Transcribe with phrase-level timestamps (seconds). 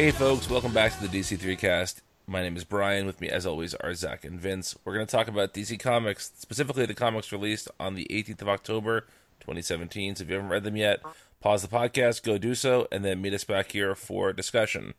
[0.00, 2.00] Hey, folks, welcome back to the DC3 cast.
[2.26, 3.04] My name is Brian.
[3.04, 4.74] With me, as always, are Zach and Vince.
[4.82, 8.48] We're going to talk about DC Comics, specifically the comics released on the 18th of
[8.48, 9.02] October,
[9.40, 10.16] 2017.
[10.16, 11.02] So if you haven't read them yet,
[11.40, 14.94] pause the podcast, go do so, and then meet us back here for discussion.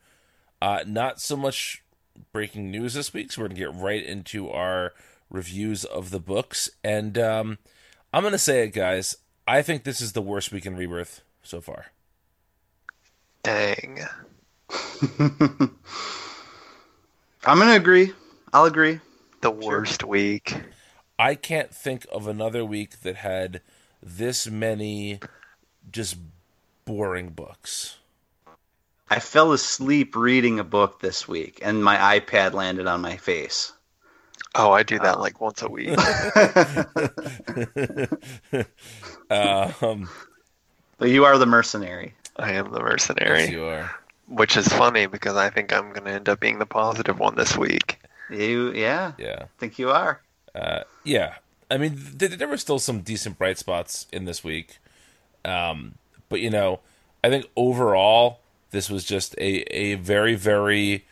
[0.62, 1.84] Uh, not so much
[2.32, 4.94] breaking news this week, so we're going to get right into our
[5.32, 6.70] reviews of the books.
[6.84, 7.58] And um,
[8.14, 9.18] I'm going to say it, guys.
[9.48, 11.88] I think this is the worst week in Rebirth so far.
[13.42, 14.06] Dang.
[17.46, 18.14] I'm gonna agree.
[18.54, 19.00] I'll agree.
[19.42, 20.56] The worst week.
[21.18, 23.62] I can't think of another week that had
[24.02, 25.20] this many
[25.92, 26.18] just
[26.86, 27.98] boring books.
[29.10, 33.74] I fell asleep reading a book this week, and my iPad landed on my face.
[34.56, 35.98] Oh, I do that like once a week.
[39.30, 40.10] Um,
[40.98, 42.16] But you are the mercenary.
[42.36, 43.92] I am the yes, mercenary, you are.
[44.32, 47.36] Which is funny because I think I'm going to end up being the positive one
[47.36, 48.00] this week.
[48.30, 50.22] You, yeah, Yeah, I think you are.
[50.56, 51.36] uh, yeah.
[51.70, 54.78] I mean, th- there were still some decent bright spots in this week,
[55.46, 55.96] um,
[56.30, 56.80] but you know,
[57.24, 58.40] I think overall
[58.72, 61.06] this was just a a very very.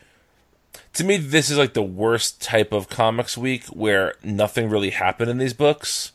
[0.94, 5.30] To me, this is like the worst type of comics week where nothing really happened
[5.30, 6.12] in these books.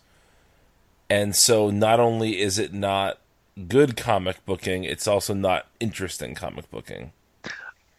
[1.10, 3.20] And so not only is it not
[3.68, 7.12] good comic booking, it's also not interesting comic booking.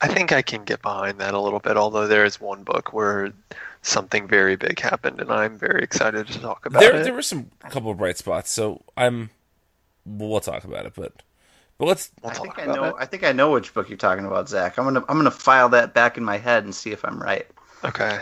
[0.00, 2.92] I think I can get behind that a little bit, although there is one book
[2.92, 3.32] where
[3.80, 7.04] something very big happened, and I'm very excited to talk about There it.
[7.04, 9.30] there were some couple of bright spots, so I'm
[10.04, 11.12] we'll talk about it, but
[11.78, 12.84] but let's We'll I talk think I know.
[12.84, 12.94] it.
[12.98, 14.76] I think I know which book you're talking about, Zach.
[14.78, 17.46] I'm gonna I'm gonna file that back in my head and see if I'm right.
[17.82, 18.18] Okay.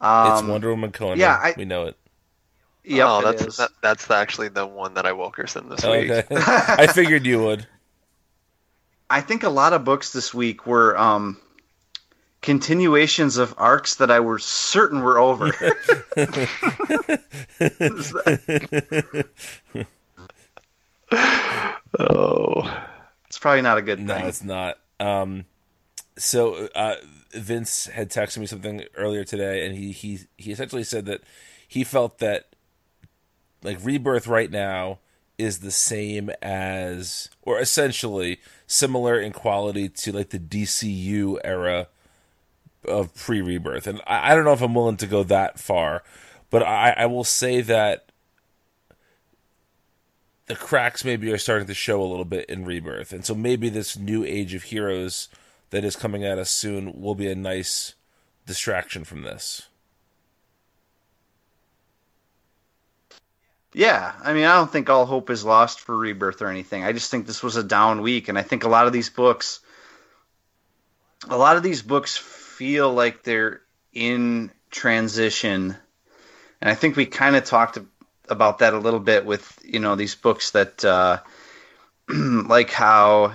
[0.00, 1.18] Um, it's Wonder Woman Conan.
[1.18, 1.96] yeah, I- we know it.
[2.84, 6.10] Yep, oh, that's that, that's actually the one that I Wilkerson this week.
[6.10, 6.24] Okay.
[6.30, 7.66] I figured you would.
[9.08, 11.36] I think a lot of books this week were um,
[12.40, 15.52] continuations of arcs that I were certain were over.
[21.98, 22.86] Oh,
[23.26, 24.26] it's probably not a good No, thing.
[24.26, 24.78] it's not.
[24.98, 25.44] Um,
[26.16, 26.96] so uh,
[27.32, 31.22] Vince had texted me something earlier today, and he he he essentially said that
[31.68, 32.51] he felt that
[33.62, 34.98] like Rebirth right now
[35.38, 41.88] is the same as, or essentially similar in quality to like the DCU era
[42.86, 46.02] of pre-Rebirth, and I, I don't know if I'm willing to go that far,
[46.50, 48.10] but I, I will say that
[50.46, 53.68] the cracks maybe are starting to show a little bit in Rebirth, and so maybe
[53.68, 55.28] this new age of heroes
[55.70, 57.94] that is coming at us soon will be a nice
[58.46, 59.68] distraction from this.
[63.74, 66.84] Yeah, I mean, I don't think all hope is lost for Rebirth or anything.
[66.84, 69.08] I just think this was a down week, and I think a lot of these
[69.08, 69.60] books,
[71.28, 73.62] a lot of these books feel like they're
[73.94, 75.74] in transition,
[76.60, 77.78] and I think we kind of talked
[78.28, 81.20] about that a little bit with you know these books that, uh,
[82.08, 83.32] like how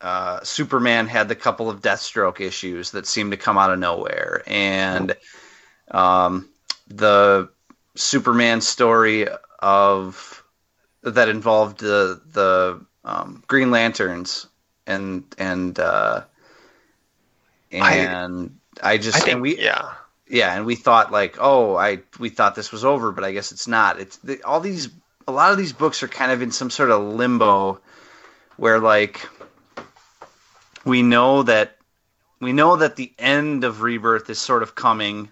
[0.00, 4.42] uh, Superman had the couple of Deathstroke issues that seemed to come out of nowhere,
[4.48, 5.14] and
[5.92, 6.48] um,
[6.88, 7.50] the
[7.98, 9.26] Superman story
[9.58, 10.44] of
[11.02, 14.46] that involved the the um, Green Lanterns
[14.86, 16.22] and and uh,
[17.72, 19.92] and I, just I think and we yeah.
[20.28, 23.52] yeah and we thought like oh I we thought this was over but I guess
[23.52, 24.88] it's not it's the, all these
[25.26, 27.80] a lot of these books are kind of in some sort of limbo
[28.56, 29.28] where like
[30.84, 31.76] we know that
[32.40, 35.28] we know that the end of rebirth is sort of coming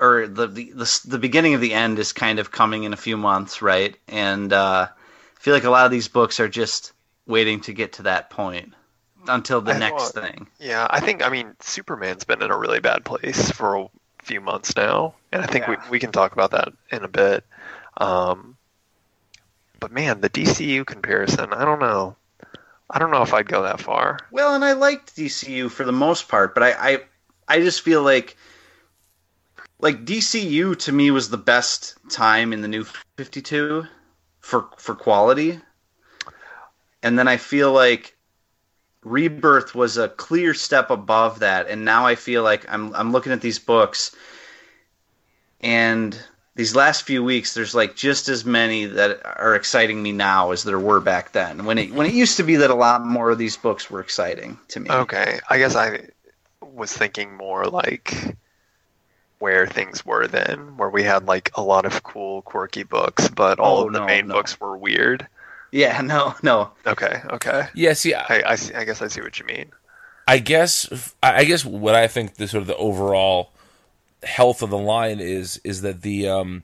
[0.00, 2.96] or the, the the the beginning of the end is kind of coming in a
[2.96, 3.96] few months, right?
[4.08, 6.92] And uh, I feel like a lot of these books are just
[7.26, 8.72] waiting to get to that point
[9.28, 10.48] until the I next thought- thing.
[10.58, 13.88] Yeah, I think I mean Superman's been in a really bad place for a
[14.22, 15.76] few months now, and I think Yeah.
[15.84, 17.44] we we can talk about that in a bit.
[17.98, 18.56] Um,
[19.78, 22.16] but man, the DCU comparison, I don't know.
[22.88, 24.18] I don't know if I'd go that far.
[24.30, 26.98] Well, and I liked DCU for the most part, but I I,
[27.48, 28.36] I just feel like
[29.80, 32.84] like DCU to me was the best time in the new
[33.16, 33.86] 52
[34.40, 35.58] for for quality.
[37.02, 38.16] And then I feel like
[39.02, 43.32] Rebirth was a clear step above that and now I feel like I'm I'm looking
[43.32, 44.14] at these books
[45.60, 46.18] and
[46.54, 50.64] these last few weeks there's like just as many that are exciting me now as
[50.64, 51.64] there were back then.
[51.64, 54.00] When it when it used to be that a lot more of these books were
[54.00, 54.90] exciting to me.
[54.90, 56.08] Okay, I guess I
[56.60, 58.36] was thinking more like
[59.40, 63.58] where things were then, where we had like a lot of cool, quirky books, but
[63.58, 64.34] all Oh, of the no, main no.
[64.34, 65.26] books were weird.
[65.72, 66.70] Yeah, no, no.
[66.86, 67.66] Okay, okay.
[67.74, 69.72] Yeah, see, I, I, I, see, I guess I see what you mean.
[70.28, 73.50] I guess I I guess what I think the sort of the overall
[74.22, 76.62] health of the line is is that the um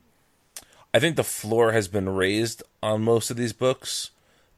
[0.93, 4.11] I think the floor has been raised on most of these books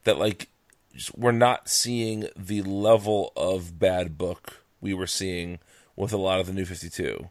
[0.03, 0.49] that like
[0.93, 5.59] just- we're not seeing the level of bad book we were seeing
[5.95, 7.29] with a lot of the new 52.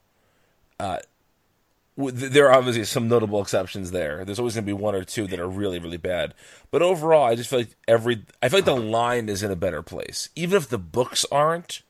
[0.81, 0.99] Uh
[1.97, 4.25] there are obviously some notable exceptions there.
[4.25, 6.33] There's always going to be one or two that are really, really bad.
[6.71, 9.57] But overall, I just feel like every I feel like the line is in a
[9.57, 10.29] better place.
[10.37, 11.83] Even if the books aren't,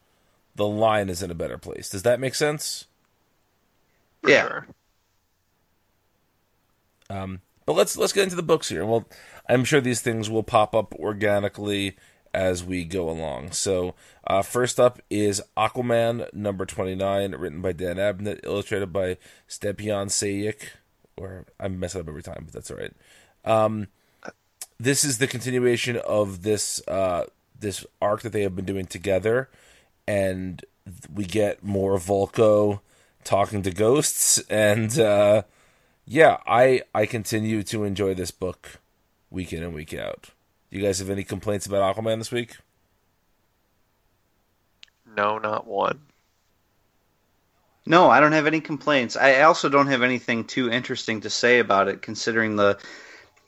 [0.57, 1.91] the line is in a better place.
[1.91, 2.87] Does that make sense?
[4.23, 4.43] For Yeah.
[4.43, 4.67] sure.
[7.67, 8.87] But let's let's get into the books here.
[8.87, 9.07] Well,
[9.49, 11.97] I'm sure these things will pop up organically
[12.35, 13.53] as we go along.
[13.53, 13.95] So,
[14.27, 19.17] uh, first up is Aquaman number 29, written by Dan Abnett, illustrated by
[19.49, 20.71] Stjepan Sejic.
[21.17, 22.95] Or I mess it up every time, but that's all right.
[23.45, 23.89] Um,
[24.79, 27.25] this is the continuation of this uh,
[27.59, 29.49] this arc that they have been doing together,
[30.07, 30.65] and
[31.13, 32.81] we get more Vulko
[33.25, 35.43] talking to ghosts, and uh,
[36.07, 38.81] yeah, I I continue to enjoy this book
[39.31, 40.31] week in and week out.
[40.71, 42.57] You guys have any complaints about Aquaman this week?
[45.17, 46.01] No, not one.
[47.87, 49.17] No, I don't have any complaints.
[49.17, 52.79] I also don't have anything too interesting to say about it, considering the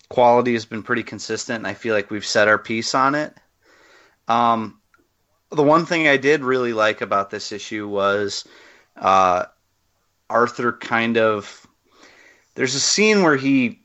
[0.08, 3.36] quality has been pretty consistent, and I feel like we've set our piece on it.
[4.28, 4.80] Um,
[5.50, 8.46] the one thing I did really like about this issue was
[8.96, 9.44] uh,
[10.30, 11.66] Arthur kind of.
[12.54, 13.79] There's a scene where he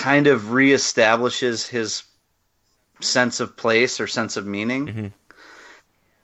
[0.00, 2.02] kind of reestablishes his
[3.00, 5.12] sense of place or sense of meaning Mhm.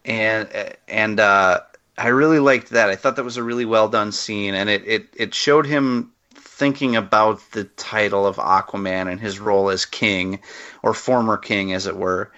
[0.05, 1.61] and and uh,
[1.99, 2.91] I really liked that.
[2.91, 6.13] I thought that was a really well done scene, and it, it it showed him
[6.35, 10.41] thinking about the title of Aquaman and his role as king
[10.83, 12.31] or former king, as it were,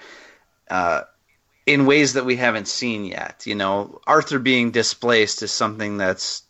[0.71, 1.03] uh,
[1.67, 3.43] in ways that we haven't seen yet.
[3.47, 6.43] You know, Arthur being displaced is something that's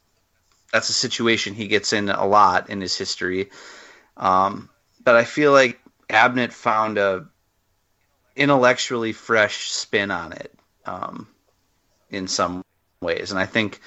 [0.73, 3.51] that's a situation he gets in a lot in his history.
[4.17, 4.69] Um,
[5.09, 7.25] but I feel like Abnett found a
[8.37, 10.53] intellectually fresh spin on it
[10.85, 11.27] um,
[12.11, 12.63] in some
[13.01, 13.81] ways, and I think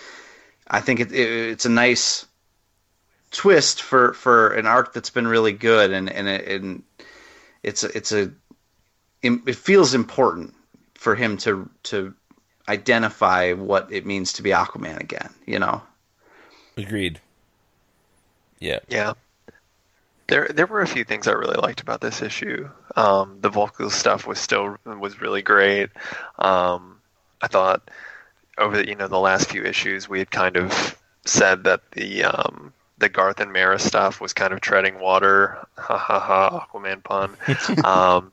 [0.67, 2.25] I think it, it, it's a nice
[3.29, 6.81] twist for, for an arc that's been really good, and and, it, and
[7.61, 8.31] it's a, it's a
[9.21, 10.55] it feels important
[10.95, 12.15] for him to to
[12.67, 15.29] identify what it means to be Aquaman again.
[15.45, 15.83] You know.
[16.77, 17.19] Agreed.
[18.57, 18.79] Yeah.
[18.89, 19.13] Yeah.
[20.31, 22.69] There, there were a few things I really liked about this issue.
[22.95, 25.89] Um, the Vulko stuff was still was really great.
[26.39, 27.01] Um,
[27.41, 27.91] I thought
[28.57, 32.23] over the, you know the last few issues we had kind of said that the
[32.23, 35.67] um, the Garth and Mera stuff was kind of treading water.
[35.77, 36.65] Ha ha ha!
[36.65, 37.35] Aquaman pun.
[37.83, 38.31] um,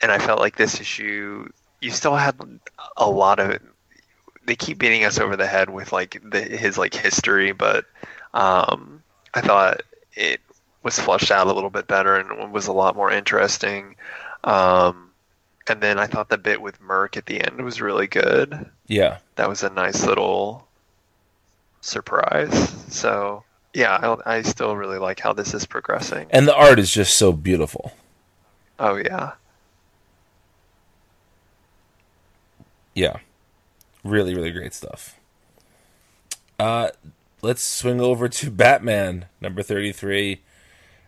[0.00, 1.50] and I felt like this issue,
[1.82, 2.40] you still had
[2.96, 3.58] a lot of.
[4.46, 7.84] They keep beating us over the head with like the, his like history, but
[8.32, 9.02] um,
[9.34, 9.82] I thought
[10.14, 10.40] it
[10.82, 13.96] was flushed out a little bit better and was a lot more interesting.
[14.44, 15.10] Um,
[15.68, 18.70] and then I thought the bit with Merc at the end was really good.
[18.86, 19.18] Yeah.
[19.36, 20.66] That was a nice little
[21.80, 22.70] surprise.
[22.88, 26.26] So yeah, I, I still really like how this is progressing.
[26.30, 27.92] And the art is just so beautiful.
[28.78, 29.32] Oh yeah,
[32.94, 33.18] Yeah.
[34.04, 35.18] Really, really great stuff.
[36.58, 36.88] Uh
[37.42, 40.42] let's swing over to Batman, number thirty three,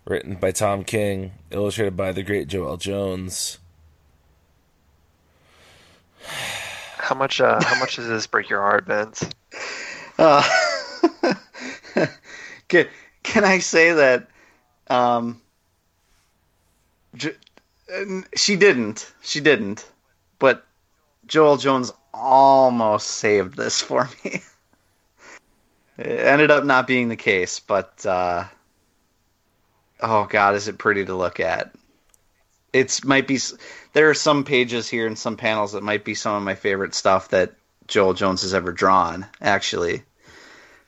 [0.04, 3.58] written by Tom King, illustrated by the great Joelle Jones.
[7.02, 7.40] how much?
[7.40, 9.28] Uh, how much does this break your heart, Vince?
[10.18, 10.42] Uh,
[12.68, 12.86] can,
[13.22, 14.28] can I say that
[14.88, 15.40] um,
[17.14, 17.36] J-
[17.92, 19.12] uh, she didn't.
[19.22, 19.86] She didn't.
[20.38, 20.64] But
[21.26, 24.42] Joelle Jones almost saved this for me.
[25.98, 28.44] it ended up not being the case, but uh,
[30.00, 31.74] oh god, is it pretty to look at?
[32.72, 33.38] It's might be.
[33.92, 36.94] There are some pages here and some panels that might be some of my favorite
[36.94, 37.52] stuff that
[37.86, 39.26] Joelle Jones has ever drawn.
[39.42, 40.02] Actually,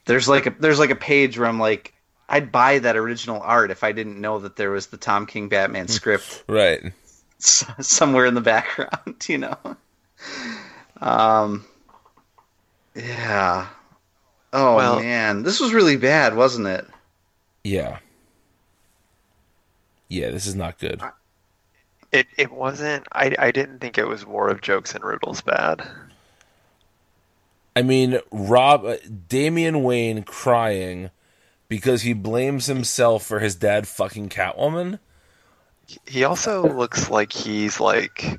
[0.06, 1.92] there's like a there's like a page where I'm like,
[2.26, 5.50] I'd buy that original art if I didn't know that there was the Tom King
[5.50, 6.80] Batman script Right.
[7.38, 9.58] s- somewhere in the background, you know.
[11.02, 11.66] Um,
[12.94, 13.66] yeah.
[14.54, 16.86] Oh Well- man, this was really bad, wasn't it?
[17.64, 17.98] Yeah.
[20.08, 21.02] Yeah, this is not good.
[22.12, 23.06] It it wasn't.
[23.12, 25.86] I I didn't think it was War of Jokes and Riddles bad.
[27.74, 28.96] I mean, Rob uh,
[29.28, 31.10] Damian Wayne crying
[31.68, 35.00] because he blames himself for his dad fucking Catwoman.
[36.06, 38.38] He also looks like he's like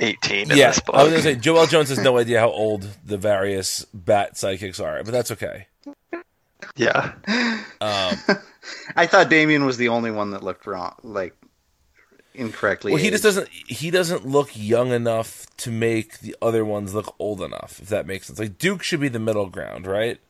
[0.00, 0.94] 18 in yeah, this book.
[0.94, 4.82] I was gonna say Joelle Jones has no idea how old the various bat sidekicks
[4.82, 5.66] are, but that's okay.
[6.76, 7.12] yeah.
[7.80, 8.16] Um,
[8.96, 11.34] I thought Damian was the only one that looked wrong, like
[12.34, 12.92] incorrectly.
[12.92, 13.48] well, he just doesn't.
[13.48, 17.78] He doesn't look young enough to make the other ones look old enough.
[17.80, 20.20] If that makes sense, like Duke should be the middle ground, right?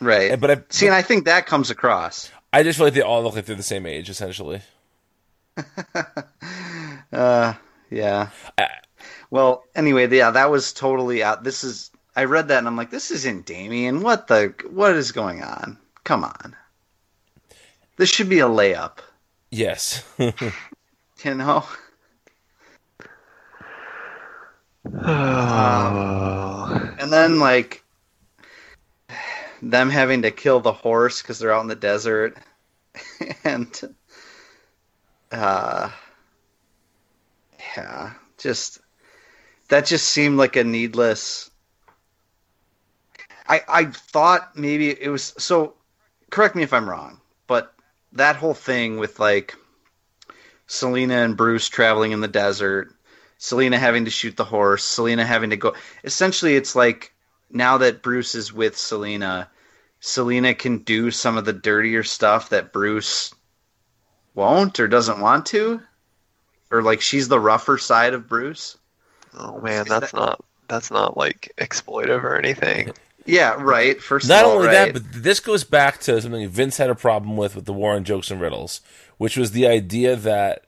[0.00, 0.30] right.
[0.30, 2.30] And- but I- see, and I think that comes across.
[2.52, 4.62] I just feel like they all look like they're the same age, essentially.
[7.10, 7.54] Uh,
[7.90, 8.30] yeah.
[8.56, 8.68] I-
[9.30, 11.44] Well, anyway, yeah, that was totally out.
[11.44, 11.90] This is.
[12.16, 14.00] I read that and I'm like, this isn't Damian.
[14.02, 14.54] What the?
[14.70, 15.78] What is going on?
[16.04, 16.56] Come on.
[17.96, 18.98] This should be a layup.
[19.50, 20.02] Yes.
[21.24, 21.64] You know.
[24.94, 26.94] Oh.
[27.00, 27.84] And then like
[29.62, 32.36] them having to kill the horse because they're out in the desert,
[33.44, 33.94] and
[35.32, 35.90] uh,
[37.76, 38.80] yeah, just
[39.68, 41.50] that just seemed like a needless.
[43.48, 45.74] I I thought maybe it was so.
[46.30, 47.74] Correct me if I'm wrong, but
[48.12, 49.54] that whole thing with like
[50.66, 52.94] Selina and Bruce traveling in the desert,
[53.38, 55.74] Selina having to shoot the horse, Selina having to go.
[56.04, 57.12] Essentially, it's like
[57.50, 59.50] now that Bruce is with Selina,
[60.00, 63.34] Selina can do some of the dirtier stuff that Bruce
[64.34, 65.80] won't or doesn't want to,
[66.70, 68.76] or like she's the rougher side of Bruce.
[69.34, 72.92] Oh man, that's not that's not like exploitive or anything.
[73.24, 74.00] Yeah, right.
[74.00, 74.92] First Not of all, only right.
[74.92, 77.94] that, but this goes back to something Vince had a problem with with the War
[77.94, 78.80] on Jokes and Riddles,
[79.18, 80.64] which was the idea that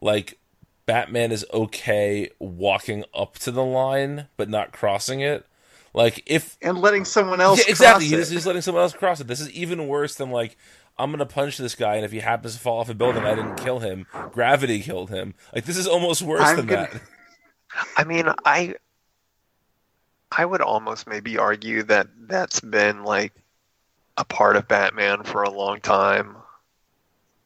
[0.00, 0.38] like
[0.86, 5.46] Batman is okay walking up to the line but not crossing it.
[5.94, 8.34] Like if and letting someone else yeah, exactly, cross he's it.
[8.34, 9.28] just letting someone else cross it.
[9.28, 10.56] This is even worse than like
[11.00, 13.34] I'm gonna punch this guy, and if he happens to fall off a building, I
[13.34, 14.06] didn't kill him.
[14.32, 15.34] Gravity killed him.
[15.54, 17.02] Like this is almost worse I'm than gonna- that.
[17.96, 18.74] I mean, I
[20.30, 23.32] I would almost maybe argue that that's been like
[24.16, 26.36] a part of Batman for a long time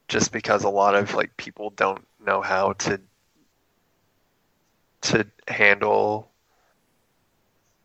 [0.07, 2.99] just because a lot of like people don't know how to
[5.01, 6.31] to handle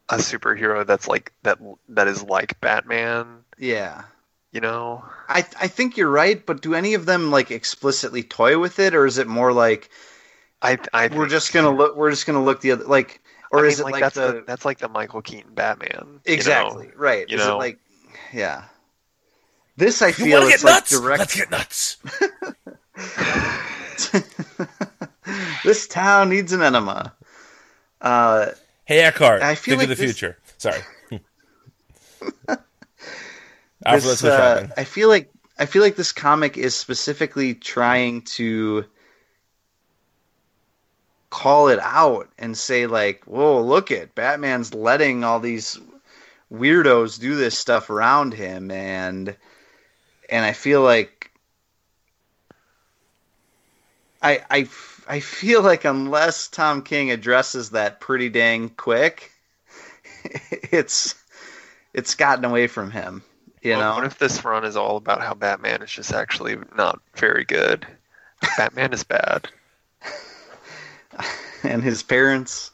[0.08, 1.58] a superhero that's like that
[1.90, 4.04] that is like Batman, yeah.
[4.52, 5.04] You know.
[5.28, 8.95] I I think you're right, but do any of them like explicitly toy with it,
[8.95, 9.90] or is it more like
[10.62, 13.69] I I we're just gonna look we're just gonna look the other like, or I
[13.69, 15.90] is mean, it like, that's the the that's like the Michael Keaton Batman.
[15.92, 16.21] you know?
[16.25, 17.28] exactly right?
[17.28, 17.54] you is know?
[17.54, 17.78] it like
[18.33, 18.64] yeah?
[19.76, 20.90] This I feel want to it's get like nuts?
[21.00, 21.19] direct.
[21.21, 21.97] Let's get nuts.
[25.64, 27.14] this town needs an enema.
[28.00, 28.50] Uh,
[28.85, 30.37] Hey Eckhart, I feel think like of the this- future.
[30.59, 30.80] Sorry.
[33.84, 34.68] This, uh.
[34.76, 38.84] I feel like I feel like this comic is specifically trying to
[41.30, 45.78] call it out and say like, "Whoa, look at Batman's letting all these
[46.52, 49.37] weirdos do this stuff around him," and
[50.28, 51.30] and I feel like
[54.22, 54.68] I I
[55.08, 59.32] I feel like unless Tom King addresses that pretty dang quick,
[60.50, 61.14] it's
[61.94, 63.22] it's gotten away from him.
[63.62, 66.56] You Well, know, What if this run is all about how Batman is just actually
[66.76, 67.86] not very good?
[68.56, 69.48] Batman is bad.
[71.62, 72.70] and his parents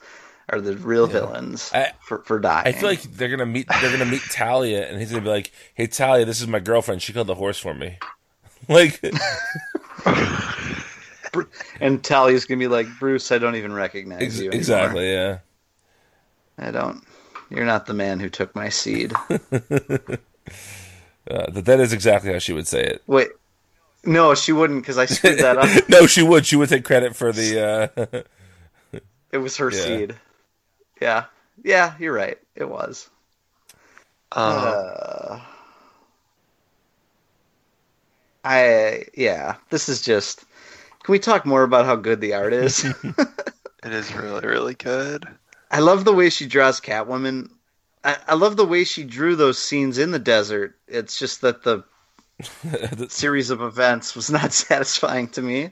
[0.49, 2.67] are the real villains I- for for dying.
[2.67, 3.67] I feel like they're gonna meet.
[3.81, 7.01] They're gonna meet Talia, and he's gonna be like, "Hey, Talia, this is my girlfriend.
[7.01, 7.97] She killed the horse for me."
[8.69, 9.01] like,
[11.81, 14.41] and Talia's gonna be like, Bruce, I don't even recognize ex- you.
[14.43, 14.57] anymore.
[14.57, 15.39] exactly, yeah.
[16.57, 17.03] I don't.
[17.49, 19.13] You're not the man who took my seed.
[21.29, 23.03] Uh, that that is exactly how she would say it.
[23.05, 23.27] Wait,
[24.05, 25.67] no, she wouldn't because I screwed that up.
[25.89, 26.45] no, she would.
[26.45, 28.23] She would take credit for the.
[28.93, 28.99] Uh,
[29.33, 29.77] It was her Yeah.
[29.77, 30.15] seed.
[31.01, 31.25] Yeah,
[31.65, 32.37] yeah, you're right.
[32.55, 33.09] It was.
[34.31, 35.39] Um, Uh,
[38.45, 39.55] I yeah.
[39.69, 40.45] This is just.
[41.03, 42.85] Can we talk more about how good the art is?
[42.85, 42.93] it
[43.83, 45.27] is really, really good.
[45.71, 47.49] I love the way she draws Catwoman.
[48.07, 50.75] I, I love the way she drew those scenes in the desert.
[50.87, 51.83] It's just that the
[53.09, 55.71] series of events was not satisfying to me.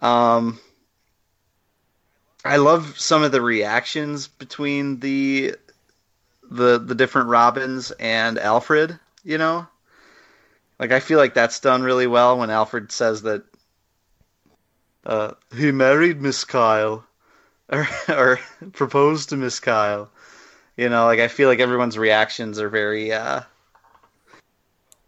[0.00, 0.60] Um,
[2.44, 5.56] I love some of the reactions between the
[6.48, 8.98] the the different Robins and Alfred.
[9.24, 9.66] You know,
[10.78, 13.42] like I feel like that's done really well when Alfred says that
[15.04, 17.04] uh, he married Miss Kyle
[17.68, 18.38] or or
[18.72, 20.08] proposed to Miss Kyle,
[20.76, 23.42] You know, like I feel like everyone's reactions are very uh,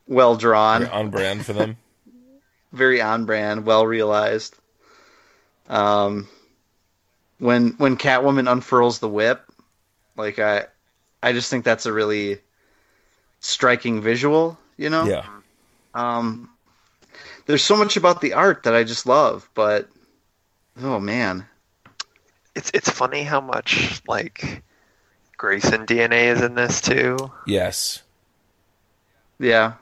[0.06, 1.76] well drawn, You're on brand for them.
[2.72, 4.56] very on brand, well realized.
[5.68, 6.28] Um,
[7.38, 9.42] when when Catwoman unfurls the whip,
[10.16, 10.66] like I,
[11.22, 12.38] I just think that's a really
[13.40, 14.58] striking visual.
[14.76, 15.24] You know, Yeah.
[15.94, 16.50] Um,
[17.46, 19.88] there's so much about the art that I just love, but
[20.82, 21.46] oh man,
[22.54, 24.62] It's it's funny how much like
[25.44, 28.02] Grayson DNA is in this too, Yes.
[29.38, 29.74] yeah,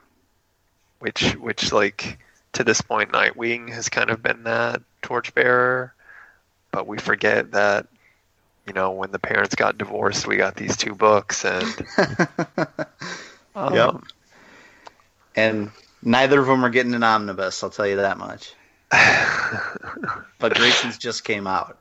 [0.99, 2.19] which which like
[2.51, 5.93] to this point Nightwing has kind of been that torchbearer,
[6.71, 7.87] but we forget that
[8.67, 11.73] you know when the parents got divorced, we got these two books and
[13.55, 13.95] um, Yep.
[15.37, 17.63] and neither of them are getting an omnibus.
[17.63, 18.53] I'll tell you that much.
[20.39, 21.77] But Grayson's just came out.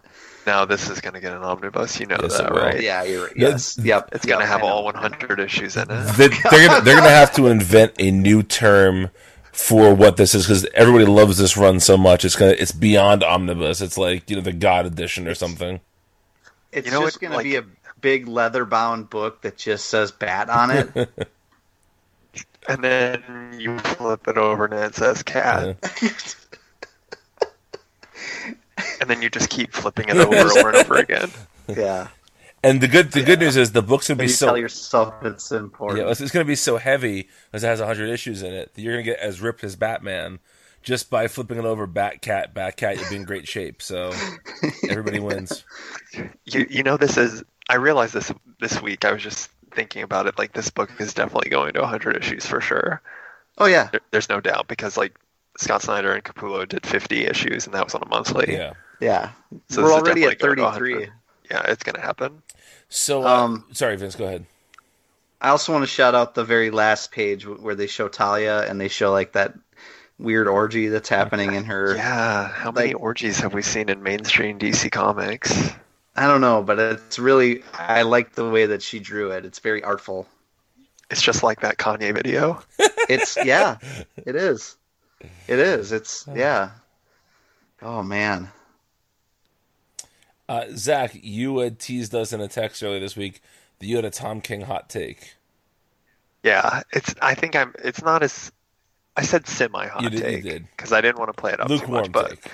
[0.47, 2.81] now this is going to get an omnibus, you know Yes, that, right?
[2.81, 3.33] Yeah, you're right.
[3.37, 4.09] Yeah, Yes, yep.
[4.13, 6.05] It's going to yep, have all 100 issues in it.
[6.17, 9.11] They- they're gonna they're gonna have to invent a new term
[9.53, 12.25] for what this is because everybody loves this run so much.
[12.25, 13.81] It's gonna it's beyond omnibus.
[13.81, 15.81] It's like you know the God edition or something.
[16.71, 17.65] It's You know just what, going to like- be a
[18.01, 21.11] big leather bound book that just says "bat" on it.
[22.69, 25.77] And then you flip it over and it says cat.
[29.01, 31.31] and then you just keep flipping it over over and over again.
[31.69, 32.09] yeah,
[32.65, 35.15] And the good the good news is the book's gonna be you so tell yourself
[35.25, 36.01] it's important.
[36.01, 38.81] yeah it's, it's gonna be so heavy because it has hundred issues in it that
[38.83, 40.39] you're gonna get as ripped as Batman
[40.83, 41.87] just by flipping it over.
[41.87, 42.99] Bat cat, bat cat.
[42.99, 43.81] You'll be in great shape.
[43.83, 44.13] So
[44.89, 45.65] everybody wins.
[46.45, 48.31] You you know this is I realized this
[48.61, 49.05] this week.
[49.07, 50.37] I was just thinking about it.
[50.39, 53.01] Like this book is definitely going to 100 issues for sure.
[53.57, 55.15] Oh yeah, There, there's no doubt because like
[55.63, 58.53] Scott Snyder and Capullo did 50 issues and that was on a monthly.
[58.53, 58.73] Yeah.
[59.01, 59.31] yeah.
[59.69, 60.95] So We're already at definitely going to 33.
[60.95, 61.13] 100.
[61.51, 62.43] Yeah, it's gonna happen.
[62.89, 64.17] So uh, Um, sorry, Vince.
[64.17, 64.47] Go ahead.
[65.41, 68.81] I also want to shout out the very last page where they show Talia and
[68.81, 69.55] they show like that
[70.19, 71.97] weird orgy that's happening in her.
[71.97, 75.73] Yeah, how many orgies have we seen in mainstream DC comics?
[76.15, 79.45] I don't know, but it's really I like the way that she drew it.
[79.45, 80.29] It's very artful.
[81.11, 82.63] It's just like that Kanye video.
[83.09, 83.79] It's yeah,
[84.17, 84.77] it is.
[85.49, 85.93] It is.
[85.93, 86.71] It's yeah.
[87.81, 88.49] Oh man.
[90.49, 93.41] Uh, Zach, you had teased us in a text earlier this week
[93.79, 95.37] that you had a Tom King hot take.
[96.43, 97.15] Yeah, it's.
[97.23, 97.75] I think I'm.
[97.83, 98.53] It's not as.
[99.17, 100.67] I said semi hot You did- take did.
[100.77, 102.47] because I didn't want to play it up too much, but take.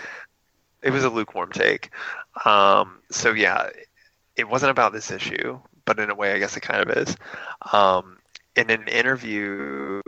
[0.83, 1.91] it was a lukewarm take.
[2.45, 3.71] Um, so yeah,
[4.37, 7.17] it wasn't about this issue, but in a way, I guess it kind of is.
[7.73, 8.19] Um,
[8.57, 10.03] in an interview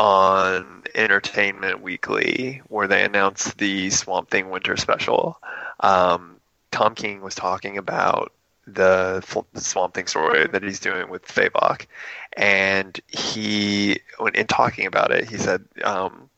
[0.00, 5.38] on Entertainment Weekly, where they announced the Swamp Thing Winter Special,
[5.80, 6.36] um,
[6.70, 8.32] Tom King was talking about
[8.66, 9.20] the
[9.56, 11.86] Swamp Thing story that he's doing with Fabok,
[12.34, 15.66] and he, when in talking about it, he said.
[15.84, 16.29] Um,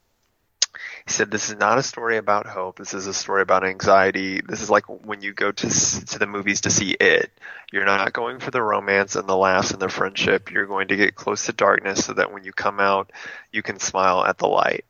[1.12, 2.78] he said, "This is not a story about hope.
[2.78, 4.40] This is a story about anxiety.
[4.40, 5.68] This is like when you go to
[6.06, 7.30] to the movies to see it.
[7.70, 10.50] You're not going for the romance and the laughs and the friendship.
[10.50, 13.12] You're going to get close to darkness so that when you come out,
[13.52, 14.86] you can smile at the light."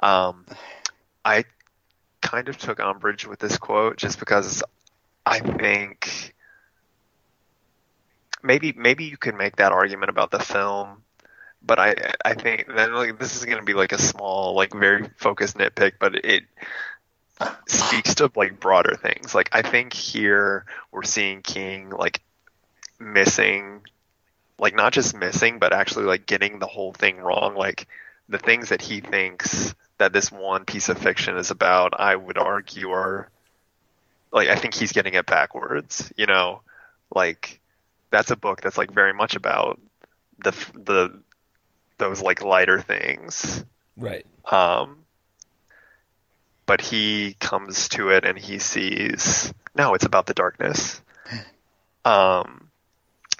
[0.00, 0.44] Um,
[1.24, 1.44] I
[2.20, 4.64] kind of took umbrage with this quote just because
[5.24, 6.34] I think
[8.42, 11.04] maybe maybe you could make that argument about the film
[11.62, 11.94] but I
[12.24, 15.94] I think then like this is gonna be like a small like very focused nitpick,
[15.98, 16.44] but it
[17.66, 19.34] speaks to like broader things.
[19.34, 22.20] Like I think here we're seeing King like
[22.98, 23.80] missing
[24.58, 27.54] like not just missing but actually like getting the whole thing wrong.
[27.54, 27.88] Like
[28.28, 32.38] the things that he thinks that this one piece of fiction is about, I would
[32.38, 33.28] argue are
[34.32, 36.62] like I think he's getting it backwards, you know?
[37.14, 37.60] Like
[38.10, 39.80] that's a book that's like very much about
[40.38, 41.20] the the
[42.00, 43.64] those like lighter things.
[43.96, 44.26] Right.
[44.50, 45.04] Um,
[46.66, 51.00] but he comes to it and he sees no, it's about the darkness.
[52.02, 52.70] Um,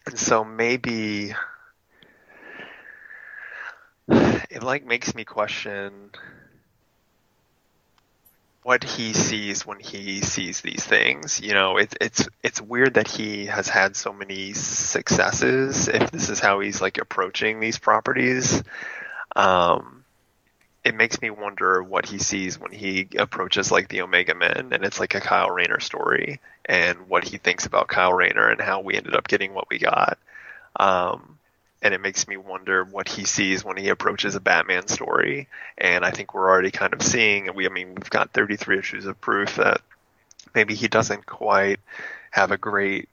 [0.05, 1.33] and so maybe
[4.07, 6.11] it like makes me question
[8.62, 11.40] what he sees when he sees these things.
[11.40, 15.88] You know, it's it's it's weird that he has had so many successes.
[15.88, 18.62] If this is how he's like approaching these properties,
[19.35, 20.05] um,
[20.85, 24.85] it makes me wonder what he sees when he approaches like the Omega Men, and
[24.85, 28.81] it's like a Kyle Rayner story, and what he thinks about Kyle Rayner and how
[28.81, 30.18] we ended up getting what we got.
[30.77, 31.38] Um,
[31.83, 35.49] and it makes me wonder what he sees when he approaches a Batman story.
[35.79, 39.07] And I think we're already kind of seeing, we, I mean, we've got 33 issues
[39.07, 39.81] of proof that
[40.55, 41.81] maybe he doesn't quite
[42.31, 43.09] have a great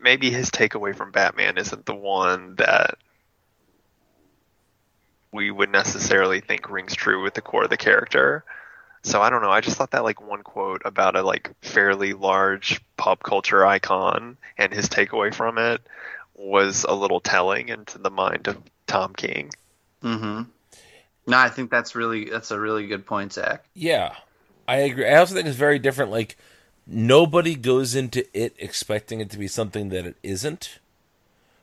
[0.00, 2.96] maybe his takeaway from Batman isn't the one that
[5.30, 8.44] we would necessarily think rings true with the core of the character.
[9.02, 9.50] So I don't know.
[9.50, 14.36] I just thought that like one quote about a like fairly large pop culture icon
[14.56, 15.82] and his takeaway from it
[16.34, 19.50] was a little telling into the mind of Tom King.
[20.02, 20.42] Mm-hmm.
[21.26, 23.64] No, I think that's really that's a really good point, Zach.
[23.74, 24.16] Yeah,
[24.66, 25.08] I agree.
[25.08, 26.10] I also think it's very different.
[26.10, 26.36] Like
[26.86, 30.78] nobody goes into it expecting it to be something that it isn't.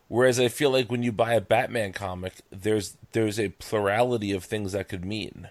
[0.08, 4.44] Whereas I feel like when you buy a Batman comic, there's there's a plurality of
[4.44, 5.50] things that could mean.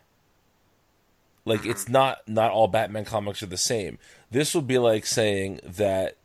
[1.45, 3.99] Like it's not not all Batman comics are the same.
[4.31, 6.17] This would be like saying that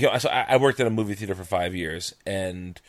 [0.00, 0.18] you know.
[0.18, 2.80] So I, I worked at a movie theater for five years, and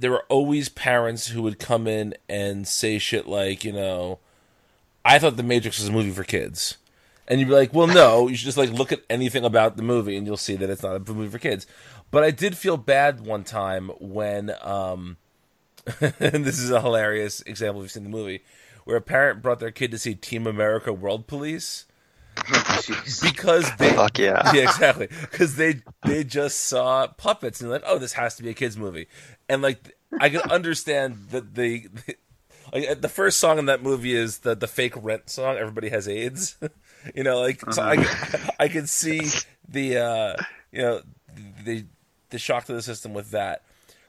[0.00, 4.18] there were always parents who would come in and say shit like, you know,
[5.04, 6.78] I thought The Matrix was a movie for kids.
[7.28, 9.82] And you'd be like, well, no, you should just like look at anything about the
[9.84, 11.66] movie and you'll see that it's not a movie for kids.
[12.10, 15.16] But I did feel bad one time when, um,
[16.00, 18.42] and this is a hilarious example if you've seen the movie,
[18.84, 21.84] where a parent brought their kid to see Team America World Police.
[23.22, 24.52] Because they Fuck yeah.
[24.54, 25.08] yeah exactly.
[25.20, 28.76] Because they they just saw puppets and like oh this has to be a kids
[28.76, 29.06] movie.
[29.48, 32.16] And like I can understand that the, the
[32.72, 36.08] like the first song in that movie is the the fake rent song everybody has
[36.08, 36.56] AIDS.
[37.14, 38.06] You know like so I
[38.60, 39.22] I could see
[39.66, 40.36] the uh
[40.70, 41.00] you know
[41.64, 41.86] the
[42.28, 43.62] the shock to the system with that.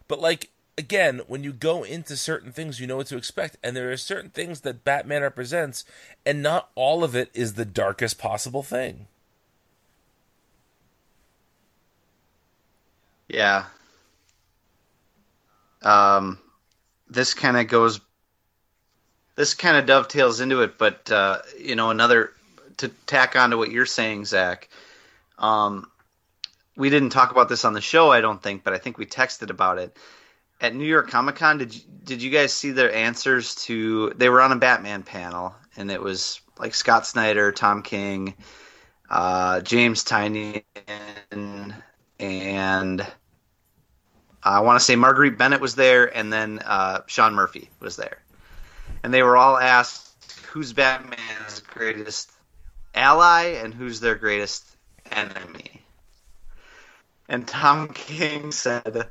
[0.10, 0.50] But like
[0.82, 3.98] again when you go into certain things you know what to expect and there are
[3.98, 5.86] certain things that Batman represents
[6.26, 9.08] and not all of it is the darkest possible thing
[13.32, 13.64] Yeah.
[15.82, 16.38] Um,
[17.10, 18.02] this kind of goes.
[19.36, 22.32] This kind of dovetails into it, but uh, you know, another
[22.78, 24.68] to tack on to what you're saying, Zach.
[25.38, 25.90] Um,
[26.76, 29.06] we didn't talk about this on the show, I don't think, but I think we
[29.06, 29.96] texted about it
[30.62, 31.58] at New York Comic Con.
[31.58, 34.14] Did you, did you guys see their answers to?
[34.16, 38.36] They were on a Batman panel, and it was like Scott Snyder, Tom King,
[39.10, 40.64] uh, James Tynion,
[42.20, 43.08] and
[44.44, 48.20] I want to say Marguerite Bennett was there, and then uh, Sean Murphy was there,
[49.04, 50.08] and they were all asked
[50.52, 52.32] who's Batman's greatest
[52.94, 54.66] ally and who's their greatest
[55.12, 55.82] enemy.
[57.28, 59.08] And Tom King said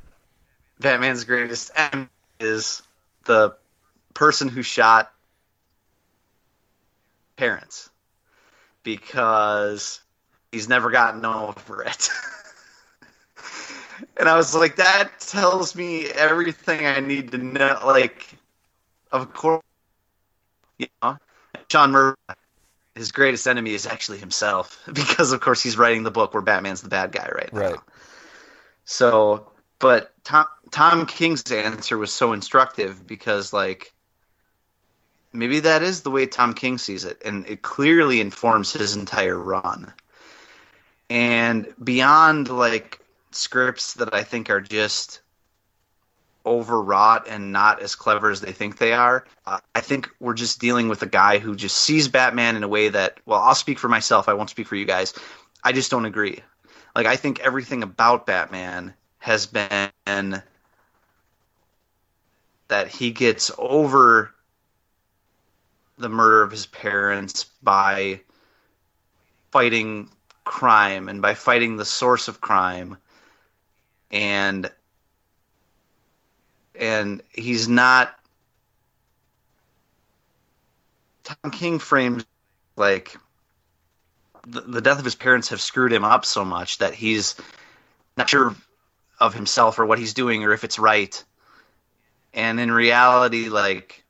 [0.80, 2.08] Batman's greatest enemy
[2.40, 2.82] is
[3.26, 3.54] the
[4.14, 5.12] person who shot
[7.36, 7.90] parents
[8.82, 10.00] because
[10.50, 12.08] he's never gotten over it.
[14.16, 17.78] and I was like, that tells me everything I need to know.
[17.84, 18.26] Like,
[19.12, 19.62] of course,
[20.78, 21.18] you know,
[21.70, 22.16] Sean Murphy,
[22.94, 26.80] his greatest enemy is actually himself because, of course, he's writing the book where Batman's
[26.80, 27.60] the bad guy right now.
[27.60, 27.80] Right.
[28.84, 29.49] So,
[29.80, 33.92] but Tom Tom King's answer was so instructive because, like,
[35.32, 39.38] maybe that is the way Tom King sees it, and it clearly informs his entire
[39.38, 39.92] run.
[41.08, 43.00] And beyond like
[43.32, 45.20] scripts that I think are just
[46.46, 49.24] overwrought and not as clever as they think they are.
[49.46, 52.68] Uh, I think we're just dealing with a guy who just sees Batman in a
[52.68, 54.28] way that, well, I'll speak for myself.
[54.28, 55.14] I won't speak for you guys.
[55.62, 56.40] I just don't agree.
[56.94, 60.42] Like, I think everything about Batman has been
[62.68, 64.34] that he gets over
[65.98, 68.20] the murder of his parents by
[69.50, 70.08] fighting
[70.44, 72.96] crime and by fighting the source of crime.
[74.10, 74.70] And
[76.74, 78.18] and he's not
[81.24, 82.24] Tom King frames
[82.76, 83.16] like
[84.46, 87.36] the, the death of his parents have screwed him up so much that he's
[88.16, 88.56] not sure
[89.20, 91.22] of himself or what he's doing or if it's right.
[92.32, 94.04] And in reality, like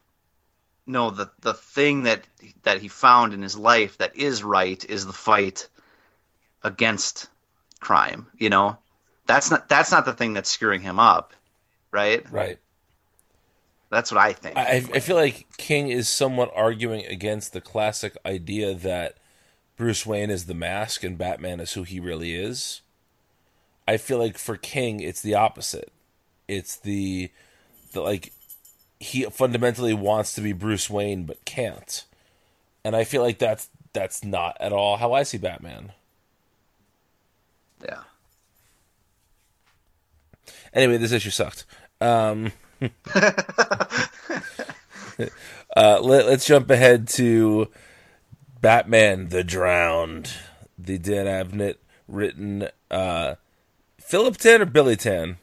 [0.86, 2.22] no, the the thing that
[2.62, 5.68] that he found in his life that is right is the fight
[6.62, 7.28] against
[7.80, 8.26] crime.
[8.36, 8.76] You know,
[9.26, 11.32] that's not that's not the thing that's screwing him up,
[11.90, 12.30] right?
[12.30, 12.58] right
[13.88, 14.56] That's what I think.
[14.56, 19.16] I, I feel like King is somewhat arguing against the classic idea that
[19.76, 22.82] Bruce Wayne is the mask and Batman is who he really is.
[23.90, 25.92] I feel like for King, it's the opposite.
[26.46, 27.28] It's the,
[27.92, 28.32] the like,
[29.00, 32.04] he fundamentally wants to be Bruce Wayne but can't,
[32.84, 35.90] and I feel like that's that's not at all how I see Batman.
[37.84, 38.02] yeah.
[40.72, 41.66] Anyway, this issue sucked.
[42.00, 42.52] Um,
[43.12, 44.06] uh,
[46.00, 47.68] let, us jump ahead to
[48.60, 50.30] Batman: The Drowned,
[50.78, 53.34] the Dan Abnett written uh,
[54.10, 55.36] Philip Tan or Billy Tan?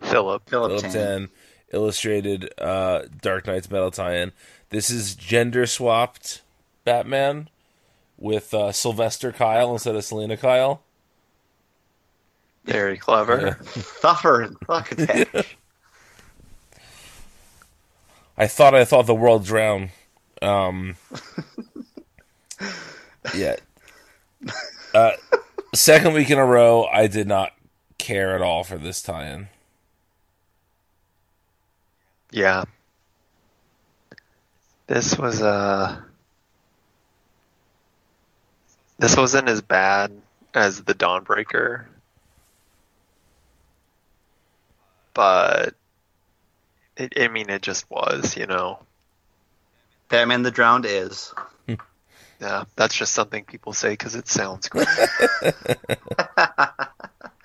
[0.00, 0.48] Philip.
[0.48, 0.92] Philip Philip Tan.
[0.92, 1.28] Tan
[1.70, 4.32] illustrated uh, Dark Nights Metal tie-in.
[4.70, 6.40] This is gender swapped
[6.84, 7.50] Batman
[8.16, 10.80] with uh, Sylvester Kyle instead of Selina Kyle.
[12.64, 13.58] Very clever.
[13.62, 15.58] Thuffer, fuck attack.
[18.38, 19.90] I thought I thought the world drowned.
[20.40, 20.96] Um,
[23.34, 23.56] yeah.
[24.94, 25.12] Uh,
[25.74, 27.52] second week in a row, I did not
[27.98, 29.48] care at all for this tie-in.
[32.30, 32.64] Yeah.
[34.86, 36.00] This was uh
[38.98, 40.12] This wasn't as bad
[40.54, 41.84] as the Dawnbreaker.
[45.14, 45.74] But
[46.96, 48.78] it, I mean it just was, you know.
[50.08, 51.34] Batman the Drowned is.
[52.40, 54.88] Yeah, that's just something people say cuz it sounds great.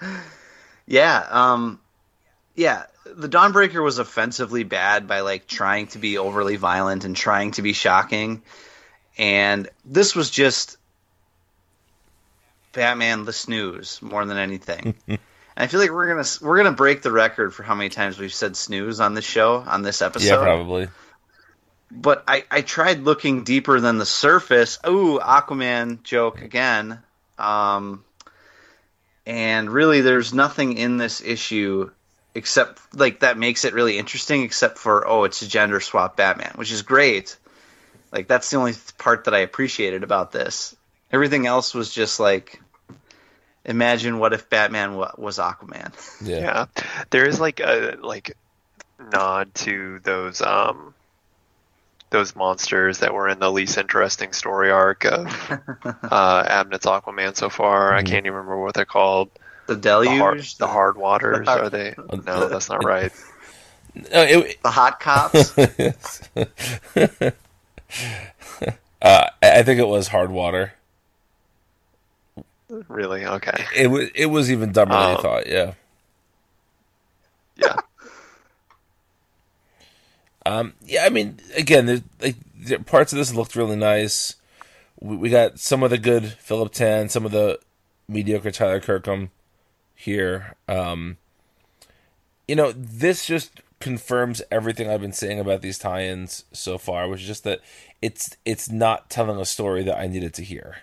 [0.91, 1.79] Yeah, um,
[2.53, 2.83] yeah.
[3.05, 7.61] The Dawnbreaker was offensively bad by like trying to be overly violent and trying to
[7.61, 8.41] be shocking,
[9.17, 10.77] and this was just
[12.73, 14.95] Batman the snooze more than anything.
[15.07, 15.19] and
[15.55, 18.33] I feel like we're gonna we're gonna break the record for how many times we've
[18.33, 20.27] said snooze on this show on this episode.
[20.27, 20.89] yeah, probably.
[21.91, 24.79] But I, I tried looking deeper than the surface.
[24.87, 26.99] Ooh, Aquaman joke again.
[27.37, 28.03] Um,
[29.25, 31.91] and really, there's nothing in this issue
[32.33, 34.43] except like that makes it really interesting.
[34.43, 37.37] Except for oh, it's a gender swap Batman, which is great.
[38.11, 40.75] Like that's the only part that I appreciated about this.
[41.11, 42.61] Everything else was just like,
[43.65, 45.93] imagine what if Batman wa- was Aquaman.
[46.25, 46.39] Yeah.
[46.39, 46.65] yeah.
[47.09, 48.35] There is like a like
[49.11, 50.93] nod to those um
[52.11, 55.25] those monsters that were in the least interesting story arc of
[56.03, 57.93] uh Abnett's Aquaman so far.
[57.95, 58.05] I Mhm.
[58.05, 59.29] can't even remember what they're called.
[59.67, 61.95] The The deluge, hard, the hard waters the- are they?
[62.25, 63.11] No, that's not right.
[63.93, 65.57] No, it, the hot cops.
[65.57, 65.71] uh,
[69.01, 70.73] I I think it was hard water.
[72.87, 73.25] Really?
[73.25, 73.65] Okay.
[73.75, 75.47] It was it was even dumber than I Um, thought.
[75.47, 75.73] Yeah.
[77.57, 77.75] Yeah.
[80.45, 84.35] Um, yeah, I mean, again, there's, like parts of this looked really nice.
[84.99, 87.59] We, we got some of the good Philip Tan, some of the
[88.07, 89.31] mediocre Tyler Kirkham
[89.95, 90.55] here.
[90.67, 91.17] Um,
[92.47, 97.21] you know, this just confirms everything I've been saying about these tie-ins so far, which
[97.21, 97.61] is just that
[98.01, 100.77] it's it's not telling a story that I needed to hear.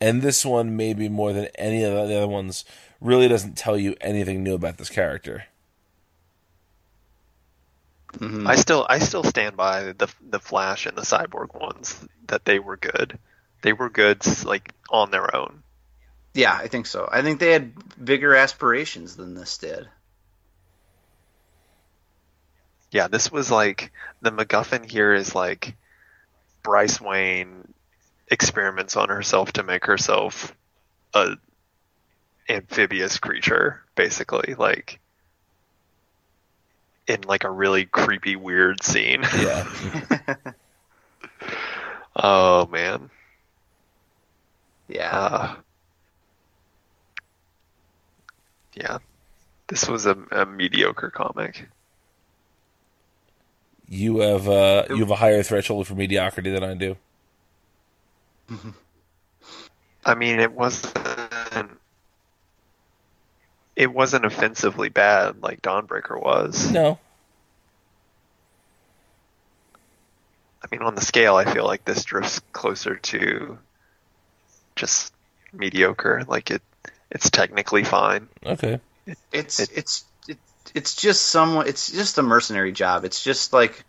[0.00, 2.64] And this one, maybe more than any of the other ones,
[3.00, 5.46] really doesn't tell you anything new about this character.
[8.14, 8.46] Mhm.
[8.46, 12.58] I still I still stand by the the Flash and the Cyborg ones that they
[12.58, 13.18] were good.
[13.62, 15.62] They were good like on their own.
[16.34, 17.08] Yeah, I think so.
[17.10, 19.88] I think they had bigger aspirations than this did.
[22.90, 23.92] Yeah, this was like
[24.22, 25.76] the MacGuffin here is like
[26.62, 27.72] Bryce Wayne
[28.30, 30.54] experiments on herself to make herself
[31.14, 31.36] a
[32.48, 35.00] amphibious creature, basically, like
[37.08, 39.22] in like a really creepy, weird scene.
[39.36, 39.66] Yeah.
[42.16, 43.10] oh man.
[44.88, 45.10] Yeah.
[45.10, 45.56] Uh,
[48.74, 48.98] yeah,
[49.66, 51.68] this was a, a mediocre comic.
[53.88, 56.96] You have uh, you have a higher threshold for mediocrity than I do.
[60.04, 60.96] I mean, it wasn't.
[63.78, 66.68] It wasn't offensively bad like Dawnbreaker was.
[66.72, 66.98] No,
[70.62, 73.56] I mean, on the scale, I feel like this drifts closer to
[74.74, 75.12] just
[75.52, 76.24] mediocre.
[76.26, 76.60] Like it,
[77.10, 78.28] it's technically fine.
[78.44, 78.80] okay,
[79.32, 80.38] it's it- it's it,
[80.74, 81.68] it's just someone.
[81.68, 83.04] It's just a mercenary job.
[83.04, 83.84] It's just like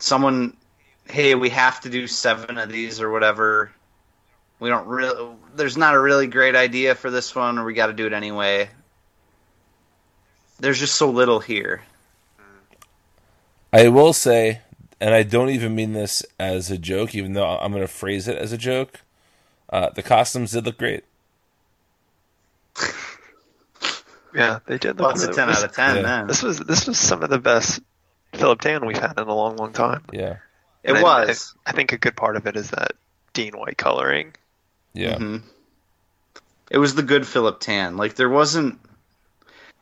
[0.00, 0.56] someone.
[1.08, 3.70] Hey, we have to do seven of these or whatever.
[4.58, 5.32] We don't really.
[5.54, 8.12] There's not a really great idea for this one, or we got to do it
[8.12, 8.68] anyway.
[10.60, 11.82] There's just so little here.
[13.72, 14.60] I will say,
[15.00, 18.28] and I don't even mean this as a joke, even though I'm going to phrase
[18.28, 19.00] it as a joke.
[19.72, 21.04] Uh, the costumes did look great.
[24.32, 24.96] Yeah, they did.
[24.96, 25.96] Well, look it's a ten out of ten.
[25.96, 26.02] Yeah.
[26.02, 27.80] Then This was this was some of the best
[28.32, 30.04] Philip Tan we've had in a long, long time.
[30.12, 30.36] Yeah,
[30.84, 31.52] it And I- was.
[31.66, 32.92] I, I think a good part of it is that
[33.32, 34.32] Dean White coloring.
[34.94, 35.42] yeah, Mhm.
[36.70, 37.96] It was the good Philip Tan.
[37.96, 38.78] Like there wasn't.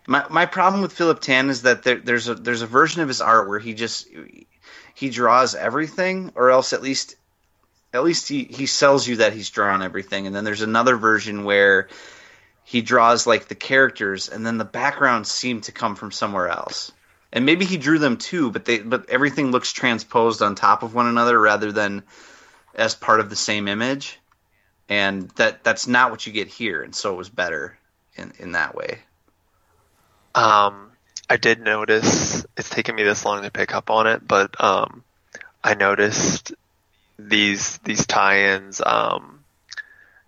[0.08, 3.08] My my problem with Philip Tan is that there, there's a there's a version of
[3.08, 4.08] his art where he just
[4.94, 7.16] he draws everything, or else at least
[7.92, 11.44] at least he he sells you that he's drawn everything, and then there's another version
[11.44, 11.88] where
[12.64, 16.90] he draws like the characters, and then the backgrounds seem to come from somewhere else.
[17.30, 20.94] And maybe he drew them too, but they but everything looks transposed on top of
[20.94, 22.02] one another rather than
[22.74, 24.18] as part of the same image.
[24.88, 27.76] And that that's not what you get here, and so it was better
[28.16, 29.00] in in that way.
[30.38, 30.92] Um,
[31.28, 35.02] I did notice it's taken me this long to pick up on it, but um,
[35.62, 36.52] I noticed
[37.18, 39.40] these these tie-ins, um,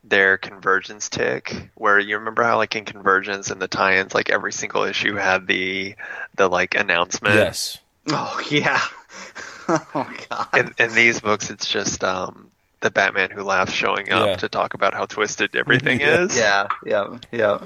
[0.03, 4.53] their convergence tick, where you remember how like in convergence and the tie-ins, like every
[4.53, 5.95] single issue had the
[6.35, 7.37] the like announcement.
[7.37, 7.79] Yes.
[8.09, 8.81] Oh yeah.
[9.69, 10.49] oh god.
[10.57, 14.37] In, in these books, it's just um, the Batman who laughs showing up Yeah.
[14.37, 16.25] to talk about how twisted everything Yeah.
[16.25, 16.37] is.
[16.37, 17.59] yeah, yeah, yeah,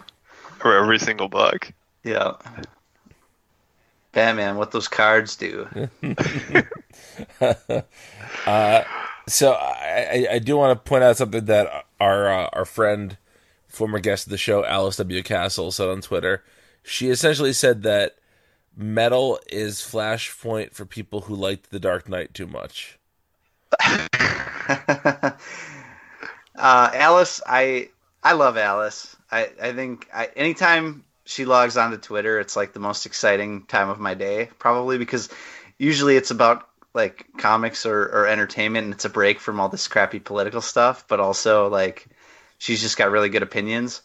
[0.58, 1.72] For every single book.
[2.04, 2.34] Yeah.
[4.12, 5.68] Batman, what those cards do.
[9.26, 13.16] So I, I, I do want to point out something that our uh, our friend,
[13.68, 15.22] former guest of the show, Alice W.
[15.22, 16.44] Castle, said on Twitter.
[16.82, 18.16] She essentially said that
[18.76, 22.98] metal is Flashpoint for people who liked The Dark Knight too much.
[23.80, 25.30] uh,
[26.56, 27.88] Alice, I
[28.22, 29.16] I love Alice.
[29.30, 33.88] I I think I, anytime she logs onto Twitter, it's like the most exciting time
[33.88, 35.28] of my day, probably because
[35.78, 39.88] usually it's about like comics or, or entertainment, and it's a break from all this
[39.88, 41.06] crappy political stuff.
[41.08, 42.06] But also like
[42.58, 44.02] she's just got really good opinions,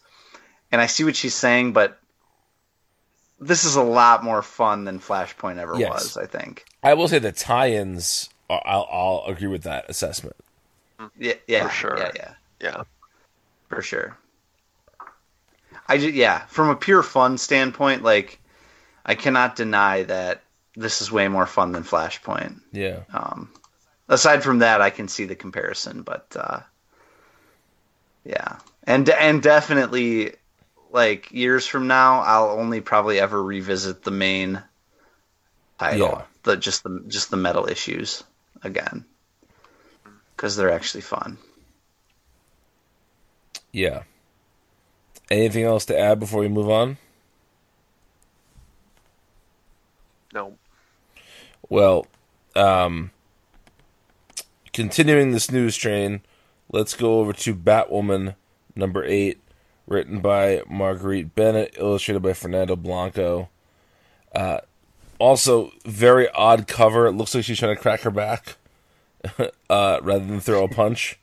[0.71, 1.99] and I see what she's saying, but.
[3.41, 5.89] This is a lot more fun than Flashpoint ever Yes.
[5.89, 6.65] was, I think.
[6.83, 8.29] I will say the tie-ins.
[8.49, 10.35] I'll, I'll, I'll agree with that assessment.
[10.99, 11.23] Mm-hmm.
[11.23, 11.97] Yeah, yeah, For sure.
[11.97, 12.33] yeah, yeah.
[12.59, 12.83] Yeah.
[13.69, 14.17] for sure.
[15.89, 18.39] I just, yeah, from a pure fun standpoint, like
[19.03, 20.43] I cannot deny that
[20.75, 22.61] this is way more fun than Flashpoint.
[22.71, 22.99] Yeah.
[23.11, 23.51] Um,
[24.07, 26.59] aside from that, I can see the comparison, but uh,
[28.23, 30.33] yeah, and and definitely
[30.91, 34.61] like years from now, I'll only probably ever revisit the main
[35.79, 36.21] title, Yeah.
[36.43, 38.23] the just the just the metal issues
[38.63, 39.05] again
[40.35, 41.37] because they're actually fun.
[43.71, 44.03] Yeah.
[45.31, 46.97] Anything else to add before we move on?
[50.33, 50.57] No.
[51.69, 52.07] Well,
[52.55, 53.11] um,
[54.73, 56.21] continuing this news train,
[56.71, 58.35] let's go over to Batwoman
[58.75, 59.39] number eight,
[59.87, 63.49] written by Marguerite Bennett, illustrated by Fernando Blanco.
[64.33, 64.59] Uh,
[65.19, 67.05] also, very odd cover.
[67.07, 68.57] It looks like she's trying to crack her back
[69.69, 71.19] uh, rather than throw a punch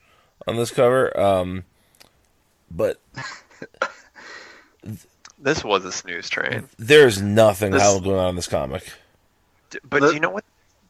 [0.47, 1.19] on this cover.
[1.19, 1.65] Um,
[2.71, 3.01] but
[5.39, 6.69] This was a snooze train.
[6.79, 8.91] there's nothing This- hell going on in this comic.
[9.89, 10.45] But The- you know what?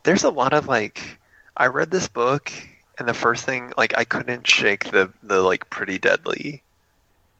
[0.05, 1.19] There's a lot of like
[1.57, 2.53] I read this book
[2.99, 6.63] and the first thing like I couldn't shake the the like pretty deadly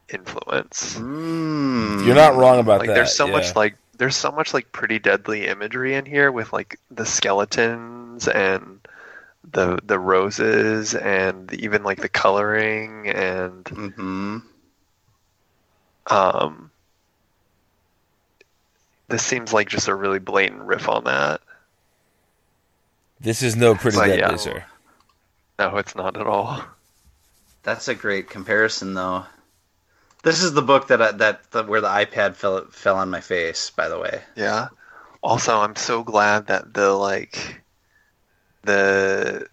[0.09, 0.95] influence.
[0.95, 2.05] Mm.
[2.05, 2.93] You're not wrong about Like that.
[2.95, 3.31] there's so yeah.
[3.33, 8.27] much like there's so much like pretty deadly imagery in here with like the skeletons
[8.27, 8.79] and
[9.51, 14.37] the the roses and even like the coloring and hmm
[16.09, 16.71] um
[19.09, 21.41] this seems like just a really blatant riff on that.
[23.19, 24.35] This is no pretty But, deadly, yeah.
[24.35, 24.65] sir.
[25.59, 26.61] No, it's not at all.
[27.63, 29.25] That's a great comparison, though.
[30.23, 33.21] This is the book that I, that, that where the iPad fell fell on my
[33.21, 33.69] face.
[33.69, 34.67] By the way, Yeah.
[35.23, 37.61] Also, I'm so glad that the like
[38.63, 39.47] the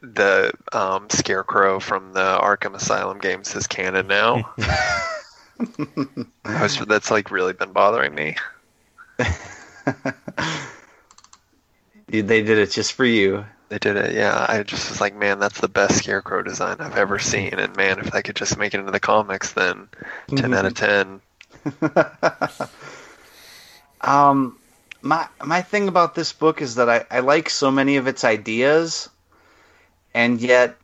[0.00, 4.54] the um, scarecrow from the Arkham Asylum games is canon now.
[6.44, 8.36] Was, that's like really been bothering me.
[12.08, 13.44] they did it just for you.
[13.68, 14.46] They did it, yeah.
[14.48, 17.54] I just was like, man, that's the best scarecrow design I've ever seen.
[17.54, 19.88] And man, if I could just make it into the comics, then
[20.34, 21.20] 10 out of 10.
[24.00, 24.56] Um,
[25.02, 28.24] my my thing about this book is that I, I like so many of its
[28.24, 29.08] ideas,
[30.14, 30.76] and yet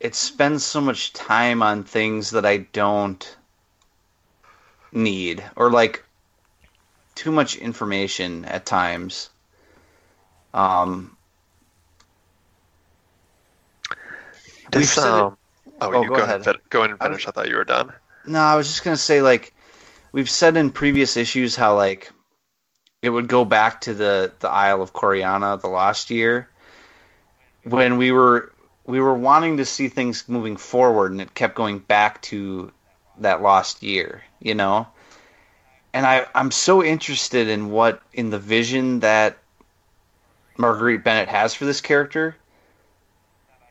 [0.00, 3.36] it spends so much time on things that I don't
[4.92, 6.04] need, or like
[7.14, 9.30] too much information at times.
[10.52, 11.16] Um,
[14.72, 15.36] We've This, said it- um,
[15.80, 16.40] oh, Oh, you go go, ahead.
[16.40, 16.56] ahead.
[16.70, 17.28] Go ahead and I was- finish.
[17.28, 17.92] I thought you were done.
[18.26, 19.54] No, I was just gonna say like
[20.12, 22.10] we've said in previous issues how like
[23.02, 26.48] it would go back to the the Isle of Coryana the last year
[27.64, 28.52] when we were
[28.86, 32.70] we were wanting to see things moving forward and it kept going back to
[33.18, 34.86] that lost year, you know?
[35.92, 39.38] And I I'm so interested in what in the vision that
[40.56, 42.36] Marguerite Bennett has for this character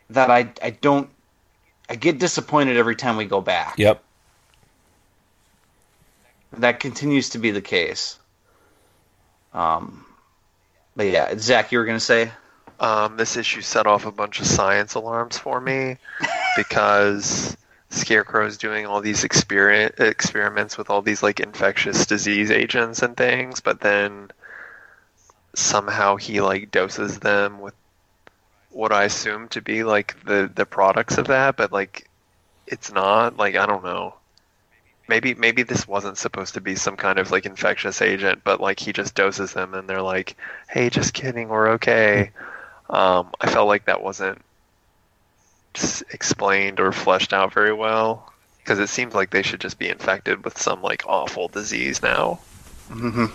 [0.09, 1.09] that I I don't
[1.89, 4.03] I get disappointed every time we go back Yep.
[6.57, 8.17] that continues to be the case.
[9.53, 10.05] Um,
[10.95, 12.31] but yeah, Zach, you were gonna say?
[12.80, 15.97] Um, this issue set off a bunch of science alarms for me
[16.57, 17.55] because
[17.89, 23.61] Scarecrow's doing all these experiment experiments with all these like infectious disease agents and things,
[23.61, 24.32] but then
[25.55, 27.76] somehow he like doses them with
[28.71, 32.09] what I assume to be like the the products of that, but like
[32.67, 33.38] it's not.
[33.38, 34.15] Like I don't know.
[35.07, 38.80] Maybe maybe this wasn't supposed to be some kind of like infectious agent, but like
[38.80, 40.36] he just doses them and they're like,
[40.69, 42.32] "Hey, just kidding, we're okay."
[42.93, 44.39] Um, I felt like that wasn't
[46.11, 50.45] explained or fleshed out very well because it seems like they should just be infected
[50.45, 52.39] with some like awful disease now.
[52.89, 53.25] Mm-hmm.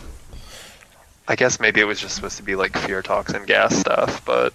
[1.27, 4.55] I guess maybe it was just supposed to be like fear toxin gas stuff, but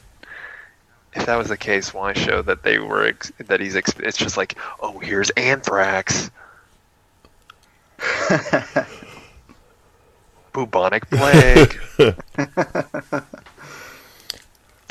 [1.14, 4.18] if that was the case, why show that they were ex- that he's ex- it's
[4.18, 6.32] just like oh here's anthrax,
[10.54, 11.78] bubonic plague.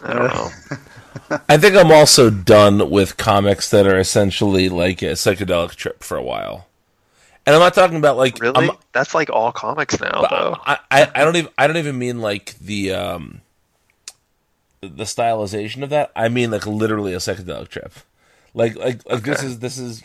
[0.03, 0.51] I don't know.
[1.49, 6.17] I think I'm also done with comics that are essentially like a psychedelic trip for
[6.17, 6.67] a while.
[7.47, 10.57] And I'm not talking about like Really, I'm- that's like all comics now, though.
[10.65, 13.41] I, I, I don't even I don't even mean like the um
[14.81, 16.13] the stylization of that.
[16.17, 17.93] I mean like literally a psychedelic trip.
[18.55, 20.03] Like like like this is this is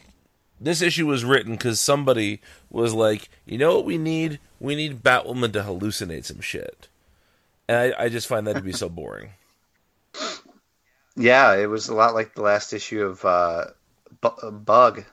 [0.60, 4.40] this issue was written because somebody was like, you know what we need?
[4.60, 6.88] We need Batwoman to hallucinate some shit.
[7.70, 9.32] And I, I just find that to be so boring.
[11.16, 13.66] Yeah, it was a lot like the last issue of uh,
[14.22, 15.04] Bu- Bug.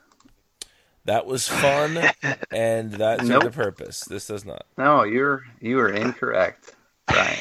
[1.06, 1.98] That was fun,
[2.50, 3.42] and that served Nope.
[3.44, 4.00] the purpose.
[4.04, 4.64] This does not.
[4.78, 6.74] No, you're you are incorrect,
[7.06, 7.38] Brian.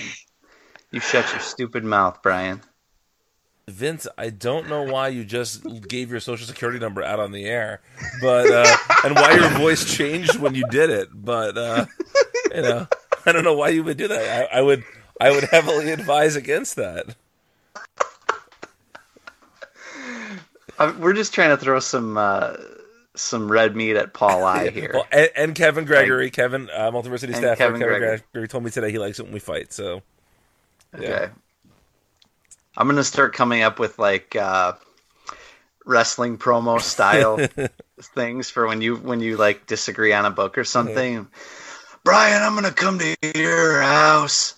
[0.92, 2.62] You shut your stupid mouth, Brian.
[3.70, 7.46] Vince, I don't know why you just gave your social security number out on the
[7.46, 7.82] air,
[8.22, 11.08] but uh, and why your voice changed when you did it.
[11.14, 11.86] But uh,
[12.54, 12.88] you know,
[13.26, 14.52] I don't know why you would do that.
[14.54, 14.84] I, I would,
[15.22, 17.16] I would heavily advise against that.
[20.80, 22.56] Uh, We're just trying to throw some uh,
[23.16, 24.92] some red meat at Paul I here.
[24.94, 28.22] Well, and, and Kevin Gregory, Kevin, uh, Multiversity staff, Kevin Kevin, Gregory.
[28.34, 29.74] Gregory told me today he likes it when we fight.
[29.74, 30.02] So
[30.96, 31.30] Okay.
[32.76, 34.74] I'm gonna start coming up with like uh,
[35.86, 37.40] wrestling promo style
[38.02, 41.28] things for when you when you like disagree on a book or something.
[42.04, 44.56] Brian, I'm gonna come to your house.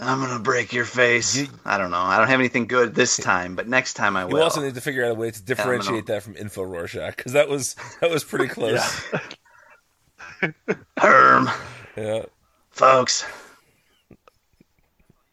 [0.00, 1.36] I'm gonna break your face.
[1.36, 1.96] You- I don't know.
[1.98, 4.42] I don't have anything good this time, but next time I you will.
[4.44, 7.48] also need to figure out a way to differentiate that from Info Rorschach because that
[7.48, 8.80] was that was pretty close.
[10.96, 11.48] Herm,
[11.96, 12.22] yeah.
[12.70, 13.24] folks.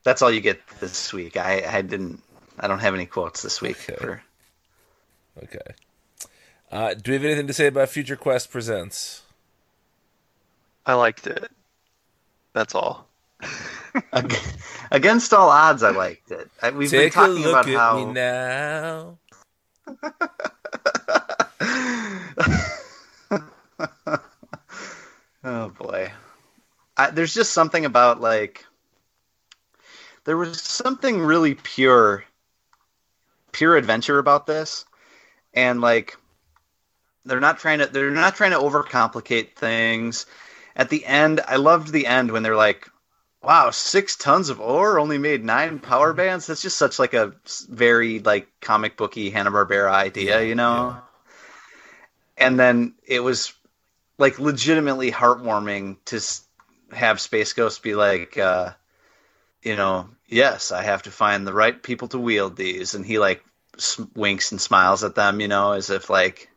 [0.03, 1.37] That's all you get this week.
[1.37, 2.21] I, I didn't.
[2.59, 3.95] I don't have any quotes this week Okay.
[3.99, 4.21] for
[5.43, 5.75] Okay.
[6.71, 9.21] Uh, do we have anything to say about Future Quest Presents?
[10.85, 11.51] I liked it.
[12.53, 13.04] That's all.
[14.13, 14.35] Ag-
[14.91, 16.49] Against all odds, I liked it.
[16.73, 19.17] We've been Take a talking about how now.
[25.47, 26.11] Oh boy,
[26.97, 28.65] I, there's just something about like
[30.23, 32.25] there was something really pure,
[33.51, 34.85] pure adventure about this,
[35.53, 36.17] and like
[37.25, 40.25] they're not trying to they're not trying to overcomplicate things.
[40.75, 42.89] At the end, I loved the end when they're like,
[43.45, 47.33] "Wow, six tons of ore only made nine power bands." That's just such like a
[47.69, 50.89] very like comic booky Hanna Barbera idea, you know.
[50.89, 50.99] yeah.
[52.37, 53.53] And then it was
[54.17, 56.19] like legitimately heartwarming to
[56.95, 58.71] have Space Ghost be like, uh,
[59.61, 63.19] you know, yes, I have to find the right people to wield these, and he
[63.19, 63.43] like
[64.15, 66.49] winks and smiles at them, you know, as if like,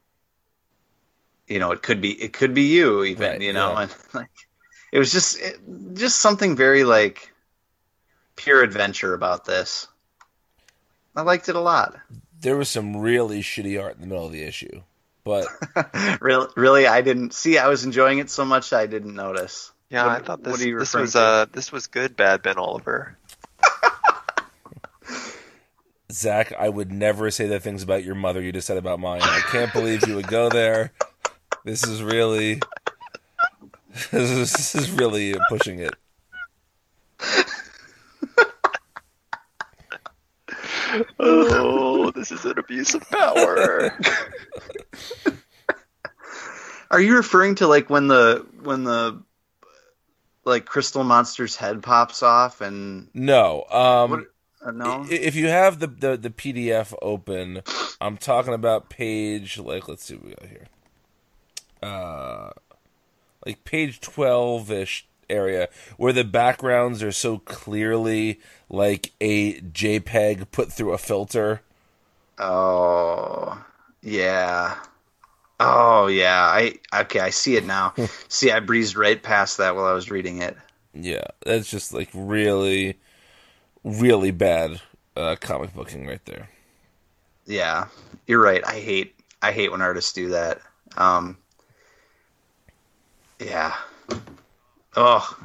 [1.47, 3.83] you know, it could be it could be you even, Right, you know, yeah.
[3.83, 4.48] and like
[4.93, 5.59] it was just it,
[5.95, 7.33] just something very like
[8.37, 9.87] pure adventure about this.
[11.17, 11.97] I liked it a lot.
[12.41, 14.83] There was some really shitty art in the middle of the issue,
[15.25, 15.47] but
[16.21, 17.59] really, really, I didn't see.
[17.59, 19.73] I was enjoying it so much I didn't notice.
[19.91, 21.21] Yeah, What- I thought this this was to?
[21.21, 23.17] uh this was good, bad Ben Oliver.
[26.11, 29.21] Zach, I would never say the things about your mother you just said about mine.
[29.23, 30.93] I can't believe you would go there.
[31.65, 32.61] This is really,
[34.11, 35.95] this is, really pushing it.
[41.19, 43.91] Oh, this is an abuse of power.
[46.91, 49.23] Are you referring to like when the when the
[50.45, 54.25] like crystal monster's head pops off and No, um, What-
[54.65, 55.07] uh, no?
[55.09, 57.63] if you have the, the the PDF open,
[58.01, 60.67] I'm talking about page like let's see what we got here.
[61.83, 62.51] Uh,
[63.45, 70.73] like page twelve ish area where the backgrounds are so clearly like a JPEG put
[70.73, 71.63] through a filter.
[72.39, 73.63] Oh,
[74.03, 74.77] yeah.
[75.61, 76.41] Oh, yeah.
[76.41, 77.21] I okay.
[77.21, 77.95] I see it now.
[78.29, 80.57] see, I breezed right past that while I was reading it.
[80.95, 82.99] Yeah, that's just like really,
[83.85, 84.81] really bad
[85.17, 86.49] uh, comic booking right there.
[87.47, 87.89] Yeah,
[88.27, 88.65] you're right.
[88.67, 90.61] I hate I hate when artists do that.
[90.97, 91.37] Um,
[93.41, 93.75] yeah.
[94.97, 95.39] Oh,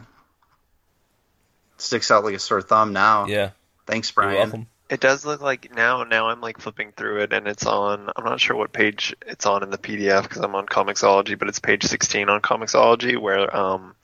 [1.77, 3.25] sticks out like a sore thumb now.
[3.27, 3.51] Yeah,
[3.85, 4.39] Thanks, you're Brian.
[4.39, 4.67] welcome.
[4.89, 6.03] It does look like now.
[6.03, 8.09] Now I'm like flipping through it, and it's on.
[8.15, 11.47] I'm not sure what page it's on in the PDF because I'm on Comixology, but
[11.47, 13.95] it's page 16 on Comixology where um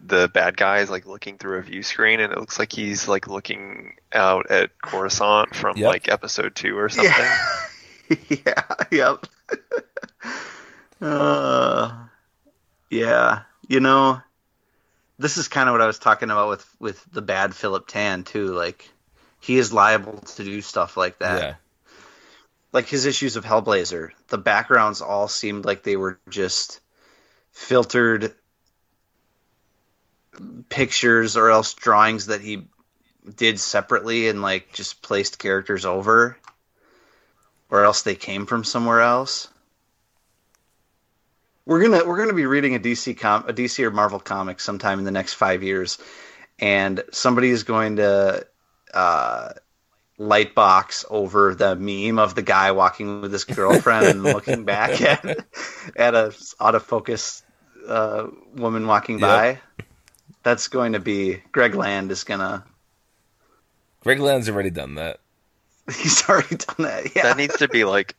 [0.00, 3.08] the bad guy is like looking through a view screen, and it looks like he's
[3.08, 5.88] like looking out at Coruscant from Yep.
[5.88, 7.12] like episode two or something.
[8.30, 8.38] Yeah.
[8.46, 8.62] yeah.
[8.90, 9.26] Yep.
[11.00, 12.04] uh,
[12.90, 13.42] yeah.
[13.66, 14.20] You know,
[15.18, 18.24] this is kind of what I was talking about with with the bad Philip Tan
[18.24, 18.46] too.
[18.48, 18.88] Like,
[19.40, 21.42] he is liable to do stuff like that.
[21.42, 21.54] Yeah,
[22.72, 26.80] Like his issues of Hellblazer, the backgrounds all seemed like they were just
[27.52, 28.34] filtered
[30.68, 32.68] pictures or else drawings that he
[33.36, 36.38] did separately and like just placed characters over
[37.70, 39.48] or else they came from somewhere else.
[41.68, 45.00] We're gonna we're gonna be reading a DC com a DC or Marvel comic sometime
[45.00, 45.98] in the next five years,
[46.58, 48.46] and somebody is going to
[48.94, 49.52] uh,
[50.16, 55.02] light box over the meme of the guy walking with his girlfriend and looking back
[55.02, 55.22] at
[55.94, 57.42] at a autofocus
[57.86, 59.60] uh, woman walking by.
[60.42, 62.64] That's going to be Greg Land is gonna.
[64.00, 65.20] Greg Land's already done that.
[65.86, 67.14] He's already done that.
[67.14, 67.24] Yeah.
[67.24, 68.14] That needs to be like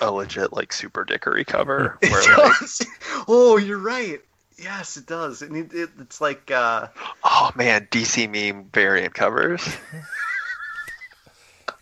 [0.00, 2.88] a legit like super dickery cover It where like
[3.28, 4.20] oh, you're right.
[4.56, 5.42] Yes, it does.
[5.42, 6.88] It, it, it's like uh,
[7.24, 9.66] oh man DC meme variant covers.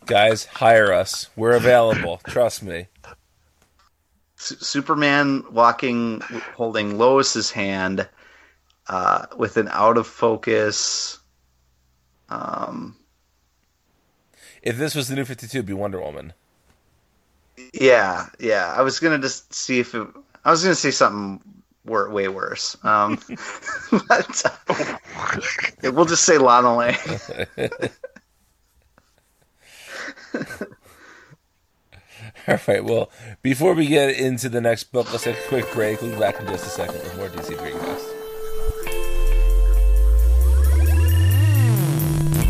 [0.06, 1.28] Guys, hire us.
[1.36, 2.20] We're available.
[2.26, 2.88] Trust me.
[4.38, 6.20] S- Superman walking,
[6.56, 8.08] holding Lois's hand,
[8.88, 11.18] uh, with an out of focus.
[12.28, 12.96] Um,
[14.62, 16.32] If this was the new Fifty Two, it'd be Wonder Woman.
[17.72, 18.72] Yeah, yeah.
[18.76, 20.06] I was gonna just see if it,
[20.44, 21.40] I was gonna say something
[21.84, 22.76] wor- way worse.
[22.84, 23.18] Um,
[24.08, 26.96] but uh, we'll just say Lana Lang.
[32.48, 32.84] All right.
[32.84, 33.10] Well,
[33.42, 36.00] before we get into the next book, let's take a quick break.
[36.00, 38.21] We'll be back in just a second with more DC3cast.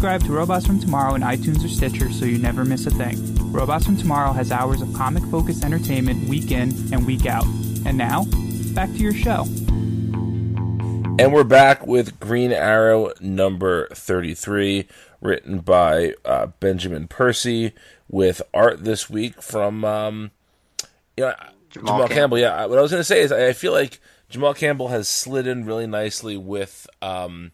[0.00, 3.16] to Robots from Tomorrow in iTunes or Stitcher so you never miss a thing.
[3.50, 7.46] Robots from Tomorrow has hours of comic focused entertainment week in and week out.
[7.86, 8.26] And now,
[8.74, 9.44] back to your show.
[11.18, 14.86] And we're back with Green Arrow number 33,
[15.22, 17.72] written by uh, Benjamin Percy,
[18.08, 20.30] with art this week from um,
[21.16, 21.34] you know,
[21.70, 22.14] Jamal, Jamal Campbell.
[22.14, 22.38] Campbell.
[22.38, 25.08] Yeah, what I was going to say is I I feel like Jamal Campbell has
[25.08, 27.52] slid in really nicely with um,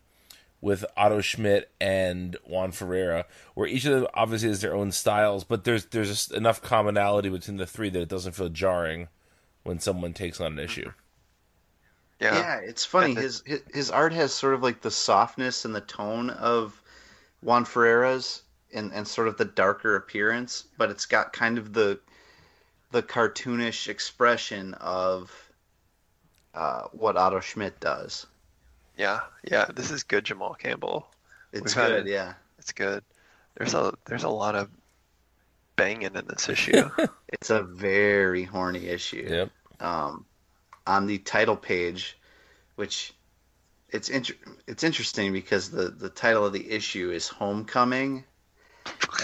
[0.62, 5.44] with Otto Schmidt and Juan Ferreira, where each of them obviously has their own styles,
[5.44, 9.08] but there's there's just enough commonality between the three that it doesn't feel jarring
[9.64, 10.92] when someone takes on an issue.
[12.20, 12.34] Yeah.
[12.34, 13.08] Yeah, it's funny.
[13.08, 16.30] And the- His, his his art has sort of like the softness and the tone
[16.30, 16.80] of
[17.42, 18.42] Juan Ferreira's,
[18.72, 22.00] and and sort of the darker appearance, but it's got kind of the
[22.92, 25.32] the cartoonish expression of
[26.54, 28.26] uh, what Otto Schmidt does.
[28.96, 29.20] Yeah,
[29.50, 29.66] yeah.
[29.74, 31.06] This is good, Jamal Campbell.
[31.52, 32.10] It's We've good, it.
[32.10, 32.34] yeah.
[32.58, 33.02] It's good.
[33.56, 34.68] There's a there's a lot of
[35.76, 36.88] banging in this issue.
[37.28, 39.26] It's a very horny issue.
[39.28, 39.50] Yep.
[39.80, 40.26] um,
[40.86, 42.18] on the title page,
[42.76, 43.14] which
[43.88, 44.34] it's inter-
[44.66, 48.24] it's interesting because the, the title of the issue is Homecoming,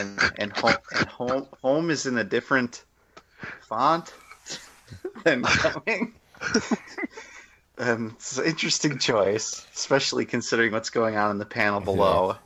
[0.00, 2.82] and and home and home home is in a different
[3.60, 4.12] font
[5.24, 6.14] than coming.
[7.78, 12.36] And it's an interesting choice, especially considering what's going on in the panel below,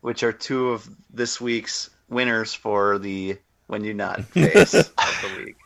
[0.00, 5.36] which are two of this week's winners for the When You Not face of the
[5.44, 5.56] week.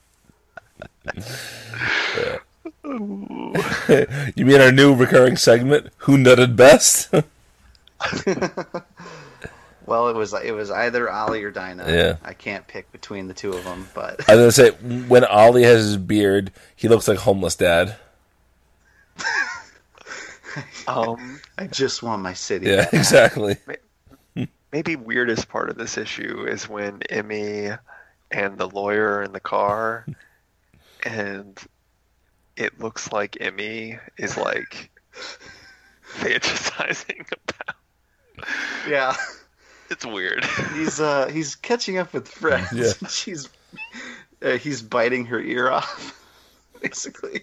[4.37, 5.89] you mean our new recurring segment?
[5.99, 7.13] Who nutted best?
[9.87, 11.85] Well, it was it was either Ollie or Dinah.
[11.89, 12.17] Yeah.
[12.25, 14.71] I can't pick between the two of them, but I was gonna say
[15.09, 17.97] when Ollie has his beard, he looks like homeless dad.
[20.87, 22.67] Um, I just want my city.
[22.67, 22.93] Yeah, back.
[22.93, 23.57] exactly.
[24.73, 27.71] maybe weirdest part of this issue is when Emmy
[28.31, 30.07] and the lawyer are in the car,
[31.05, 31.59] and
[32.57, 34.91] it looks like Emmy is like
[36.07, 37.77] fantasizing about.
[38.89, 39.17] yeah.
[39.91, 40.45] It's weird.
[40.75, 42.73] He's uh he's catching up with friends.
[42.73, 43.09] Yeah.
[43.09, 43.49] She's
[44.43, 46.19] uh, he's biting her ear off,
[46.81, 47.43] basically.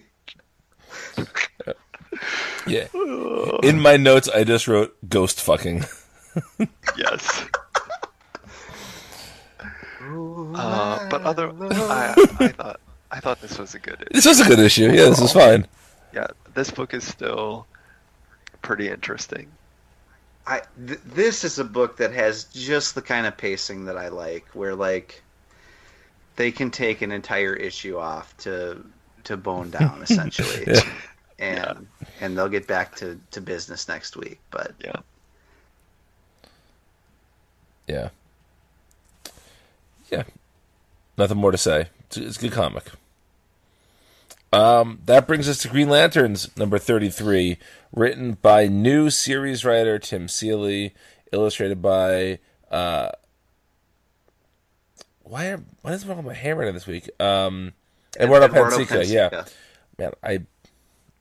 [2.66, 2.88] Yeah.
[3.62, 5.84] In my notes, I just wrote ghost fucking.
[6.96, 7.46] yes.
[10.02, 12.80] Uh, but other, I, I thought
[13.12, 13.94] I thought this was a good.
[13.94, 14.08] Issue.
[14.12, 14.86] This was a good issue.
[14.86, 15.66] Yeah, this is fine.
[16.12, 17.66] Yeah, this book is still
[18.62, 19.46] pretty interesting.
[20.46, 24.08] I th- this is a book that has just the kind of pacing that I
[24.08, 25.22] like, where like
[26.36, 28.84] they can take an entire issue off to
[29.24, 30.80] to bone down essentially, Yeah.
[31.40, 31.86] And
[32.20, 34.38] and they'll get back to to business next week.
[34.50, 35.00] But Yeah.
[37.88, 38.08] Yeah.
[40.10, 40.22] Yeah.
[41.18, 41.88] Nothing more to say.
[42.06, 42.84] It's, it's a good comic.
[44.52, 47.56] Um, that brings us to Green Lanterns number 33,
[47.92, 50.92] written by new series writer Tim Seeley,
[51.32, 52.38] illustrated by
[52.70, 53.10] uh
[55.22, 57.08] why are, why is wrong with my handwriting this week?
[57.20, 57.72] Um
[58.18, 59.44] Eduardo, Eduardo Pansica, yeah.
[59.98, 60.40] Man, I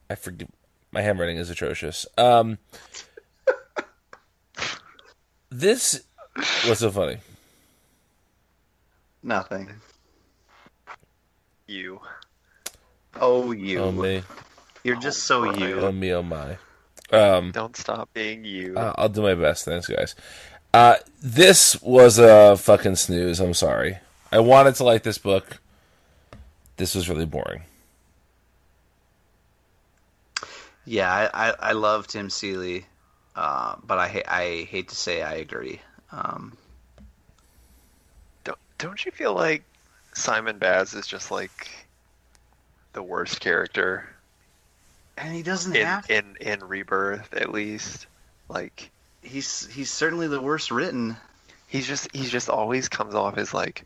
[0.10, 0.50] I forget
[0.92, 2.06] my handwriting is atrocious.
[2.18, 2.58] Um
[5.50, 6.04] This
[6.68, 7.18] was so funny.
[9.24, 9.70] Nothing.
[11.68, 12.00] You.
[13.20, 13.80] Oh, you.
[13.80, 14.24] Oh me.
[14.84, 15.60] You're just so Brian.
[15.60, 15.80] you.
[15.82, 16.58] Oh me, oh my.
[17.12, 18.78] Um, Don't stop being you.
[18.78, 19.66] uh, I'll do my best.
[19.66, 20.14] Thanks, guys.
[20.74, 23.40] Uh, this was a fucking snooze.
[23.40, 23.98] I'm sorry.
[24.32, 25.58] I wanted to like this book.
[26.78, 27.64] This was really boring.
[30.90, 32.84] Yeah, I, I, I love Tim Seeley,
[33.36, 35.80] uh, but I ha- I hate to say I agree.
[36.12, 36.58] Um,
[38.44, 39.62] don't, don't you feel like
[40.16, 41.70] Simon Baz is just like
[42.94, 44.10] the worst character
[45.16, 46.10] and he doesn't in have.
[46.10, 48.08] in in Rebirth at least?
[48.50, 48.90] Like
[49.22, 51.18] He's he's certainly the worst written.
[51.68, 53.84] he's just he's just always comes off as like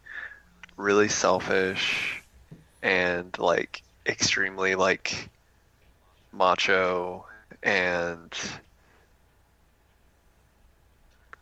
[0.78, 2.24] really selfish
[2.82, 5.28] and like extremely like
[6.34, 7.26] macho
[7.62, 8.34] and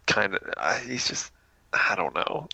[0.05, 1.31] kind of he's just
[1.73, 2.47] I don't know.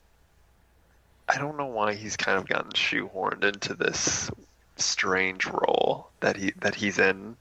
[1.27, 4.31] I don't know why he's kind of gotten shoehorned into this
[4.77, 7.35] strange role that he that he's in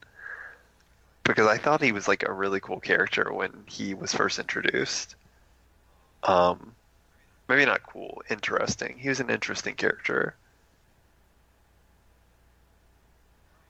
[1.23, 5.15] because I thought he was like a really cool character when he was first introduced.
[6.23, 6.73] Um,
[7.47, 8.97] maybe not cool, interesting.
[8.97, 10.35] He was an interesting character.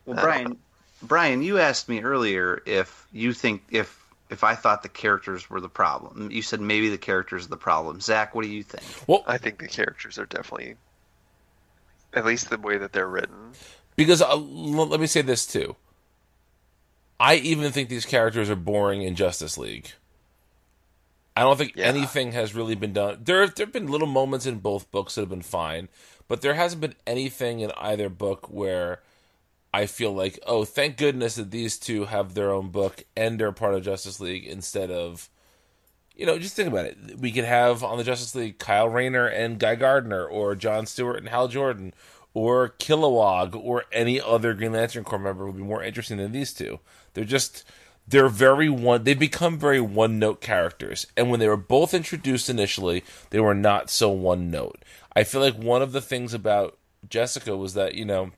[0.05, 0.57] Well, Brian,
[1.01, 5.61] Brian, you asked me earlier if you think if if I thought the characters were
[5.61, 6.31] the problem.
[6.31, 8.01] You said maybe the characters are the problem.
[8.01, 8.83] Zach, what do you think?
[9.07, 10.75] Well, I think the characters are definitely,
[12.13, 13.53] at least the way that they're written.
[13.95, 14.41] because uh, l-
[14.87, 15.75] let me say this too.
[17.19, 19.91] I even think these characters are boring in Justice League.
[21.35, 21.85] I don't think Yeah.
[21.85, 23.19] anything has really been done.
[23.23, 25.87] There, there have been little moments in both books that have been fine,
[26.27, 29.01] but there hasn't been anything in either book where
[29.73, 33.51] I feel like, oh, thank goodness that these two have their own book and they're
[33.51, 35.29] part of Justice League instead of,
[36.15, 36.97] you know, just think about it.
[37.19, 41.17] We could have on the Justice League Kyle Rayner and Guy Gardner, or John Stewart
[41.17, 41.93] and Hal Jordan,
[42.33, 46.53] or Kilowog, or any other Green Lantern Corps member would be more interesting than these
[46.53, 46.79] two.
[47.13, 47.63] They're just
[48.07, 52.49] they're very one they've become very one note characters and when they were both introduced
[52.49, 54.83] initially they were not so one note
[55.15, 56.77] i feel like one of the things about
[57.09, 58.31] jessica was that you know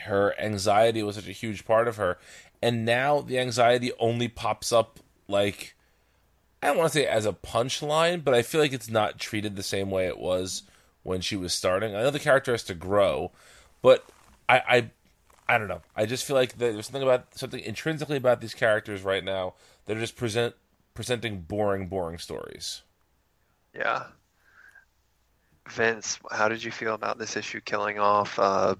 [0.00, 2.18] her anxiety was such a huge part of her
[2.62, 5.74] and now the anxiety only pops up like
[6.62, 9.56] i don't want to say as a punchline but i feel like it's not treated
[9.56, 10.64] the same way it was
[11.02, 13.30] when she was starting i know the character has to grow
[13.82, 14.04] but
[14.48, 14.90] i i
[15.48, 15.82] I don't know.
[15.94, 19.96] I just feel like there's something about something intrinsically about these characters right now that
[19.96, 20.54] are just present
[20.94, 22.82] presenting boring, boring stories.
[23.74, 24.04] Yeah.
[25.68, 28.74] Vince, how did you feel about this issue killing off uh,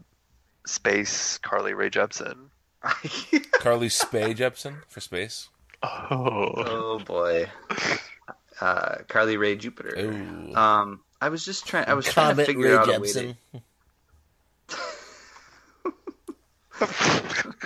[0.67, 2.51] Space Carly Rae Jepsen?
[3.53, 5.49] Carly Spay Jepsen for space.
[5.83, 6.53] Oh.
[6.57, 7.47] oh boy,
[8.61, 9.95] uh, Carly Ray Jupiter.
[9.99, 10.55] Ooh.
[10.55, 11.87] Um, I was just trying.
[11.89, 13.35] I was trying to figure out a way to.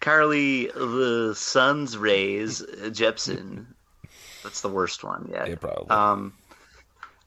[0.00, 3.66] Carly the Sun's Rays Jepsen.
[4.42, 5.48] That's the worst one yet.
[5.48, 5.90] Yeah, probably.
[5.90, 6.32] Um,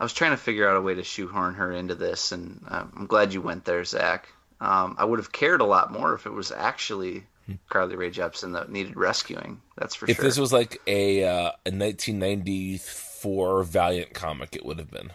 [0.02, 2.92] I was trying to figure out a way to shoehorn her into this, and um,
[2.98, 4.28] I'm glad you went there, Zach.
[4.60, 7.24] Um, I would have cared a lot more if it was actually
[7.70, 9.62] Carly Rae Jepsen that needed rescuing.
[9.78, 10.26] That's for if sure.
[10.26, 15.12] If this was like a uh, a 1994 Valiant comic, it would have been.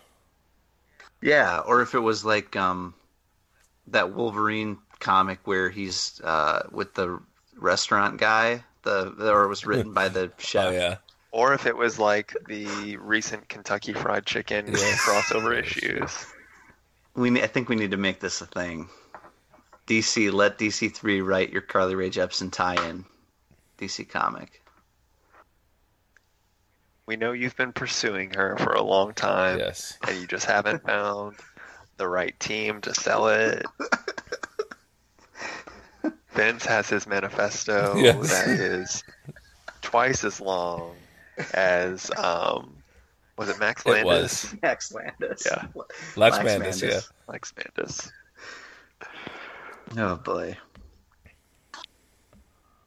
[1.21, 2.95] Yeah, or if it was like um,
[3.89, 7.19] that Wolverine comic where he's uh, with the
[7.57, 10.67] restaurant guy, the or it was written by the chef.
[10.67, 10.99] Oh yeah.
[11.37, 14.99] Or if it was like the recent Kentucky Fried Chicken Yes.
[15.03, 16.25] crossover issues.
[17.15, 18.89] We I think we need to make this a thing.
[19.87, 23.05] DC, let DC three write your Carly Rae Jepsen tie-in.
[23.79, 24.63] DC comic.
[27.05, 29.99] We know you've been pursuing her for a long time, Yes.
[30.09, 31.37] and you just haven't found
[31.99, 33.63] the right team to sell it.
[36.33, 38.31] Vince has his manifesto Yes.
[38.31, 39.05] that is
[39.83, 40.95] twice as long
[41.53, 42.77] as um,
[43.37, 44.03] was it Max Landis?
[44.03, 44.53] It Landis?
[44.53, 44.63] was.
[44.63, 45.47] Max Landis.
[45.47, 45.65] Yeah.
[46.17, 46.89] Lex Lex Mandis, yeah.
[46.89, 47.11] Mandis.
[47.29, 48.13] Max Landis.
[49.97, 50.57] Oh boy.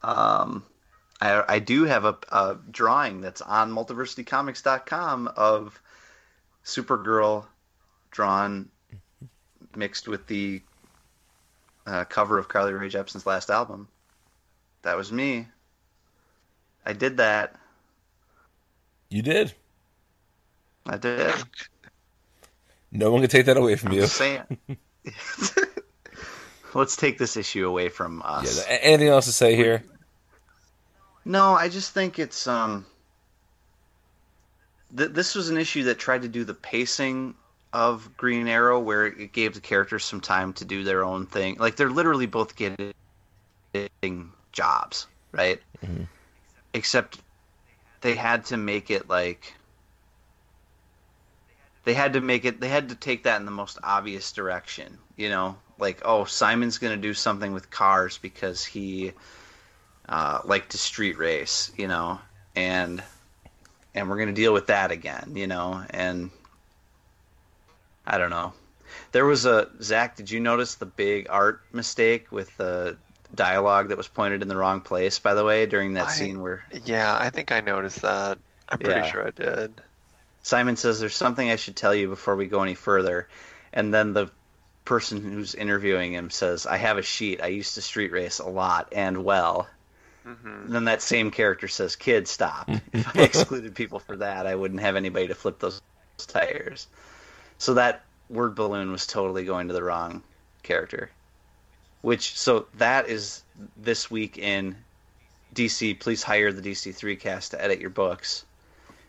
[0.02, 0.64] Um,
[1.20, 5.80] I I do have a, a drawing that's on multiversitycomics.com of
[6.64, 7.46] Supergirl
[8.10, 8.68] drawn
[9.76, 10.62] mixed with the
[11.86, 13.88] uh, cover of Carly Rae Jepsen's last album.
[14.82, 15.46] That was me.
[16.84, 17.56] I did that.
[19.10, 19.52] You did.
[20.86, 21.34] I did.
[22.92, 24.06] No one can take that away from you.
[24.06, 24.42] Saying.
[26.74, 28.64] Let's take this issue away from us.
[28.66, 29.82] a- Anything else to say here?
[31.24, 32.86] No, I just think it's um.
[34.96, 37.34] Th- this was an issue that tried to do the pacing
[37.72, 41.56] of Green Arrow, where it gave the characters some time to do their own thing.
[41.58, 45.60] Like they're literally both getting jobs, right?
[46.74, 47.18] Except
[48.00, 49.54] they had to make it like
[51.84, 52.60] they had to make it.
[52.60, 55.56] They had to take that in the most obvious direction, you know.
[55.78, 59.12] Like, oh, Simon's going to do something with cars because he
[60.08, 62.20] uh, like to street race, you know,
[62.54, 63.02] and
[63.94, 66.30] and we're gonna deal with that again, you know, and
[68.06, 68.52] I don't know.
[69.12, 70.16] There was a Zach.
[70.16, 72.96] Did you notice the big art mistake with the
[73.34, 75.18] dialogue that was pointed in the wrong place?
[75.18, 78.38] By the way, during that I- scene where Yeah, I think I noticed that.
[78.68, 79.10] I'm pretty Yeah.
[79.10, 79.80] sure I did.
[80.42, 83.28] Simon says, "There's something I should tell you before we go any further,"
[83.72, 84.30] and then the
[84.84, 87.42] person who's interviewing him says, "I have a sheet.
[87.42, 89.68] I used to street race a lot and well."
[90.24, 94.46] hmm And then that same character says, "Kid, stop." if I excluded people for that,
[94.46, 95.80] I wouldn't have anybody to flip those
[96.26, 96.86] tires.
[97.58, 100.22] So that word balloon was totally going to the wrong
[100.62, 101.10] character.
[102.02, 103.42] Which so that is
[103.76, 104.76] this week in
[105.54, 105.98] DC.
[106.00, 108.44] Please hire the DC three cast to edit your books.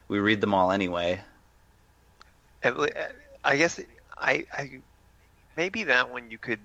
[0.07, 1.21] We read them all anyway.
[2.63, 2.87] Uh,
[3.43, 3.79] I guess
[4.17, 4.81] I, I
[5.55, 6.59] maybe that one you could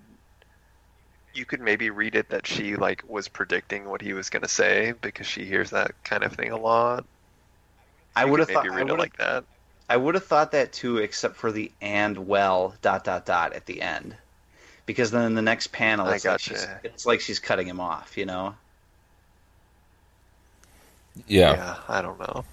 [1.32, 4.48] you could maybe read it that she like was predicting what he was going to
[4.48, 7.04] say because she hears that kind of thing a lot.
[8.14, 8.68] I would have thought.
[8.68, 9.44] read it like that.
[9.88, 13.66] I would have thought that too, except for the and well dot dot dot at
[13.66, 14.16] the end,
[14.86, 17.80] because then in the next panel, I it's like she's it's like she's cutting him
[17.80, 18.54] off, you know.
[21.26, 21.52] Yeah.
[21.52, 22.44] Yeah, I don't know.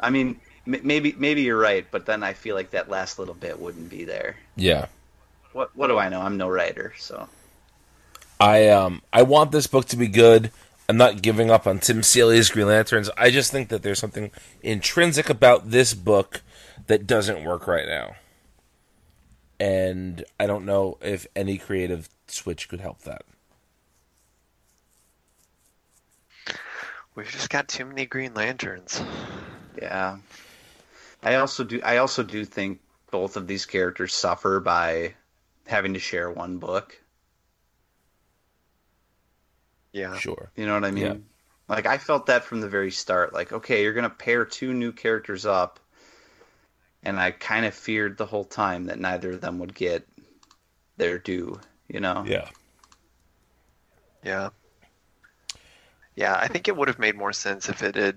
[0.00, 3.34] I mean, m- maybe maybe you're right, but then I feel like that last little
[3.34, 4.36] bit wouldn't be there.
[4.56, 4.86] Yeah.
[5.52, 6.20] What what do I know?
[6.20, 7.28] I'm no writer, so
[8.40, 10.50] I um I want this book to be good.
[10.88, 13.10] I'm not giving up on Tim Seeley's Green Lanterns.
[13.16, 14.30] I just think that there's something
[14.62, 16.40] intrinsic about this book
[16.86, 18.16] that doesn't work right now.
[19.60, 23.22] And I don't know if any creative switch could help that.
[27.14, 29.02] We've just got too many Green Lanterns.
[29.80, 30.18] yeah.
[31.22, 32.80] I also do I also do think
[33.10, 35.14] both of these characters suffer by
[35.66, 36.96] having to share one book.
[39.92, 40.16] Yeah.
[40.16, 40.52] Sure.
[40.54, 41.04] You know what I mean?
[41.04, 41.14] Yeah.
[41.68, 43.34] Like I felt that from the very start.
[43.34, 45.80] Like, okay, you're gonna pair two new characters up,
[47.02, 50.06] and I kind of feared the whole time that neither of them would get
[50.96, 51.60] their due.
[51.88, 52.24] You know?
[52.26, 52.48] Yeah.
[54.22, 54.50] Yeah.
[56.16, 58.16] Yeah, I think it would have made more sense if it had,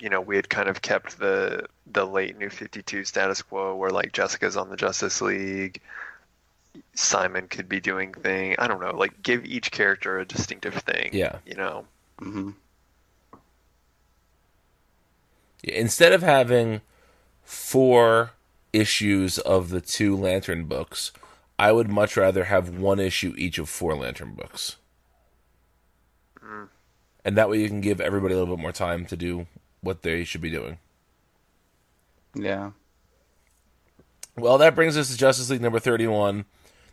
[0.00, 3.76] you know, we had kind of kept the the late New Fifty Two status quo,
[3.76, 5.80] where like Jessica's on the Justice League,
[6.94, 8.56] Simon could be doing thing.
[8.58, 11.10] I don't know, like give each character a distinctive thing.
[11.12, 11.38] Yeah.
[11.46, 11.84] You know.
[12.18, 12.50] hmm
[15.62, 16.80] Instead of having
[17.48, 18.32] four
[18.74, 21.12] issues of the two Lantern books,
[21.58, 24.76] I would much rather have one issue each of four Lantern books.
[27.24, 29.46] and that way you can give everybody a little bit more time to do
[29.80, 30.76] what they should be doing.
[32.34, 32.72] Yeah.
[34.36, 36.44] Well, that brings us to Justice League number 31,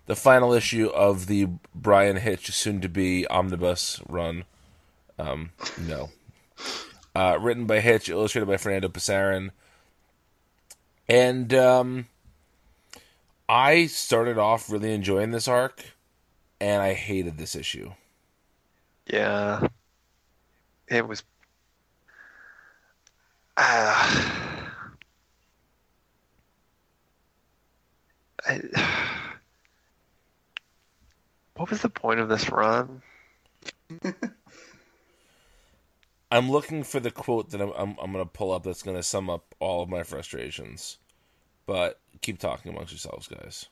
[0.06, 4.46] the final issue of the Bryan Hitch soon to be omnibus run.
[5.20, 6.12] Um, no.
[7.14, 9.52] Uh, written by Hitch, illustrated by Fernando Pasarin.
[11.08, 12.08] And um,
[13.48, 15.84] I started off really enjoying this arc,
[16.60, 17.92] and I hated this issue.
[19.08, 19.68] Yeah.
[20.88, 21.24] It was.
[23.58, 23.62] Uh,
[28.48, 28.62] I,
[31.56, 33.02] what was the point of this run?
[36.36, 38.98] I'm looking for the quote that I'm, I'm, I'm going to pull up that's going
[38.98, 40.98] to sum up all of my frustrations.
[41.66, 43.68] But keep talking amongst yourselves, guys.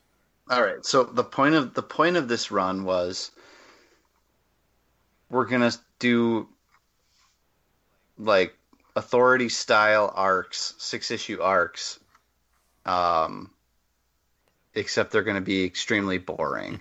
[0.50, 0.84] All right.
[0.84, 3.30] So the point of the point of this run was
[5.30, 6.48] we're gonna do
[8.18, 8.54] like
[8.94, 11.98] authority style arcs, six issue arcs.
[12.84, 13.50] Um,
[14.74, 16.80] except they're gonna be extremely boring.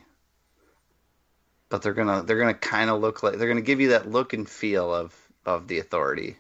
[1.70, 4.34] But they're gonna they're gonna kind of look like they're gonna give you that look
[4.34, 5.16] and feel of
[5.46, 6.38] of the authority,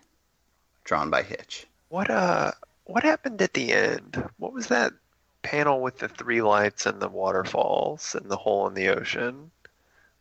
[0.83, 1.65] drawn by Hitch.
[1.89, 2.51] What uh
[2.85, 4.23] what happened at the end?
[4.37, 4.93] What was that
[5.41, 9.51] panel with the three lights and the waterfalls and the hole in the ocean?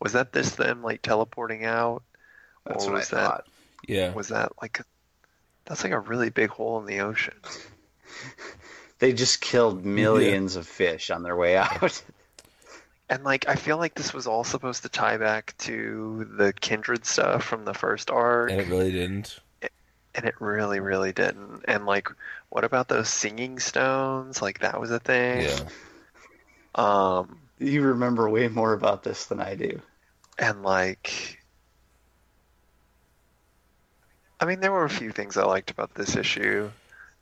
[0.01, 2.03] Was that this them like teleporting out?
[2.67, 3.47] That's or what I was that thought.
[3.87, 4.13] Yeah.
[4.13, 4.85] was that like a,
[5.65, 7.35] that's like a really big hole in the ocean.
[9.03, 12.05] They just killed millions of fish on their way out.
[13.13, 17.05] And like I feel like this was all supposed to tie back to the kindred
[17.05, 19.39] stuff from the first arc, And it really didn't.
[20.15, 21.63] and it really, really didn't.
[21.69, 22.09] And like,
[22.49, 24.41] what about those singing stones?
[24.41, 25.43] Like that was a thing.
[25.43, 25.69] Yeah.
[26.75, 29.83] Um, you remember way more about this than I do.
[30.39, 31.39] and like,
[34.41, 36.71] I mean, there were a few things I liked about this issue.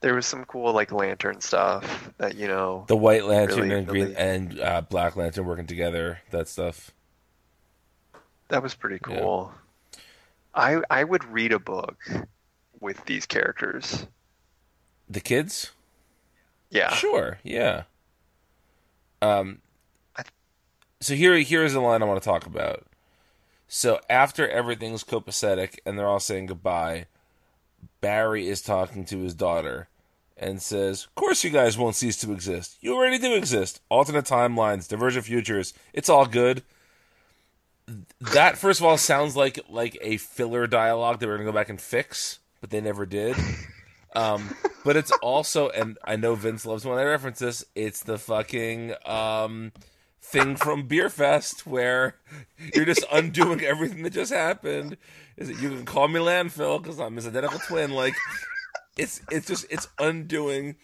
[0.00, 2.84] There was some cool like lantern stuff that you know.
[2.88, 6.90] The White Lantern Really, and Green really- and uh, Black Lantern working together, that stuff.
[8.48, 9.52] That was pretty cool.
[10.54, 11.98] I I would read a book
[12.80, 14.06] with these characters.
[15.08, 15.72] The kids?
[16.70, 16.92] Yeah.
[16.94, 17.82] Sure, yeah.
[19.20, 19.60] Um,
[20.16, 20.24] I-
[21.00, 22.86] so here, here's the line I want to talk about.
[23.68, 27.06] So after everything's copacetic and they're all saying goodbye,
[28.00, 29.88] Barry is talking to his daughter
[30.40, 32.78] and says, "Of course, you guys won't cease to exist.
[32.80, 33.80] You already do exist.
[33.88, 35.72] Alternate timelines, divergent futures.
[35.92, 36.64] It's all good."
[38.20, 41.56] That first of all sounds like like a filler dialogue they were going to go
[41.56, 43.36] back and fix, but they never did.
[44.14, 47.64] Um, but it's also, and I know Vince loves when I reference this.
[47.74, 49.72] It's the fucking um,
[50.20, 52.16] thing from Beer Fest where
[52.74, 54.96] you're just undoing everything that just happened.
[55.36, 57.92] Is it you can call me landfill because I'm his identical twin?
[57.92, 58.14] Like
[58.96, 60.76] it's it's just it's undoing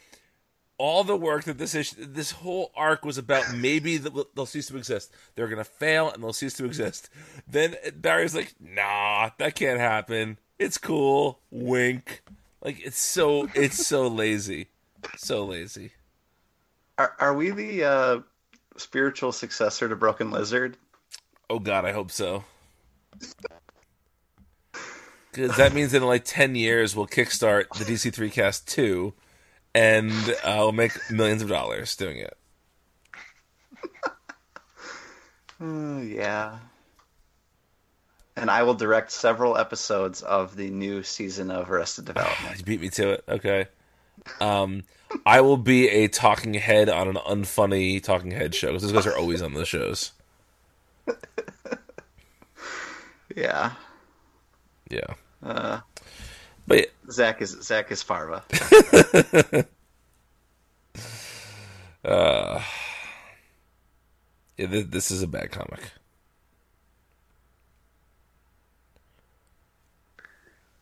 [0.78, 3.54] all the work that this issue, this whole arc was about.
[3.54, 5.12] Maybe they'll cease to exist.
[5.34, 7.08] They're gonna fail and they'll cease to exist.
[7.48, 10.38] Then Barry's like, Nah, that can't happen.
[10.58, 11.40] It's cool.
[11.50, 12.22] Wink.
[12.62, 14.68] Like it's so it's so lazy,
[15.16, 15.92] so lazy.
[16.98, 18.20] Are, are we the uh,
[18.76, 20.76] spiritual successor to Broken Lizard?
[21.48, 22.44] Oh God, I hope so.
[25.36, 29.14] Because that means in like ten years we'll kickstart the DC three cast two,
[29.74, 30.12] and
[30.42, 32.36] uh, we'll make millions of dollars doing it.
[35.60, 36.58] Uh, yeah.
[38.38, 42.58] And I will direct several episodes of the new season of Arrested Development.
[42.58, 43.24] You beat me to it.
[43.28, 43.66] Okay.
[44.40, 44.82] Um,
[45.24, 49.06] I will be a talking head on an unfunny talking head show because those guys
[49.06, 50.12] are always on those shows.
[53.36, 53.72] Yeah.
[54.90, 55.14] Yeah.
[55.46, 55.80] Uh,
[56.66, 58.42] But Zach is Zach is Farva.
[62.04, 62.60] uh,
[64.56, 65.80] yeah, th- this is a bad comic.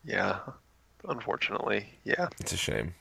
[0.04, 0.38] Yeah.
[1.06, 2.28] Unfortunately, yeah.
[2.40, 2.94] It's a shame.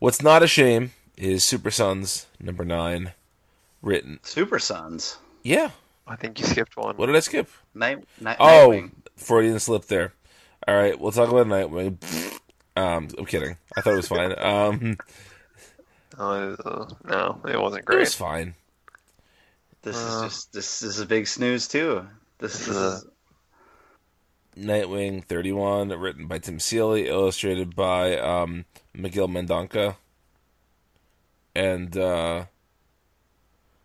[0.00, 3.12] What's not a shame is Super Sons number nine,
[3.82, 4.18] written.
[4.22, 5.18] Super Sons.
[5.44, 5.70] Yeah.
[6.06, 6.96] I think you skipped one.
[6.96, 7.48] What did I skip?
[7.74, 8.90] Night, night, Oh, Nightwing.
[9.18, 10.12] Freudian slip there.
[10.66, 11.98] All right, we'll talk about Nightwing.
[12.76, 13.56] Um, I'm kidding.
[13.76, 14.34] I thought it was fine.
[14.38, 14.96] Um,
[16.18, 16.56] Uh,
[17.04, 17.96] no, it wasn't great.
[17.96, 18.54] it was fine.
[19.82, 22.06] This Uh, is just this is a big snooze too.
[22.38, 23.06] This This is is
[24.56, 28.64] Nightwing 31, written by Tim Seeley, illustrated by um,
[28.94, 29.96] Miguel Mendonca.
[31.54, 32.46] And uh,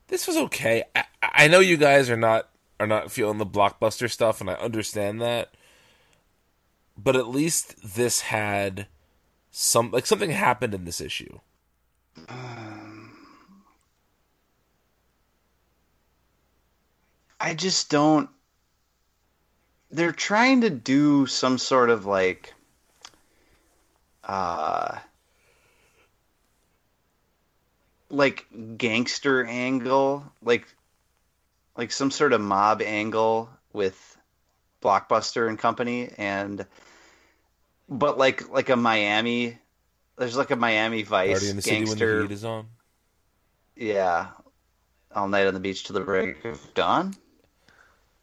[0.07, 0.83] this was okay.
[0.95, 2.49] I, I know you guys are not
[2.83, 5.55] are not feeling the blockbuster stuff, and I understand that.
[6.97, 8.87] But at least this had
[9.49, 11.39] some like something happened in this issue.
[17.39, 18.29] I just don't.
[19.91, 22.53] They're trying to do some sort of like,
[24.23, 24.97] uh,
[28.09, 30.67] like gangster angle, like,
[31.77, 34.17] like some sort of mob angle with
[34.81, 36.65] Blockbuster and Company, and
[37.89, 39.57] but like like a Miami.
[40.17, 42.17] There's like a Miami Vice Party in the city when gangster.
[42.17, 42.67] the heat is on.
[43.75, 44.27] Yeah,
[45.15, 47.15] all night on the beach to the break of dawn.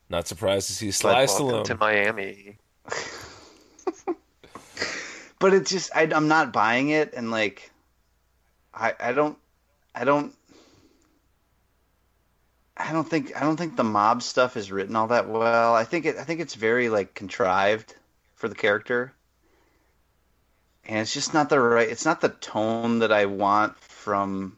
[0.08, 1.64] Not surprised to see Like, Sly welcome Stallone.
[1.64, 2.58] to Miami.
[5.40, 7.70] but it's just I, I'm not buying it, and like,
[8.74, 9.36] I I don't
[9.94, 10.34] I don't
[12.80, 15.74] I don't think I don't think the mob stuff is written all that well.
[15.74, 17.94] I think it I think it's very like contrived
[18.34, 19.12] for the character,
[20.84, 21.88] and it's just not the right.
[21.88, 24.56] It's not the tone that I want from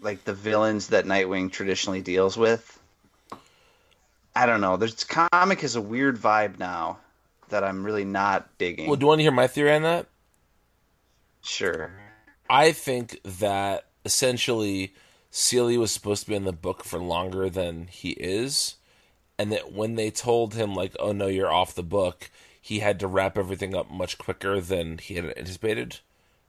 [0.00, 2.78] like the villains that Nightwing traditionally deals with.
[4.34, 4.76] I don't know.
[4.76, 6.98] There's comic has a weird vibe now
[7.48, 8.86] that I'm really not digging.
[8.86, 10.06] Well, do you want to hear my theory on that?
[11.42, 11.90] Sure.
[12.48, 14.94] I think that essentially
[15.34, 18.76] Seeley was supposed to be in the book for longer than he is,
[19.38, 22.30] and that when they told him like, "Oh no, you're off the book,"
[22.60, 26.00] he had to wrap everything up much quicker than he had anticipated,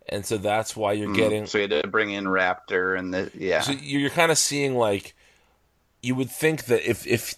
[0.09, 1.45] and so that's why you're getting.
[1.45, 3.61] So you had to bring in Raptor and the yeah.
[3.61, 5.15] So you're, you're kind of seeing like,
[6.01, 7.36] you would think that if if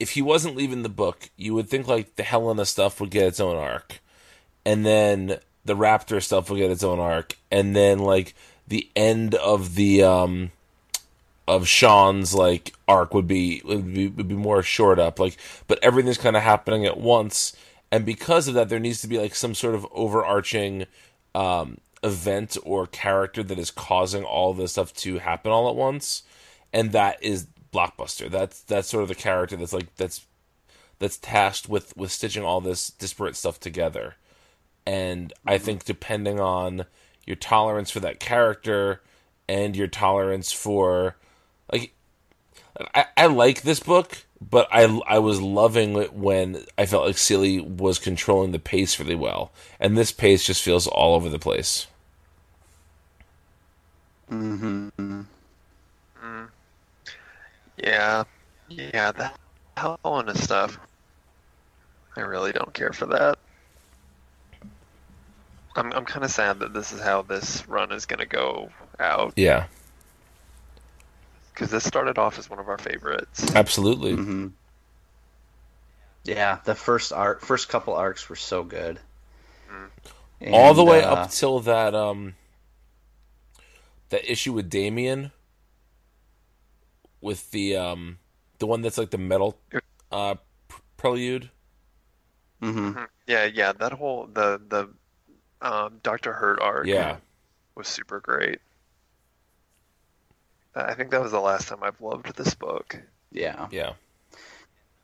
[0.00, 3.28] if he wasn't leaving the book, you would think like the Helena stuff would get
[3.28, 4.00] its own arc,
[4.66, 8.34] and then the Raptor stuff would get its own arc, and then like
[8.66, 10.50] the end of the um
[11.48, 15.36] of Sean's like arc would be would be would be more short up like
[15.66, 17.54] but everything's kind of happening at once
[17.90, 20.86] and because of that there needs to be like some sort of overarching
[21.34, 26.22] um event or character that is causing all this stuff to happen all at once
[26.72, 28.30] and that is blockbuster.
[28.30, 30.26] That's that's sort of the character that's like that's
[30.98, 34.16] that's tasked with with stitching all this disparate stuff together.
[34.86, 36.86] And I think depending on
[37.26, 39.00] your tolerance for that character
[39.48, 41.16] and your tolerance for
[41.70, 41.92] like
[42.94, 47.18] I, I like this book, but I I was loving it when I felt like
[47.18, 51.38] Seeley was controlling the pace really well, and this pace just feels all over the
[51.38, 51.86] place.
[54.30, 55.26] Mhm.
[57.76, 58.24] Yeah,
[58.68, 59.38] yeah, that
[59.76, 60.78] Helena stuff.
[62.16, 63.38] I really don't care for that.
[65.74, 69.32] I'm I'm kind of sad that this is how this run is gonna go out
[69.36, 69.66] Yeah,
[71.54, 73.54] because this started off as one of our favorites.
[73.54, 74.20] absolutely.
[74.20, 74.48] hmm
[76.24, 78.98] Yeah, the first arc, first couple arcs were so good.
[80.50, 82.34] all the way uh, up till that um
[84.10, 85.32] that issue with Damian
[87.20, 88.18] with the um
[88.58, 89.58] the one that's like the metal
[90.10, 90.34] uh
[90.68, 91.50] pr- prelude.
[92.62, 93.06] mhm.
[93.26, 94.94] Yeah, yeah, that whole the the
[95.66, 97.16] um, Doctor Hurt arc Yeah.
[97.76, 98.60] was super great.
[100.74, 102.96] I think that was the last time I've loved this book.
[103.30, 103.92] Yeah, Yeah.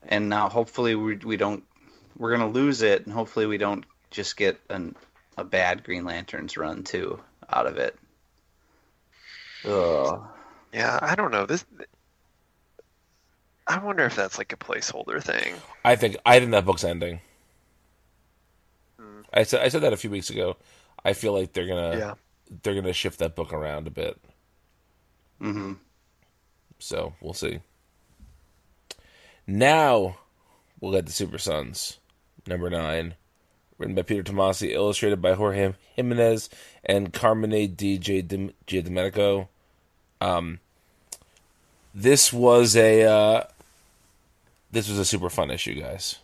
[0.03, 1.64] and now hopefully we we don't
[2.16, 4.97] we're gonna lose it, and hopefully we don't just get an
[5.37, 7.97] a bad Green Lanterns run too out of it.
[9.64, 10.23] Ugh.
[10.73, 11.64] Yeah, I don't know this.
[13.66, 15.55] I wonder if that's like a placeholder thing.
[15.85, 17.21] I think I think that book's ending.
[18.99, 19.21] Hmm.
[19.33, 20.57] I said I said that a few weeks ago.
[21.05, 22.14] I feel like they're gonna Yeah.
[22.62, 24.19] they're gonna shift that book around a bit.
[25.41, 25.74] Hmm
[26.78, 27.61] So we'll see.
[29.47, 30.18] Now
[30.80, 31.99] we'll get to Super Sons,
[32.47, 33.14] number nine,
[33.78, 36.49] written by Peter Tomasi, illustrated by Jorge Jimenez
[36.84, 37.99] and Carmine D.
[37.99, 38.22] J.
[38.22, 38.82] Dim- J.
[38.82, 39.49] Domenico.
[40.20, 40.61] Um,
[41.95, 43.45] this was a uh,
[44.70, 46.18] this was a super fun issue, guys.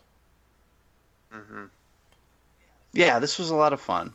[2.92, 4.12] Yeah, this was a lot of fun.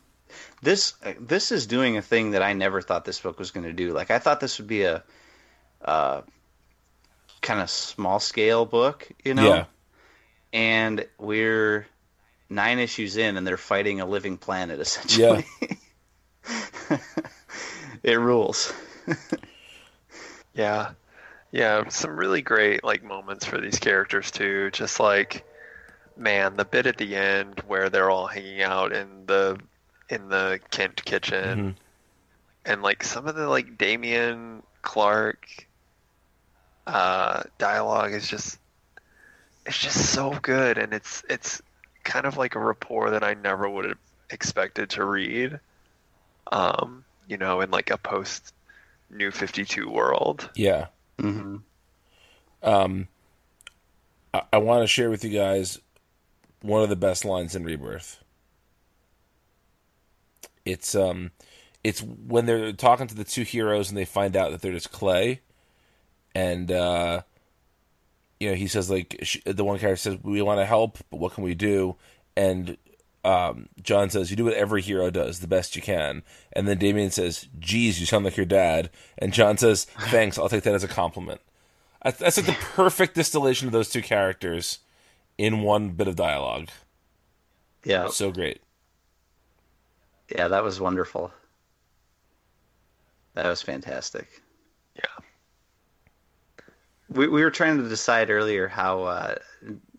[0.61, 3.73] This this is doing a thing that I never thought this book was going to
[3.73, 3.93] do.
[3.93, 5.03] Like I thought this would be a
[5.83, 6.21] uh,
[7.41, 9.47] kind of small scale book, you know.
[9.47, 9.65] Yeah.
[10.51, 11.87] And we're
[12.49, 15.45] nine issues in, and they're fighting a living planet essentially.
[15.61, 16.97] Yeah.
[18.03, 18.73] it rules.
[20.59, 20.91] Yeah,
[21.51, 24.71] yeah, some really great like moments for these characters too.
[24.71, 25.45] Just like,
[26.17, 29.57] man, the bit at the end where they're all hanging out in the
[30.09, 31.75] in the Kent kitchen, Mhm.
[32.65, 35.67] and like some of the like Damian Clark
[36.87, 38.59] uh, dialogue is just
[39.65, 41.61] it's just so good, and it's it's
[42.03, 43.97] kind of like a rapport that I never would have
[44.31, 45.59] expected to read.
[46.51, 48.53] Um, you know, in like a post
[49.11, 50.49] New Fifty Two world.
[50.55, 50.87] Yeah.
[51.19, 51.57] Mm-hmm.
[52.63, 53.07] Um,
[54.33, 55.79] I, I want to share with you guys
[56.61, 58.23] one of the best lines in Rebirth.
[60.65, 61.31] It's um,
[61.83, 64.91] it's when they're talking to the two heroes and they find out that they're just
[64.91, 65.41] clay,
[66.35, 67.21] and uh,
[68.39, 71.17] you know he says like sh- the one character says we want to help, but
[71.19, 71.95] what can we do?
[72.37, 72.77] And
[73.25, 76.77] um, John says, "You do what every hero does, the best you can." And then
[76.77, 80.75] Damian says, "Geez, you sound like your dad." And John says, "Thanks, I'll take that
[80.75, 81.41] as a compliment."
[82.01, 84.79] I- That's like the perfect distillation of those two characters
[85.37, 86.69] in one bit of dialogue.
[87.83, 88.61] Yeah, So great.
[90.29, 91.31] Yeah, that was wonderful.
[93.33, 94.27] That was fantastic.
[94.95, 95.23] Yeah.
[97.09, 99.35] We we were trying to decide earlier how uh,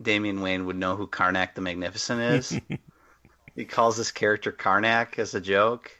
[0.01, 2.59] Damian Wayne would know who Karnak the Magnificent is.
[3.55, 5.91] he calls this character Karnak as a joke.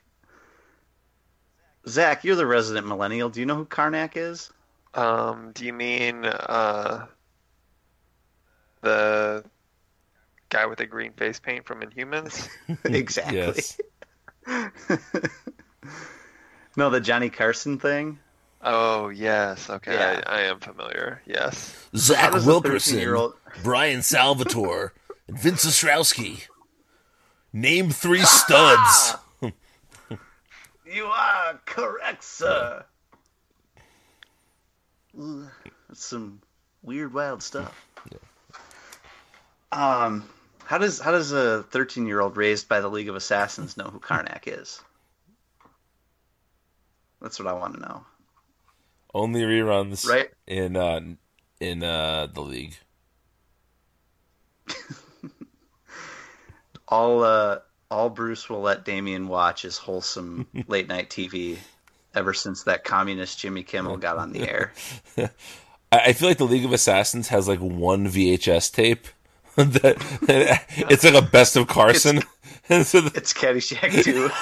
[1.87, 3.29] Zach, you're the resident millennial.
[3.29, 4.51] Do you know who Karnak is?
[4.93, 7.07] Um, do you mean uh,
[8.81, 9.43] the
[10.49, 12.47] guy with the green face paint from Inhumans?
[12.85, 13.37] exactly.
[13.37, 13.79] Yes.
[16.75, 18.19] no, the Johnny Carson thing.
[18.61, 20.21] oh yes, okay, Yeah.
[20.25, 21.21] I, I am familiar.
[21.25, 21.87] Yes.
[21.95, 23.31] Zach Wilkerson,
[23.63, 24.93] Brian Salvatore,
[25.27, 26.47] and Vince Ostrowski.
[27.53, 29.15] Name three studs.
[30.85, 32.83] You are correct, sir.
[35.19, 35.47] Ugh,
[35.87, 36.41] That's some
[36.81, 37.73] weird, wild stuff.
[39.73, 40.27] Um,
[40.71, 43.83] how does how does a thirteen year old raised by the League of Assassins know
[43.83, 44.81] who Karnak is?
[47.21, 48.05] That's what I want to know.
[49.13, 50.29] Only reruns Right.
[50.47, 51.01] in uh,
[51.59, 52.77] in uh, the league.
[56.87, 57.59] All uh,
[57.89, 61.57] all Bruce will let Damian watch is wholesome late night TV.
[62.15, 64.71] Ever since that communist Jimmy Kimmel got on the air.
[65.17, 65.31] I,
[65.91, 69.07] I feel like the League of Assassins has like one VHS tape.
[69.55, 69.81] That,
[70.21, 72.21] that- it's like a best of Carson.
[72.69, 74.29] And so the- It's Caddyshack too.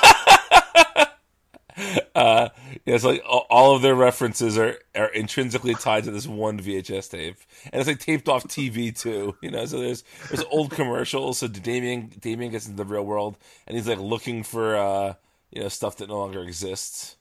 [2.15, 2.49] uh,
[2.85, 6.59] yeah, it's like all, all of their references are, are intrinsically tied to this one
[6.59, 7.37] VHS tape,
[7.71, 9.35] and it's like taped off TV too.
[9.41, 11.39] You know, so there's there's old commercials.
[11.39, 13.37] So Damian Damian gets into the real world,
[13.67, 15.13] and he's like looking for uh,
[15.51, 17.15] you know stuff that no longer exists.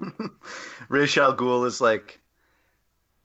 [0.88, 2.20] Ra's al Ghul is like,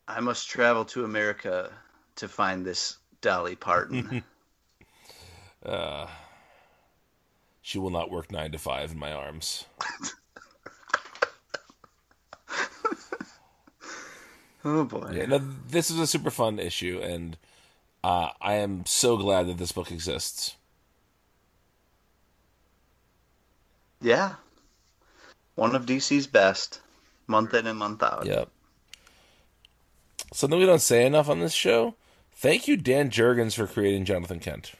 [0.07, 1.71] I must travel to America
[2.17, 4.24] to find this Dolly Parton.
[5.65, 6.07] Uh,
[7.61, 9.65] she will not work nine to five in my arms.
[14.64, 15.11] oh boy.
[15.14, 17.38] Yeah, no, this is a super fun issue, and
[18.02, 20.56] uh, I am so glad that this book exists.
[24.02, 24.35] Yeah.
[25.56, 26.80] One of DC's best,
[27.26, 28.26] month in and month out.
[28.26, 28.49] Yep.
[30.34, 31.95] Something we don't say enough on this show.
[32.39, 34.73] Thank you, Dan Jurgens, for creating Jonathan Kent.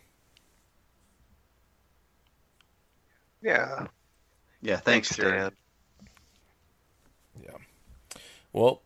[3.42, 3.88] Yeah.
[4.62, 5.34] Yeah, thanks, Thanks, Dan.
[5.34, 5.52] Dan.
[8.54, 8.84] Well,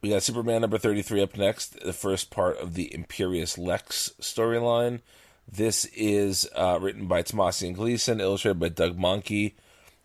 [0.00, 5.00] we got Superman number 33 up next, the first part of the Imperious Lex storyline.
[5.46, 9.52] This is uh, written by Tomasi and Gleason, illustrated by Doug Mahnke.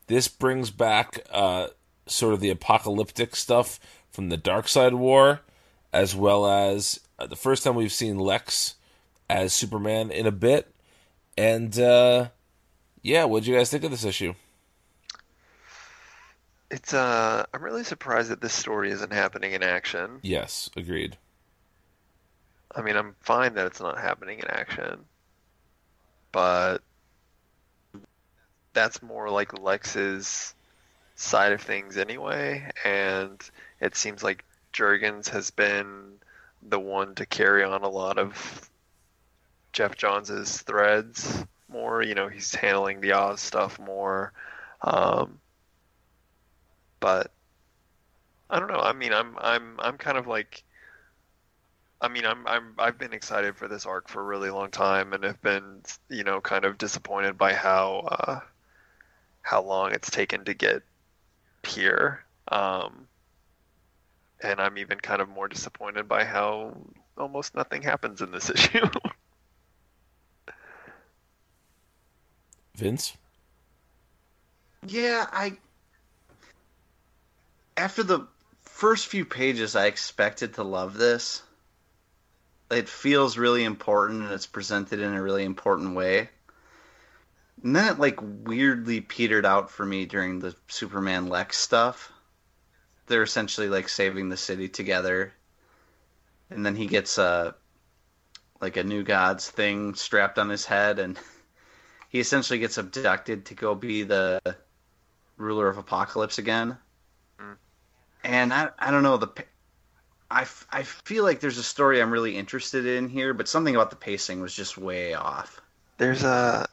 [0.07, 1.67] This brings back uh,
[2.05, 3.79] sort of the apocalyptic stuff
[4.09, 5.39] from the Darkseid War,
[5.93, 8.75] as well as uh, the first time we've seen Lex
[9.29, 10.73] as Superman in a bit.
[11.37, 12.29] And uh,
[13.01, 14.33] yeah, what do you guys think of this issue?
[16.71, 20.19] It's uh, I'm really surprised that this story isn't happening in action.
[20.21, 21.17] Yes, agreed.
[22.75, 24.99] I mean, I'm fine that it's not happening in action,
[26.31, 26.79] but
[28.73, 30.53] that's more like Lex's
[31.15, 33.41] side of things anyway, and
[33.81, 36.19] it seems like Jurgens has been
[36.61, 38.69] the one to carry on a lot of
[39.73, 42.01] Geoff Johns' threads more.
[42.01, 44.33] You know, he's handling the Oz stuff more.
[44.81, 45.39] Um,
[46.99, 47.31] but
[48.49, 48.79] I don't know.
[48.79, 50.63] I mean, I'm I'm I'm kind of like
[52.01, 55.13] I mean, I'm I'm I've been excited for this arc for a really long time,
[55.13, 58.39] and have been you know kind of disappointed by how uh,
[59.41, 60.81] how long it's taken to get
[61.63, 62.23] here.
[62.47, 63.07] Um,
[64.41, 66.75] and I'm even kind of more disappointed by how
[67.17, 68.85] almost nothing happens in this issue.
[72.75, 73.17] Vince?
[74.85, 75.57] Yeah, I.
[77.75, 78.27] After the
[78.61, 81.41] first few pages, I expected to love this.
[82.71, 86.29] it feels really important and it's presented in a really important way.
[87.63, 92.11] And then it like weirdly petered out for me during the Superman Lex stuff.
[93.09, 95.33] They're essentially like saving the city together.
[96.49, 97.55] And then he gets a
[98.61, 101.19] like a new gods thing strapped on his head and
[102.09, 104.39] he essentially gets abducted to go be the
[105.37, 106.77] ruler of Apokolips again.
[107.39, 107.57] Mm.
[108.23, 109.43] And I I don't know the pa-
[110.31, 113.95] I feel like there's a story I'm really interested in here, but something about the
[113.95, 115.59] pacing was just way off.
[115.97, 116.67] There's a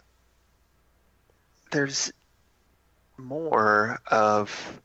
[1.70, 2.12] there's
[3.16, 4.80] more of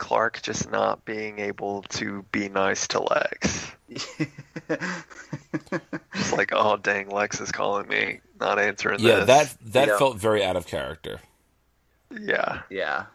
[0.00, 3.70] Clark just not being able to be nice to Lex.
[6.14, 9.26] Just like, oh dang, Lex is calling me, not answering Yeah, this.
[9.26, 9.98] that that Yeah.
[9.98, 11.20] felt very out of character.
[12.10, 12.62] yeah.
[12.70, 13.06] yeah.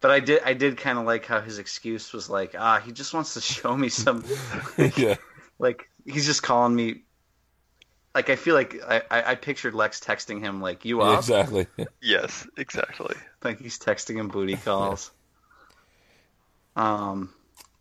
[0.00, 2.92] But I did I did kind of like how his excuse was like, ah, he
[2.92, 4.24] just wants to show me some
[4.96, 5.16] yeah.
[5.58, 7.02] like he's just calling me
[8.14, 11.18] like I feel like I, I, I pictured Lex texting him like you Yeah, up
[11.20, 11.66] exactly.
[12.02, 13.14] Yes, exactly.
[13.44, 15.10] like he's texting him booty calls.
[16.76, 17.30] Um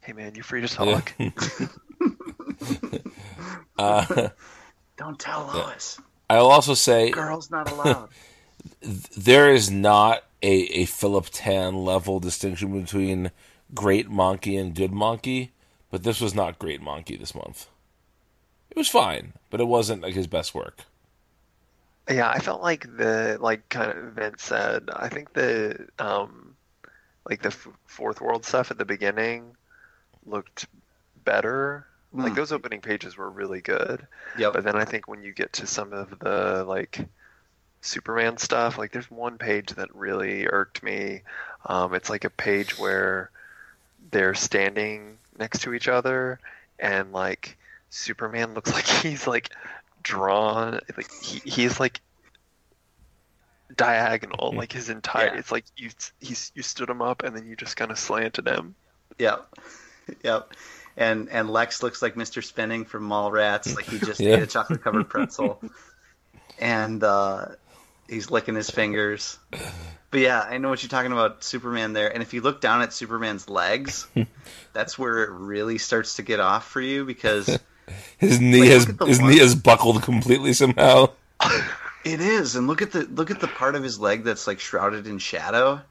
[0.01, 1.13] Hey man, you're free to talk?
[3.77, 4.30] uh,
[4.97, 5.99] don't tell Lois.
[6.30, 8.09] I'll also say Girls not allowed.
[8.81, 13.31] there is not a, a Philip Tan level distinction between
[13.73, 15.49] great Mahnke and good Mahnke,
[15.89, 17.67] but this was not great Mahnke this month.
[18.69, 20.81] It was fine, but it wasn't like his best work.
[22.09, 24.89] Yeah, I felt like the like kind of Vince said.
[24.95, 26.55] I think the um,
[27.30, 29.56] like the f- fourth world stuff at the beginning
[30.26, 30.68] looked
[31.23, 31.88] better.
[32.14, 32.35] Like Mm.
[32.35, 34.07] those opening pages were really good,
[34.38, 34.52] Yeah.
[34.52, 37.07] but then I think when you get to some of the like
[37.81, 41.22] Superman stuff, like there's one page that really irked me.
[41.65, 43.31] Um, it's like a page where
[44.11, 46.39] they're standing next to each other,
[46.80, 47.57] and like
[47.89, 49.49] Superman looks like he's like
[50.03, 52.02] drawn, like he, he's like
[53.73, 55.27] diagonal, like his entire.
[55.33, 55.39] Yeah.
[55.39, 55.89] It's like you
[56.19, 58.75] he's you stood him up, and then you just kind of slanted him.
[59.19, 59.47] Yep.
[60.23, 60.53] Yep.
[60.97, 62.43] And and Lex looks like Mr.
[62.43, 64.35] Svenning from Mallrats, like he just Yeah.
[64.35, 65.59] ate a chocolate covered pretzel.
[66.59, 67.47] and uh,
[68.07, 69.39] he's licking his fingers.
[70.11, 72.13] But yeah, I know what you're talking about, Superman there.
[72.13, 74.07] And if you look down at Superman's legs,
[74.73, 77.57] that's where it really starts to get off for you because
[78.19, 81.09] His knee Like, has look at the his one- knee is buckled completely somehow.
[82.06, 82.56] It is.
[82.56, 85.18] And look at the look at the part of his leg that's like shrouded in
[85.18, 85.82] shadow.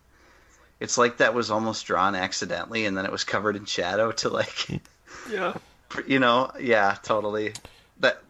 [0.81, 4.29] It's like that was almost drawn accidentally and then it was covered in shadow to
[4.29, 4.69] like
[5.31, 5.55] Yeah.
[6.07, 7.53] you know yeah totally
[8.01, 8.21] that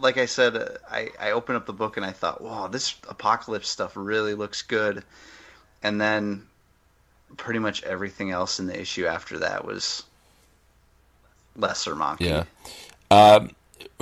[0.00, 2.94] like i said uh, i i opened up the book and i thought wow this
[3.02, 5.04] Apokolips stuff really looks good
[5.82, 6.46] and then
[7.36, 10.04] pretty much everything else in the issue after that was
[11.56, 12.44] lesser Mahnke Yeah.
[13.10, 13.50] Um,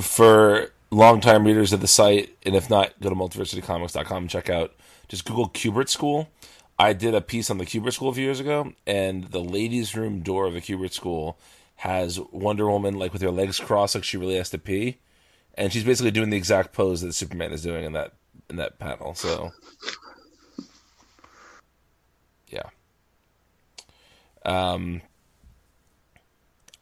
[0.00, 4.74] for longtime readers of the site, and if not, go to multiversitycomics.com and check out.
[5.08, 6.28] Just Google Kubert School.
[6.78, 9.96] I did a piece on the Kubert School a few years ago, and the ladies'
[9.96, 11.38] room door of the Kubert School
[11.76, 14.98] has Wonder Woman like with her legs crossed, like she really has to pee,
[15.54, 18.12] and she's basically doing the exact pose that Superman is doing in that
[18.48, 19.14] in that panel.
[19.14, 19.50] So,
[22.48, 22.70] yeah.
[24.44, 25.02] Um,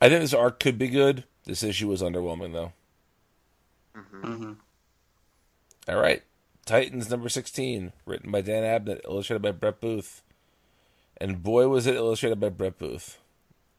[0.00, 1.24] I think this arc could be good.
[1.44, 2.72] This issue was underwhelming, though.
[3.96, 4.52] Hmm
[5.88, 6.22] All right.
[6.64, 10.22] Titans number 16, written by Dan Abnett, illustrated by Brett Booth.
[11.18, 13.18] And boy, was it illustrated by Brett Booth.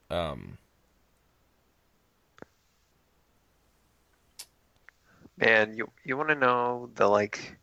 [0.09, 0.57] Um,
[5.37, 7.57] Man, you you want to know the like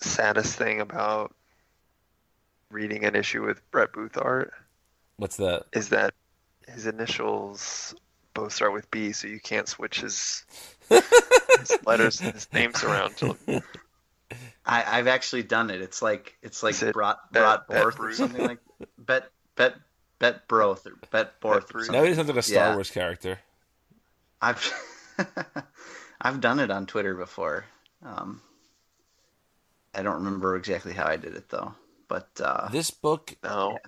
[0.00, 1.34] saddest thing about
[2.70, 4.52] reading an issue with Brett Booth art
[5.16, 5.66] what's that?
[5.72, 6.14] is that
[6.68, 7.94] his initials
[8.34, 10.44] both start with B, so you can't switch his,
[10.88, 13.16] his letters and his names around.
[13.18, 13.36] To,
[14.66, 15.80] I, I've actually done it.
[15.80, 18.58] It's like it's like Is it brought Bet- brought Bet Borth or something like
[18.98, 19.74] bet bet
[20.18, 21.64] bet Broth or bet Borth.
[21.70, 21.86] or Bruce.
[21.86, 22.02] something.
[22.02, 22.74] Now he sounds like a Star Yeah.
[22.74, 23.38] Wars character.
[24.42, 24.72] I've
[26.20, 27.64] I've done it on Twitter before.
[28.04, 28.40] Um,
[29.94, 31.74] I don't remember exactly how I did it though,
[32.08, 33.78] but uh, This book, no,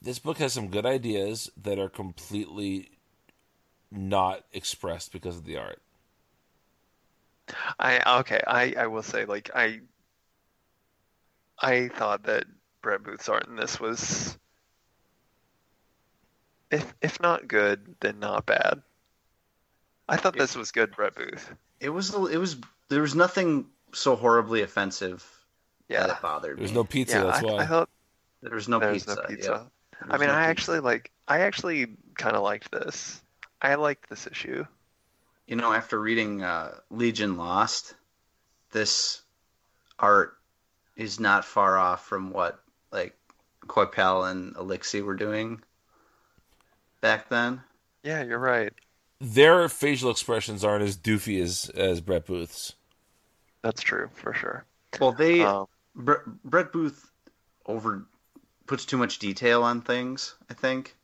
[0.00, 2.95] this book has some good ideas that are completely
[3.90, 5.80] not expressed because of the art.
[7.78, 8.40] I okay.
[8.46, 9.80] I I will say like I
[11.60, 12.44] I thought that
[12.82, 14.36] Brett Booth's art in this was
[16.70, 18.82] if if not good, then not bad.
[20.08, 21.52] I thought this was good, Brett Booth.
[21.80, 22.56] it was it was
[22.88, 25.24] there was nothing so horribly offensive
[25.88, 26.74] that Yeah, it bothered There's me.
[26.74, 27.24] no pizza, yeah.
[27.24, 27.62] that's I, why.
[27.62, 27.88] I thought
[28.42, 29.14] there was no there was pizza.
[29.14, 29.50] no pizza.
[29.50, 30.06] yeah.
[30.08, 30.50] There I mean, no I pizza.
[30.50, 31.10] actually like.
[31.28, 31.86] I actually
[32.16, 33.22] kind of liked this.
[33.60, 34.64] I liked this issue.
[35.46, 37.94] you know, after reading uh, Legion Lost,
[38.72, 39.22] this
[39.98, 40.36] art
[40.96, 42.60] is not far off from what
[42.90, 43.16] like
[43.66, 45.62] Coipel and Alixe were doing
[47.00, 47.60] back then.
[48.02, 48.72] Yeah, you're right.
[49.20, 52.74] Their facial expressions aren't as doofy as as Brett Booth's.
[53.62, 54.64] That's true for sure.
[55.00, 57.10] Well, they Um, Bre- Brett Booth
[57.66, 58.04] over
[58.66, 60.96] puts too much detail on things, I think.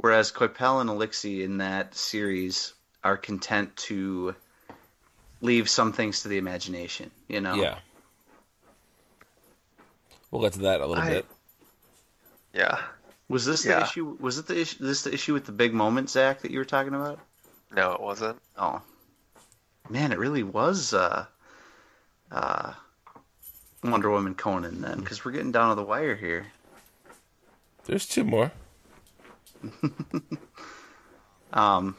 [0.00, 2.72] Whereas Coipel and Alixe in that series
[3.04, 4.34] are content to
[5.42, 7.54] leave some things to the imagination, you know?
[7.54, 7.78] Yeah.
[10.30, 11.26] We'll get to that a little I- bit.
[12.54, 12.78] yeah.
[13.28, 14.16] Was this the issue?
[14.18, 14.84] Was it the issue?
[14.84, 17.20] This the issue with the big moment, Zach, that you were talking about?
[17.70, 18.40] No, it wasn't.
[18.58, 18.82] Oh,
[19.88, 21.26] man, it really was uh,
[22.32, 22.72] uh,
[23.84, 26.46] Wonder Woman Conan then, because we're getting down to the wire here.
[27.84, 28.50] There's two more.
[31.52, 31.96] Um,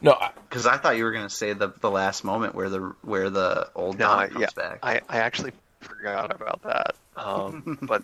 [0.00, 0.16] No,
[0.48, 3.68] because I thought you were gonna say the the last moment where the where the
[3.74, 4.78] old No, Donna I, comes yeah, back.
[4.82, 6.94] I, I actually forgot about that.
[7.16, 8.02] Um, but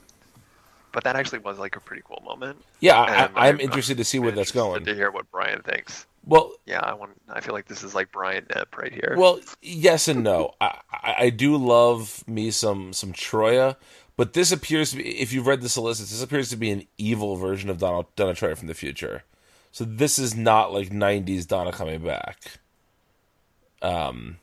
[0.92, 2.58] but that actually was like a pretty cool moment.
[2.80, 4.84] yeah, And I, I'm I'm- interested to see I'm where that's going.
[4.84, 6.06] To hear what Brian thinks.
[6.26, 7.12] Well, Yeah, I want.
[7.28, 9.14] I feel like this is like Brian Nip right here.
[9.16, 10.52] Well, yes and no.
[10.60, 13.76] I, I, I do love me some some Troia,
[14.20, 15.18] but this appears to be.
[15.18, 18.34] If you've read the solicits, this appears to be an evil version of Donna, Donna
[18.34, 19.24] Troia from the future.
[19.72, 22.58] So this is not like '90s Donna coming back.
[23.80, 24.36] Um,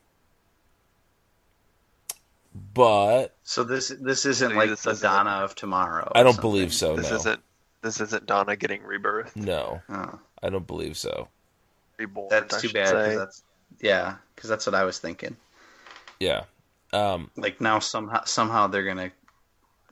[2.74, 6.12] but so this this isn't like this the isn't- Donna of tomorrow.
[6.16, 6.50] I don't something.
[6.50, 6.96] believe so.
[6.96, 7.40] this no, isn't.
[7.84, 11.28] This isn't Donna getting rebirth, no, Oh, I don't believe so.
[12.00, 12.30] reborn.
[12.32, 12.86] that's I too bad.
[12.86, 12.94] bad.
[12.94, 13.16] 'cause say.
[13.16, 13.44] that's
[13.80, 15.38] yeah, because that's what I was thinking.
[16.20, 16.46] Yeah.
[16.94, 17.30] Um.
[17.38, 19.12] Like now somehow somehow they're gonna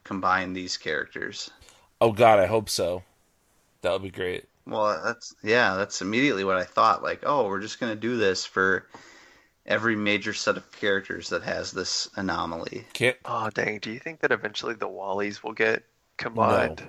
[0.05, 1.51] combine these characters.
[1.99, 3.03] Oh God, I hope so.
[3.81, 4.45] That would be great.
[4.65, 7.03] Well, that's yeah, that's immediately what I thought.
[7.03, 8.87] Like, oh, we're just gonna do this for
[9.65, 12.85] every major set of characters that has this anomaly.
[12.93, 13.17] Can't.
[13.25, 13.79] Oh dang!
[13.79, 15.83] Do you think that eventually the Wallies will get
[16.17, 16.87] combined?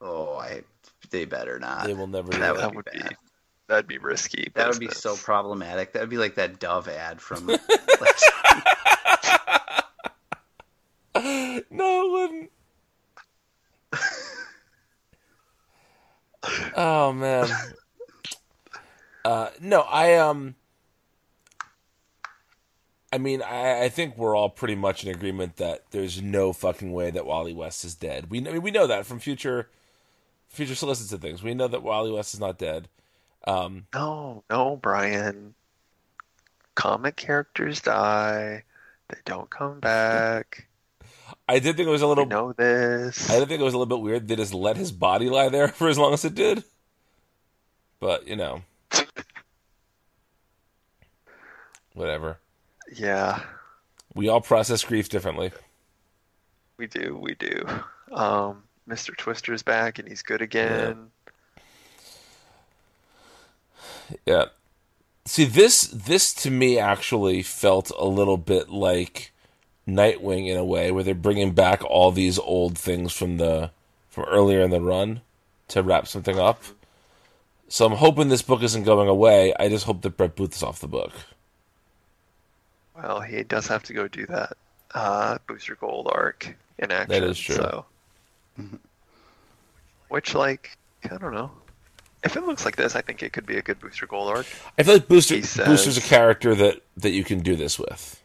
[0.00, 0.62] Oh, I
[1.10, 1.86] they better not.
[1.86, 2.60] They will never do That that.
[2.60, 3.16] That would would be be
[3.68, 4.50] that'd be risky.
[4.54, 5.92] That would be so problematic.
[5.92, 7.50] That would be like that Dove ad from.
[11.70, 12.50] No, it wouldn't.
[16.76, 17.48] oh man.
[19.24, 20.54] Uh, no, I um.
[23.12, 26.92] I mean, I, I think we're all pretty much in agreement that there's no fucking
[26.92, 28.30] way that Wally West is dead.
[28.30, 29.70] We know, I mean, we know that from future,
[30.48, 31.42] future solicits and things.
[31.42, 32.88] We know that Wally West is not dead.
[33.46, 35.54] Um, No, no, Brian.
[36.74, 38.64] Comic characters die.
[39.08, 40.65] They don't come back.
[41.48, 42.26] I did think it was a We little.
[42.26, 43.30] know this.
[43.30, 44.26] I did think it was a little bit weird.
[44.28, 46.64] They just let his body lie there for as long as it did.
[48.00, 48.62] But you know,
[51.94, 52.38] whatever.
[52.94, 53.42] Yeah,
[54.14, 55.52] We all process grief differently.
[56.78, 57.18] we do.
[57.20, 57.66] We do.
[58.12, 59.16] Um, Mr.
[59.16, 61.10] Twister's back and he's good again.
[64.24, 64.46] Yeah.
[65.24, 69.32] See this this to me actually felt a little bit like
[69.88, 73.70] Nightwing in a way, where they're bringing back all these old things from the
[74.08, 75.20] from earlier in the run
[75.68, 76.62] to wrap something up.
[77.68, 79.52] So I'm hoping this book isn't going away.
[79.58, 81.12] I just hope that Brett Booth is off the book.
[82.96, 84.56] Well, he does have to go do that
[84.94, 87.08] uh, Booster Gold arc in action.
[87.10, 87.56] That is true.
[87.56, 87.84] So,
[90.08, 91.50] which, like, I don't know.
[92.24, 94.46] If it looks like this, I think it could be a good Booster Gold arc.
[94.78, 98.20] I feel like Booster says- Booster's a character that that you can do this with.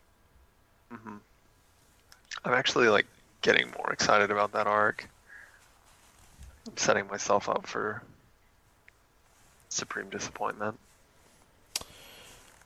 [2.45, 3.05] I'm actually like
[3.41, 5.07] getting more excited about that arc.
[6.68, 8.01] I'm setting myself up for
[9.69, 10.77] supreme disappointment.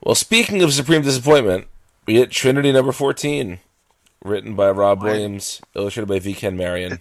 [0.02, 1.68] Well, speaking of supreme disappointment,
[2.06, 3.60] we get Trinity number fourteen,
[4.23, 6.34] written by Rob When- Williams, illustrated by V.
[6.34, 6.99] Ken Marion.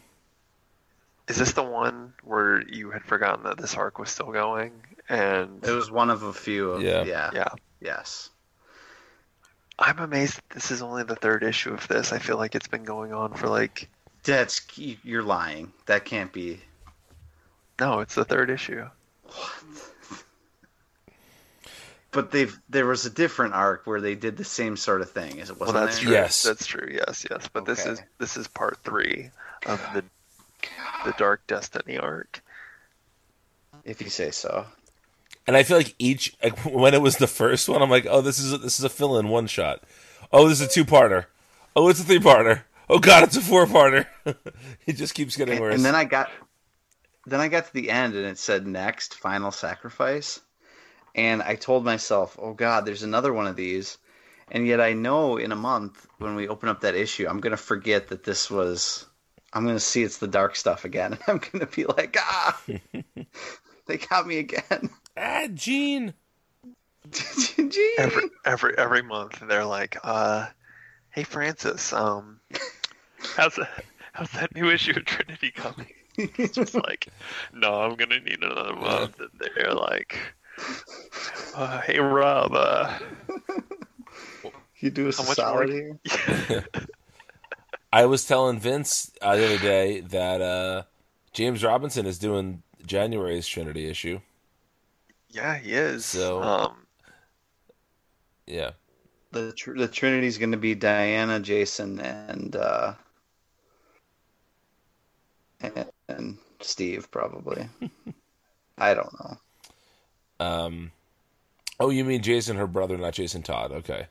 [1.27, 4.73] Is this the one where you had forgotten that this arc was still going?
[5.09, 6.73] And it was one of a few.
[6.73, 7.05] Of, Yeah.
[7.05, 7.31] yeah.
[7.35, 7.49] yeah,
[7.81, 8.31] Yes.
[9.79, 12.13] I'm amazed that this is only the third issue of this.
[12.13, 13.89] I feel like it's been going on for like
[14.23, 15.73] That's you're lying.
[15.87, 16.61] That can't be.
[17.81, 18.87] no, it's the third issue.
[19.25, 19.51] What?
[22.13, 25.39] But they've there was a different arc where they did the same sort of thing.
[25.39, 26.05] Is it wasn't that's there?
[26.05, 26.13] true.
[26.13, 26.43] Yes.
[26.45, 26.89] that's true.
[26.89, 27.49] Yes, yes.
[27.53, 29.31] But this is this is part three
[29.67, 30.05] of the
[31.05, 32.41] the Dark Destiny arc.
[33.85, 34.65] If you say so.
[35.47, 38.21] And I feel like each like when it was the first one, I'm like, oh,
[38.21, 39.83] this is a, this is a fill in one shot.
[40.33, 41.27] Oh, this is a two parter.
[41.77, 42.63] Oh, it's a three parter.
[42.89, 44.07] Oh God, it's a four parter.
[44.87, 45.75] it just keeps getting worse.
[45.75, 46.31] And then I got
[47.27, 50.41] then I got to the end and it said next final sacrifice.
[51.15, 53.99] And I told myself, "Oh God, there's another one of these,"
[54.51, 57.57] and yet I know in a month when we open up that issue, I'm gonna
[57.57, 59.07] forget that this was.
[59.53, 62.61] I'm gonna see it's the dark stuff again, and I'm gonna be like, "Ah,
[63.87, 66.15] they got me again." Ah, Gene.
[67.57, 67.71] Gene.
[67.99, 70.47] every every every month they're like, uh,
[71.11, 72.41] "Hey Francis, um,
[73.37, 77.09] how's that, how's that new issue of Trinity coming?" It's just like,
[77.53, 80.19] "No, I'm gonna need another month." And they're like,
[81.55, 82.99] uh, "Hey Rob, uh,
[84.79, 85.99] you do us How a much solid more-
[86.49, 86.65] here.
[87.93, 90.83] I was telling Vince uh, the other day that uh,
[91.33, 94.21] James Robinson is doing January's Trinity issue.
[95.35, 96.87] Yeah, he is." So- um,
[98.47, 98.71] Yeah.
[99.33, 102.95] The tr- the Trinity's going to be Diana, Jason, and uh,
[105.61, 107.69] and, and Steve probably.
[108.79, 109.37] I don't know.
[110.47, 110.93] Um,
[111.81, 113.73] oh, you mean Jason, her brother, not Jason Todd?
[113.73, 114.07] Okay,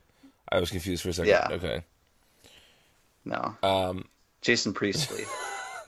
[0.51, 1.29] I was confused for a second.
[1.29, 1.47] Yeah.
[1.51, 1.83] Okay.
[3.25, 4.05] No, Um,
[4.41, 5.23] Jason Priestley.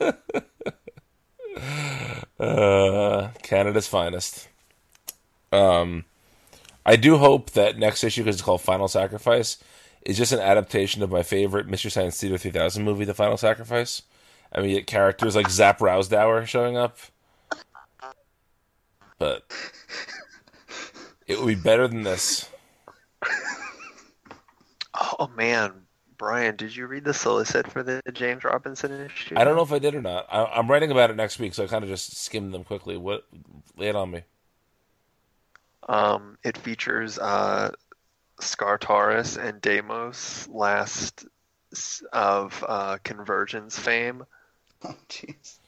[2.40, 4.48] uh, Canada's finest.
[5.52, 6.04] Um,
[6.84, 9.58] I do hope that next issue, because it's called Final Sacrifice,
[10.02, 14.02] is just an adaptation of my favorite Mystery Science Theater 3000 movie, The Final Sacrifice.
[14.52, 16.98] I mean, you get characters like Zap Rowsdower showing up,
[19.18, 19.52] but
[21.26, 22.48] it would be better than this.
[25.18, 25.72] oh man,
[26.16, 29.34] Brian, did you read the solicit for the James Robinson issue?
[29.36, 30.26] I don't know if I did or not.
[30.30, 32.96] I, I'm writing about it next week, so I kind of just skimmed them quickly.
[32.96, 33.26] What?
[33.76, 34.22] Lay it on me.
[35.88, 37.70] Um, it features uh,
[38.40, 41.24] Skartaris and Deimos, last
[42.12, 44.24] of uh, Convergence fame.
[44.84, 45.58] oh, jeez.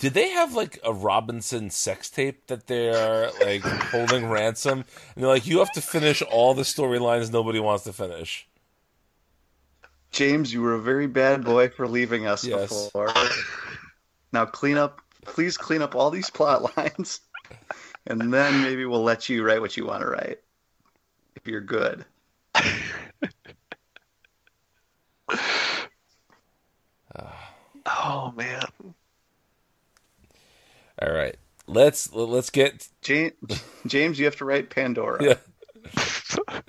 [0.00, 4.84] Did they have like a Robinson sex tape that they're like holding ransom?
[5.14, 8.46] And they're like, you have to finish all the storylines nobody wants to finish.
[10.10, 12.68] James, you were a very bad boy for leaving us Yes.
[12.68, 13.12] before.
[14.32, 17.20] Now clean up, please clean up all these plot lines,
[18.06, 20.40] and then maybe we'll let you write what you want to write.
[21.36, 22.04] If you're good.
[27.86, 28.62] Oh man,
[31.02, 31.36] All right,
[31.66, 33.32] let's let's get James,
[33.86, 35.22] James, you have to write Pandora.
[35.22, 35.34] yeah.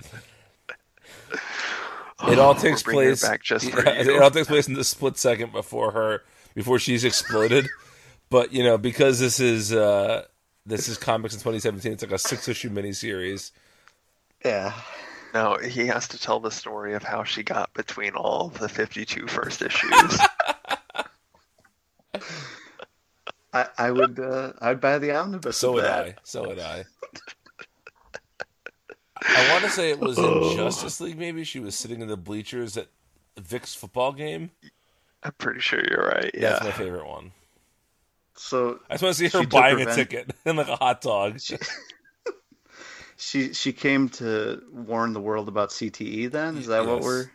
[2.28, 3.22] It all takes We're bringing it place.
[3.28, 3.88] back just yeah.
[4.00, 6.22] It all takes place in the split second before her,
[6.54, 7.68] before she's exploded.
[8.30, 10.24] but you know, because this is uh
[10.66, 13.52] this is comics in 2017, it's like a six issue miniseries.
[14.44, 14.72] Yeah.
[15.32, 19.26] no, he has to tell the story of how she got between all the 52
[19.28, 20.20] first issues.
[23.52, 25.56] I, I would uh, I'd buy the omnibus.
[25.56, 26.04] So would that.
[26.04, 26.14] I.
[26.24, 26.84] So would I.
[29.22, 31.18] I want to say it was in Justice League.
[31.18, 32.88] Maybe she was sitting in the bleachers at
[33.38, 34.50] Vic's football game.
[35.22, 36.30] I'm pretty sure you're right.
[36.34, 37.32] Yeah, that's my favorite one.
[38.36, 41.40] So I just want to see her buying a ticket and like a hot dog.
[43.16, 46.30] she she came to warn the world about CTE.
[46.30, 47.30] Then is that what we're?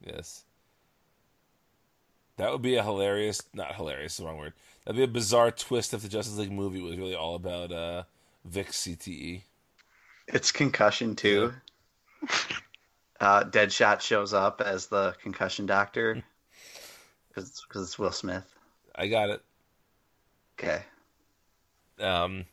[0.00, 0.44] Yes.
[2.36, 4.54] That would be a hilarious, not hilarious, the wrong word.
[4.84, 8.04] That'd be a bizarre twist if the Justice League movie was really all about uh,
[8.46, 9.42] Vic CTE.
[10.28, 11.52] It's concussion too.
[13.20, 16.24] Uh, Deadshot shows up as the concussion doctor
[17.28, 18.50] because it's Will Smith.
[18.94, 19.42] I got it.
[20.62, 20.82] Okay.
[22.00, 22.44] Um,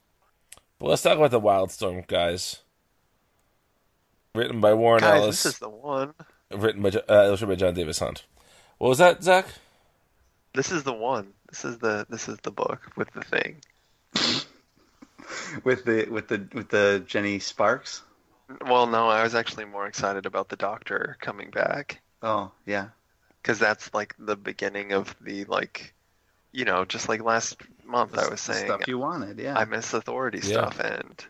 [0.79, 2.59] but let's talk about the Wildstorm guys.
[4.35, 6.13] Written by Warren Guys, Ellis, this is the one.
[6.51, 8.23] written by Jo- uh, illustrated by Jon Davis-Hunt.
[8.77, 9.47] What was that, Zach?
[10.53, 11.33] This is the one.
[11.49, 13.57] This is the this is the book with the thing.
[15.63, 18.01] With the with the with the Jenny Sparks.
[18.65, 22.87] Well, no, I was actually more excited about the Doctor coming back Oh yeah.
[23.41, 25.93] because that's like the beginning of the like,
[26.51, 29.39] you know, just like last month I was saying, stuff you wanted.
[29.39, 29.57] Yeah.
[29.57, 30.69] I miss Authority Yeah.
[30.69, 31.25] stuff, and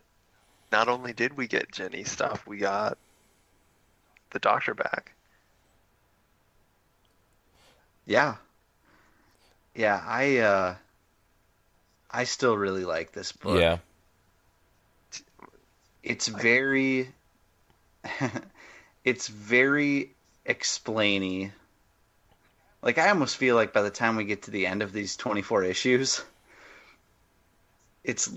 [0.72, 2.98] not only did we get Jenny stuff, we got
[4.32, 5.14] the Doctor back.
[8.06, 8.36] Yeah.
[9.76, 10.76] Yeah, I uh
[12.10, 13.60] I still really like this book.
[13.60, 13.78] Yeah.
[16.04, 17.12] It's very
[19.04, 20.16] it's very
[20.46, 21.52] explainy.
[22.88, 25.18] Like I almost feel like by the time we get to the end of these
[25.18, 26.24] 24 issues
[28.08, 28.32] it's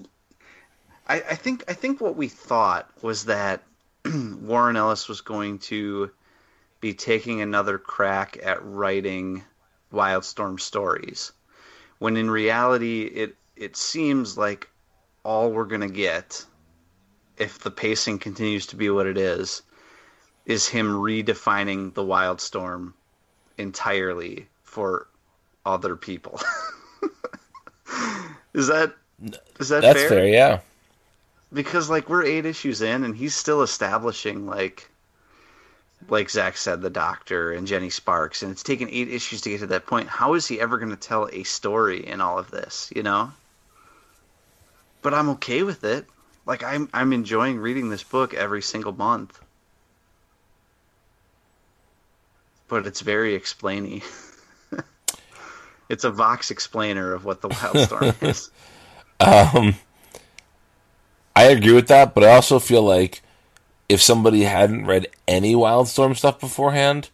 [1.06, 3.62] I, I think I think what we thought was that
[4.04, 6.10] Warren Ellis was going to
[6.80, 9.44] be taking another crack at writing
[9.92, 11.30] Wildstorm stories,
[12.00, 14.68] when in reality it it seems like
[15.22, 16.44] all we're gonna get
[17.36, 19.62] if the pacing continues to be what it is,
[20.44, 22.94] is him redefining the Wildstorm
[23.60, 25.06] entirely for
[25.64, 26.40] other people.
[28.54, 28.94] is that
[29.58, 30.08] is that That's fair?
[30.08, 30.60] fair, yeah.
[31.52, 34.88] Because like we're eight issues in, and he's still establishing like,
[36.08, 39.60] like Zach said, the Doctor and Jenny Sparks, and it's taken eight issues to get
[39.60, 40.08] to that point.
[40.08, 42.92] How is he ever going to tell a story in all of this?
[42.94, 43.32] You know.
[45.02, 46.06] But I'm okay with it.
[46.46, 49.40] Like I'm I'm enjoying reading this book every single month.
[52.70, 54.02] But it's very explainy.
[55.90, 58.50] it's a Vox explainer of what the Wildstorm is.
[59.20, 59.74] Um,
[61.36, 63.22] I agree with that, but I also feel like
[63.88, 67.10] if somebody hadn't read any Wildstorm stuff beforehand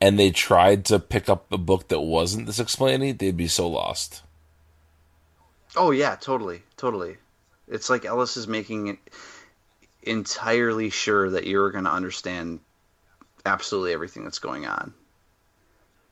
[0.00, 3.68] and they tried to pick up a book that wasn't this explainy, they'd be so
[3.68, 4.22] lost.
[5.76, 7.16] Oh yeah, totally, totally.
[7.68, 8.98] It's like Ellis is making it
[10.02, 12.60] entirely sure that you're going to understand
[13.46, 14.92] absolutely everything that's going on.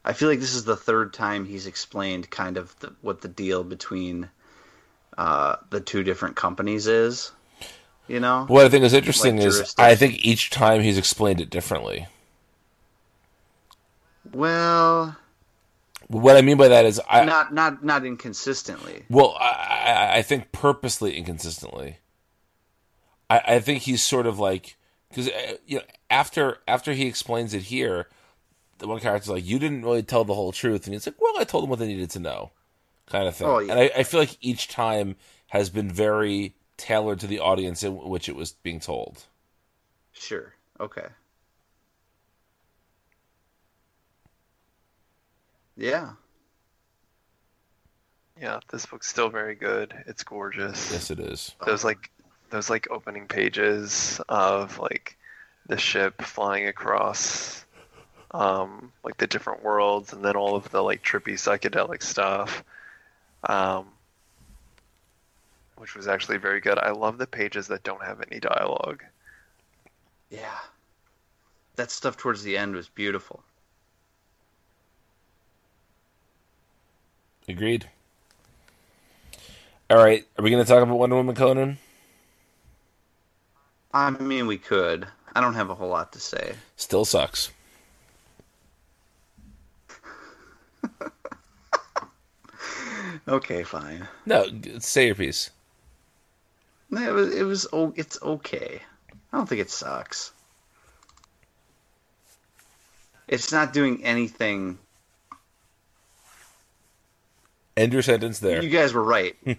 [0.05, 3.29] I feel like this is the third time he's explained kind of the, what the
[3.29, 4.31] deal between
[5.19, 7.33] uh, the two different companies is.
[8.07, 9.75] You know, What I think is interesting Like is.
[9.79, 12.07] I think each time he's explained it differently.
[14.33, 15.17] well,
[16.09, 19.05] What I mean by that is I not not not inconsistently.
[19.09, 19.47] well I,
[19.87, 21.99] I, I think purposely inconsistently.
[23.31, 24.77] I, I think he's sort of like
[25.15, 28.09] because uh, you know after after he explains it here,
[28.79, 31.35] the one character's like, "You didn't really tell the whole truth," and he's like, "Well,
[31.39, 32.51] I told them what they needed to know,"
[33.07, 33.47] kind of thing.
[33.47, 33.73] Oh, yeah.
[33.73, 35.17] And I, I feel like each time
[35.49, 39.25] has been very tailored to the audience in which it was being told.
[40.13, 40.55] Sure.
[40.81, 41.07] Okay.
[45.77, 46.13] Yeah.
[48.41, 49.95] Yeah, this book's still very good.
[50.07, 50.91] It's gorgeous.
[50.93, 51.55] Yes, it is.
[51.65, 52.11] Those like
[52.51, 55.17] those like opening pages of like
[55.67, 57.65] the ship flying across
[58.33, 62.65] um like the different worlds and then all of the like trippy psychedelic stuff.
[63.45, 63.87] Um
[65.77, 66.79] which was actually very good.
[66.79, 69.03] I love the pages that don't have any dialogue.
[70.31, 70.59] Yeah.
[71.77, 73.43] That stuff towards the end was beautiful.
[77.49, 77.89] Agreed.
[79.91, 81.79] All right, are we going to talk about Wonder Woman Conan?
[83.95, 85.07] I mean, we could.
[85.35, 86.55] I don't have a whole lot to say.
[86.77, 87.51] Still sucks.
[93.27, 94.07] Okay, fine.
[94.27, 94.47] No,
[94.81, 95.51] say your piece.
[96.91, 97.35] No, It was.
[97.35, 97.67] It was.
[97.73, 98.81] o- It's okay.
[99.33, 100.33] I don't think it sucks.
[103.27, 104.79] It's not doing anything.
[107.77, 108.63] End your sentence there.
[108.63, 109.37] You guys were right.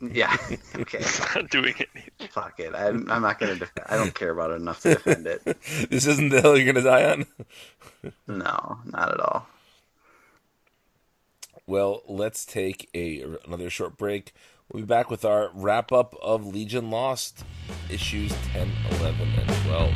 [0.00, 0.36] yeah.
[0.78, 0.98] Okay.
[1.02, 2.28] I'm not doing anything.
[2.30, 2.74] Fuck it.
[2.74, 3.56] I'm, I'm not gonna.
[3.56, 5.42] Def- I don't care about it enough to defend it.
[5.90, 7.26] this isn't the hill you're going to die on.
[8.28, 9.48] No, not at all.
[11.66, 14.32] Well, let's take a another short break.
[14.72, 17.42] We'll be back with our wrap up of Legion Lost
[17.90, 18.70] issues 10,
[19.00, 19.92] 11, and 12.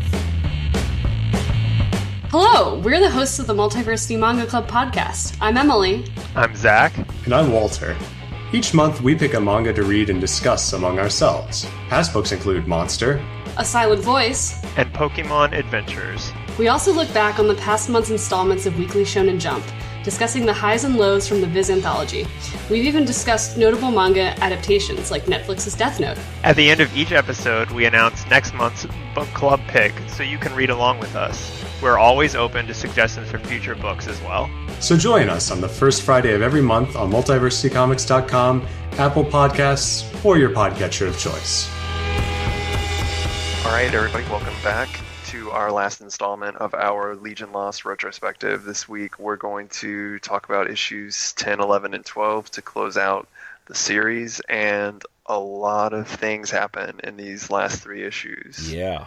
[2.30, 5.36] Hello, we're the hosts of the Multiversity Manga Club podcast.
[5.40, 6.06] I'm Emily.
[6.34, 6.92] I'm Zach.
[7.24, 7.96] And I'm Walter.
[8.54, 11.64] Each month, we pick a manga to read and discuss among ourselves.
[11.88, 13.24] Past books include Monster,
[13.56, 14.62] A Silent Voice.
[14.76, 16.30] And Pokemon Adventures.
[16.58, 19.64] We also look back on the past month's installments of Weekly Shonen Jump,
[20.02, 22.26] discussing the highs and lows from the Viz anthology.
[22.70, 26.18] We've even discussed notable manga adaptations like Netflix's Death Note.
[26.44, 30.38] At the end of each episode, we announce next month's book club pick so you
[30.38, 31.50] can read along with us.
[31.82, 34.50] We're always open to suggestions for future books as well.
[34.80, 38.66] So join us on the first Friday of every month on multiversitycomics.com,
[38.98, 41.68] Apple Podcasts, or your podcatcher of choice.
[43.64, 44.91] All right, everybody, welcome back to
[45.52, 48.64] our last installment of our Legion Lost retrospective.
[48.64, 53.28] This week, we're going to talk about issues 10, 11, and 12 to close out
[53.66, 58.72] the series, and a lot of things happen in these last three issues.
[58.72, 59.06] Yeah.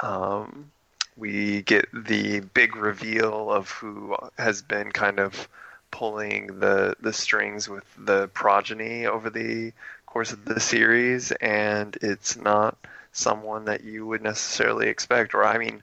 [0.00, 0.70] Um,
[1.16, 5.48] we get the big reveal of who has been kind of
[5.90, 9.72] pulling the the strings with the progeny over the
[10.06, 12.76] course of the series, and it's not
[13.18, 15.34] someone that you would necessarily expect.
[15.34, 15.82] Or I mean,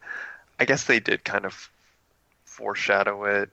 [0.60, 1.70] I guess they did kind of
[2.46, 3.50] foreshadow it.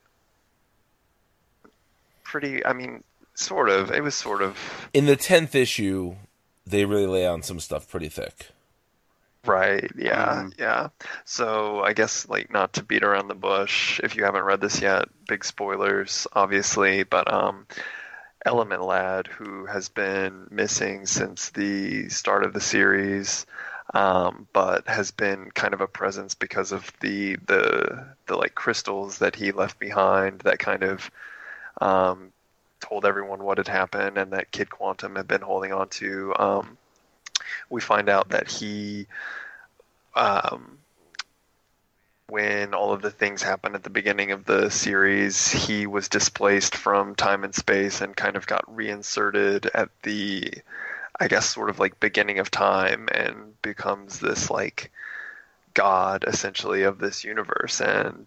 [2.24, 3.02] Pretty, I mean,
[3.34, 3.90] sort of.
[3.90, 4.56] It was sort of
[4.94, 6.16] In the 10th issue,
[6.66, 8.48] they really lay on some stuff pretty thick.
[9.44, 9.90] Right.
[9.96, 10.44] Yeah.
[10.44, 10.54] Mhm.
[10.56, 10.88] Yeah.
[11.24, 13.98] So I guess like not to beat around the bush.
[14.02, 17.02] If you haven't read this yet, big spoilers, obviously.
[17.02, 17.66] But um,
[18.46, 23.44] Element Lad, who has been missing since the start of the series,
[23.94, 29.18] um, but has been kind of a presence because of the the the like crystals
[29.18, 31.10] that he left behind that kind of
[31.80, 32.32] um,
[32.80, 36.34] told everyone what had happened and that Kid Quantum had been holding on to.
[36.38, 36.78] Um,
[37.70, 39.06] we find out that he
[40.14, 40.78] um,
[42.32, 46.74] when all of the things happened at the beginning of the series, he was displaced
[46.74, 50.50] from time and space and kind of got reinserted at the,
[51.22, 54.90] I guess, sort of like beginning of time and becomes this like
[55.72, 58.26] god essentially of this universe and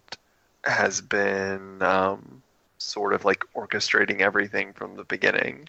[0.64, 2.42] has been um,
[2.78, 5.68] sort of like orchestrating everything from the beginning.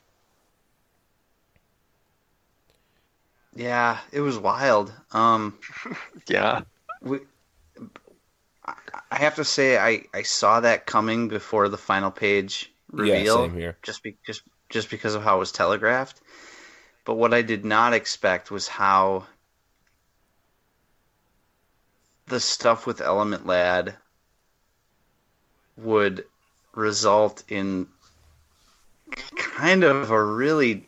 [3.53, 4.93] Yeah, it was wild.
[5.11, 5.59] Um,
[6.27, 6.61] yeah.
[7.01, 7.19] We,
[8.65, 13.41] I have to say I, I saw that coming before the final page reveal.
[13.41, 13.77] Yeah, same here.
[13.83, 16.21] Just be, just just because of how it was telegraphed.
[17.07, 19.27] But what I did not expect was how
[22.25, 23.95] the stuff with Element Lad
[25.77, 26.25] would
[26.75, 27.87] result in
[29.37, 30.85] kind of a really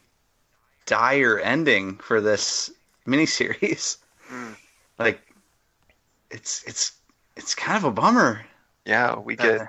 [0.86, 2.70] dire ending for this
[3.08, 3.96] miniseries.
[4.30, 4.58] Mm.
[4.98, 5.22] Like
[6.30, 6.92] it's it's
[7.38, 8.46] it's kind of a bummer.
[8.84, 9.66] Yeah, we get Uh,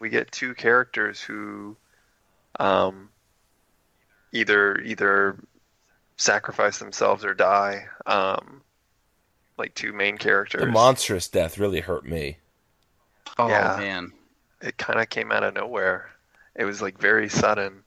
[0.00, 1.78] we get two characters who
[2.60, 3.08] um,
[4.32, 5.38] either either
[6.18, 7.86] sacrifice themselves or die.
[8.06, 8.62] Um,
[9.58, 10.58] like two main characters.
[10.58, 12.36] The Monstress death really hurt me.
[13.38, 13.70] Oh Yeah.
[13.70, 14.12] man.
[14.62, 16.10] it kind of came out of nowhere.
[16.54, 17.84] It was like very sudden.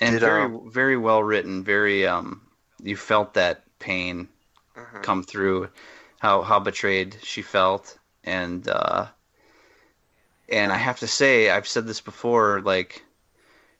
[0.00, 2.50] And Did, very um, very well written, very um
[2.82, 4.28] you felt that pain
[4.76, 5.02] Mhm.
[5.02, 5.70] come through
[6.20, 9.08] how how betrayed she felt and uh
[10.48, 13.04] and I have to say I've said this before like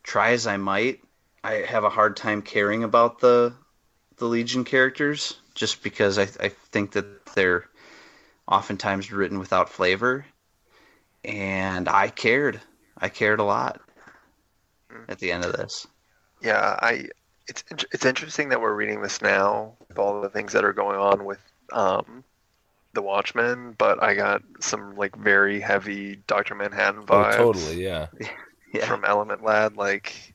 [0.05, 1.03] try as I might
[1.43, 3.55] I have a hard time caring about the
[4.19, 7.69] the Legion characters just because I I think that they're
[8.49, 10.27] oftentimes written without flavor
[11.25, 12.61] and I cared
[12.99, 13.81] I cared a lot
[15.09, 15.87] at the end of this
[16.41, 17.09] Yeah, I.
[17.49, 20.99] It's it's interesting that we're reading this now with all the things that are going
[20.99, 21.41] on with
[21.73, 22.23] um,
[22.95, 27.25] the Watchmen, but I got some like very heavy Doctor Manhattan Oh, vibes.
[27.25, 28.09] totally, yeah.
[28.75, 30.35] yeah from Element Lad, like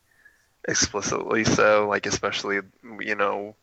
[0.68, 2.60] explicitly so, like especially
[3.00, 3.56] you know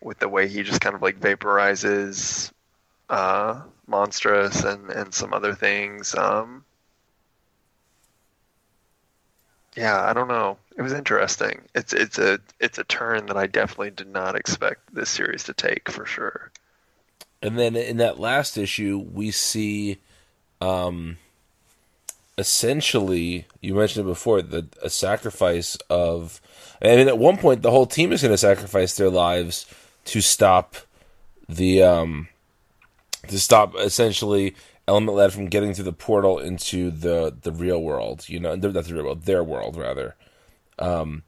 [0.00, 2.52] with the way he just kind of like vaporizes
[3.08, 6.14] uh, Monstress and and some other things.
[6.14, 6.64] Um,
[9.76, 10.58] yeah, I don't know.
[10.76, 11.62] It was interesting.
[11.74, 15.54] It's it's a it's a turn that I definitely did not expect this series to
[15.54, 16.50] take for sure.
[17.42, 19.98] And then in that last issue, we see,
[20.62, 21.18] um,
[22.38, 26.40] essentially, you mentioned it before, the a sacrifice of.
[26.82, 29.66] I mean, at one point, the whole team is going to sacrifice their lives
[30.06, 30.76] to stop
[31.48, 32.28] the um,
[33.28, 34.54] to stop essentially
[34.86, 38.28] Element Lad from getting through the portal into the the real world.
[38.28, 40.16] You know, not the real world, their world rather.
[40.78, 41.22] Um,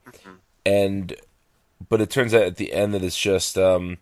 [0.65, 1.15] and
[1.89, 3.99] but it turns out at the end that it's just um,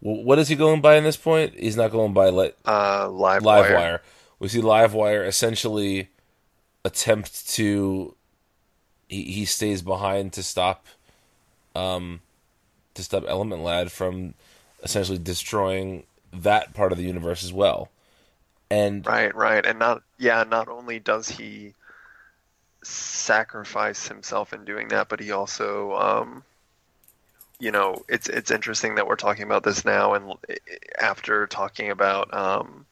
[0.00, 1.54] what is he going by in this point?
[1.58, 3.74] He's not going by let Uh, live Livewire.
[3.74, 4.02] wire.
[4.38, 6.10] We see Livewire essentially
[6.84, 8.14] attempt to
[9.08, 10.86] he, he stays behind to stop
[11.74, 12.20] um
[12.94, 14.34] to stop Element Lad from
[14.82, 17.90] essentially destroying that part of the universe as well.
[18.70, 20.44] And Right, right, and not yeah.
[20.44, 21.74] Not only does he
[22.82, 26.44] sacrifice himself in doing that, but he also, um,
[27.58, 30.34] you know, it's it's interesting that we're talking about this now, and
[31.00, 32.84] after talking about um,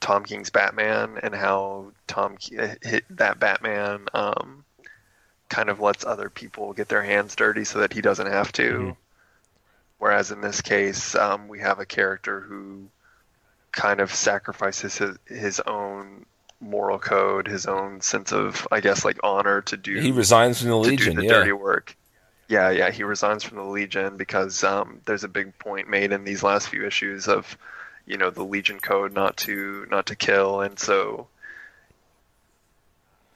[0.00, 4.64] Tom King's Batman and how Tom hit that Batman um,
[5.48, 8.72] kind of lets other people get their hands dirty so that he doesn't have to.
[8.72, 8.96] Mhm.
[9.98, 12.88] Whereas in this case, um, we have a character who
[13.72, 16.24] kind of sacrifices his, his own
[16.60, 20.70] moral code, his own sense of, I guess, like honor to do he resigns from
[20.70, 21.32] the to Legion, do the yeah.
[21.34, 21.96] dirty work.
[22.48, 26.24] Yeah, yeah, he resigns from the Legion because um, there's a big point made in
[26.24, 27.56] these last few issues of,
[28.06, 31.28] you know, the Legion code not to not to kill, and so,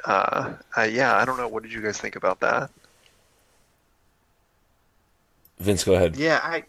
[0.04, 1.48] uh, uh, yeah, I don't know.
[1.48, 2.70] What did you guys think about that?
[5.58, 6.16] Vince, go ahead.
[6.16, 6.64] Yeah, I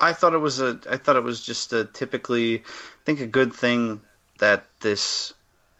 [0.00, 3.26] I thought it was a I thought it was just a typically I think a
[3.26, 4.00] good thing
[4.38, 5.32] that this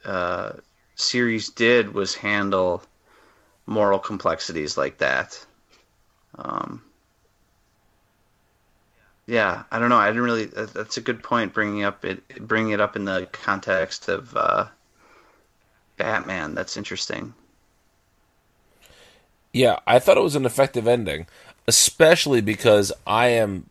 [0.05, 0.53] uh,
[0.95, 2.83] series did was handle
[3.67, 5.45] moral complexities like that.
[6.37, 6.83] Um,
[9.27, 9.97] yeah, I don't know.
[9.97, 10.47] I didn't really.
[10.47, 11.55] That's a good point.
[11.55, 14.67] Bringing up it, bringing it up in the context of uh,
[15.97, 16.55] Batman.
[16.55, 17.35] That's interesting.
[19.53, 21.27] Yeah, I thought it was an effective ending,
[21.67, 23.71] especially because I am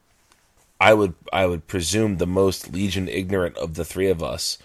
[0.79, 4.57] I would I would presume the most Legion ignorant of the three of us.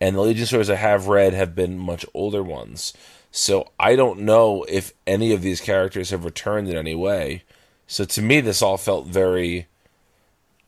[0.00, 2.92] And the Legion stories I have read have been much older ones.
[3.30, 7.44] So I don't know if any of these characters have returned in any way.
[7.86, 9.68] So to me this all felt very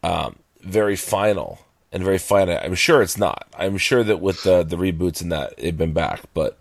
[0.04, 1.58] um, very final
[1.90, 2.60] and very finite.
[2.62, 3.46] I'm sure it's not.
[3.58, 6.58] I'm sure that with the the reboots and that they've been back, but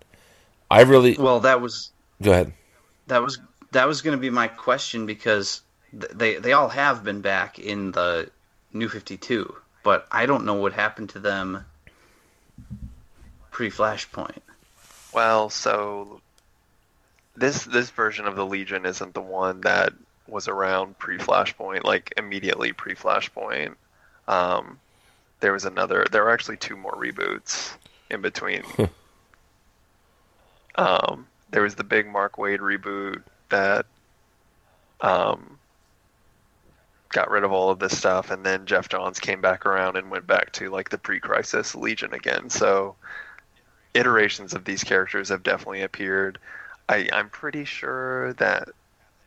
[0.70, 1.90] I really Well, that was
[2.22, 2.52] go ahead.
[3.08, 3.38] that was
[3.72, 5.60] that was going to be my question because
[5.92, 8.30] they they all have been back in the
[8.72, 11.64] New Fifty Two, but I don't know what happened to them
[13.50, 14.40] pre Flashpoint.
[15.12, 16.20] Well, so
[17.36, 19.92] this this version of the Legion isn't the one that
[20.26, 23.74] was around pre Flashpoint, like immediately pre Flashpoint.
[24.26, 24.78] Um,
[25.40, 26.06] there was another.
[26.10, 27.74] There were actually two more reboots
[28.10, 28.62] in between.
[30.76, 33.86] um, there was the big Mark Waid reboot that
[35.00, 35.58] um,
[37.10, 40.10] got rid of all of this stuff, and then Geoff Johns came back around and
[40.10, 42.50] went back to like the pre-crisis Legion again.
[42.50, 42.96] So
[43.94, 46.38] iterations of these characters have definitely appeared.
[46.88, 48.68] I, I'm pretty sure that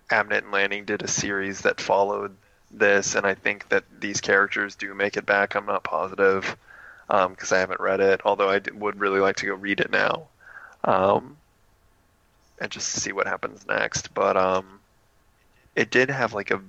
[0.09, 2.35] Abnett and Lanning did a series that followed
[2.71, 5.55] this, and I think that these characters do make it back.
[5.55, 6.55] I'm not positive
[7.07, 9.91] because I haven't read it, although I d- would really like to go read it
[9.91, 10.27] now
[10.83, 11.37] um,
[12.59, 14.13] and just see what happens next.
[14.13, 14.79] But um,
[15.75, 16.61] it did have like a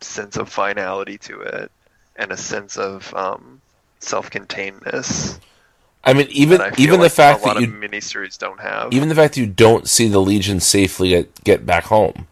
[0.00, 1.70] sense of finality to it
[2.16, 3.60] and a sense of um,
[4.00, 5.38] self-containedness.
[6.04, 8.60] I mean, even I even like the fact a lot that you of miniseries don't
[8.60, 8.92] have.
[8.92, 12.26] even the fact that you don't see the Legion safely get, get back home.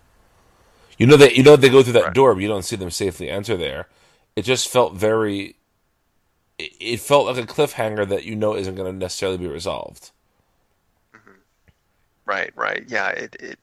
[1.01, 2.15] You know that you know they go through that Right.
[2.15, 3.89] door, but you don't see them safely enter there.
[4.37, 5.57] It just felt very.
[6.59, 10.13] It, it felt like a cliffhanger that you know isn't going to necessarily be resolved.
[11.17, 11.31] Mm-hmm.
[12.27, 12.85] Right, right.
[12.89, 13.61] Yeah, it it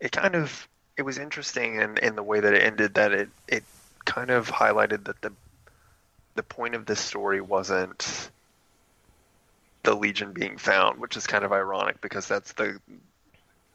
[0.00, 0.68] it kind of
[0.98, 3.64] it was interesting in, in the way that it ended that it it
[4.06, 5.32] kind of highlighted that the
[6.36, 8.30] the point of this story wasn't
[9.84, 12.80] the Legion being found, which is kind of ironic because that's the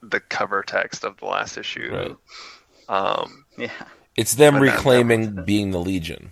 [0.04, 1.92] the cover text of the last issue.
[1.92, 2.18] Right.
[2.94, 3.72] Um, Yeah,
[4.16, 6.32] It's them But that- that reclaiming was- being the Legion.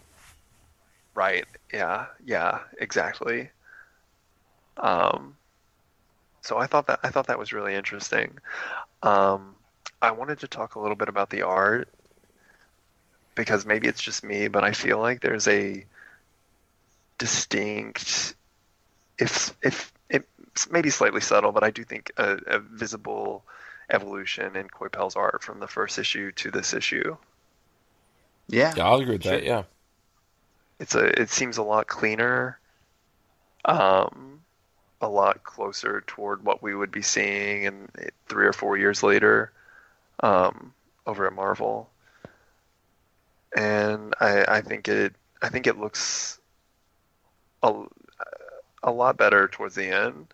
[1.16, 1.46] Right.
[1.74, 2.08] Yeah.
[2.24, 2.60] Yeah.
[2.78, 3.50] Exactly.
[4.78, 5.36] Um,
[6.42, 8.38] so I thought that I thought that was really interesting.
[9.04, 9.56] Um,
[10.02, 11.90] I wanted to talk a little bit about the art
[13.36, 15.86] because maybe it's just me, but I feel like there's a
[17.18, 18.36] distinct,
[19.18, 23.44] if if it's maybe slightly subtle, but I do think a, a visible
[23.92, 27.16] evolution in Coipel's art from the first issue to this issue.
[28.48, 29.44] yeah, Yeah, I'll agree with that.
[29.44, 29.64] Yeah,
[30.80, 32.60] it's a it seems a lot cleaner
[33.66, 34.42] um
[35.02, 37.88] a lot closer toward what we would be seeing in
[38.28, 39.52] three or four years later
[40.22, 40.74] um
[41.06, 41.90] over at marvel
[43.56, 46.40] and i i think it i think it looks
[47.64, 47.84] a,
[48.84, 50.28] a lot better towards the end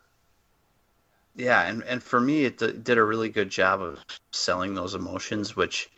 [1.37, 1.63] yeah.
[1.63, 4.03] And and for me, it d- did a really good job of
[4.33, 5.55] selling those emotions.
[5.55, 5.89] Which,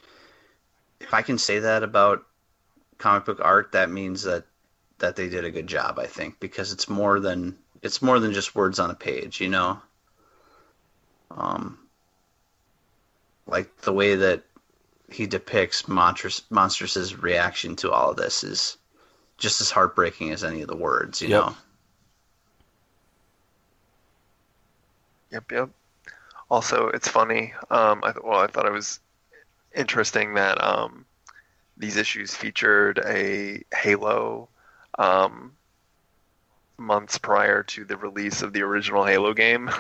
[1.00, 2.26] if I can say that about
[3.00, 4.46] comic book art, that means that
[5.00, 5.98] that they did a good job.
[5.98, 9.42] I think because it's more than it's more than just words on a page.
[9.42, 9.82] You know,
[11.32, 11.80] um,
[13.48, 14.44] like the way that
[15.10, 18.78] he depicts Monstress Monstress's reaction to all of this is
[19.38, 21.22] just as heartbreaking as any of the words.
[21.22, 21.44] You Yep.
[21.46, 21.56] know.
[25.32, 25.70] Yep, yep.
[26.50, 27.54] Also, it's funny.
[27.70, 29.00] Um, I th- well, I thought it was
[29.76, 31.06] interesting that um,
[31.78, 34.50] these issues featured a Halo
[34.98, 35.54] um,
[36.78, 39.70] months prior to the release of the original Halo game.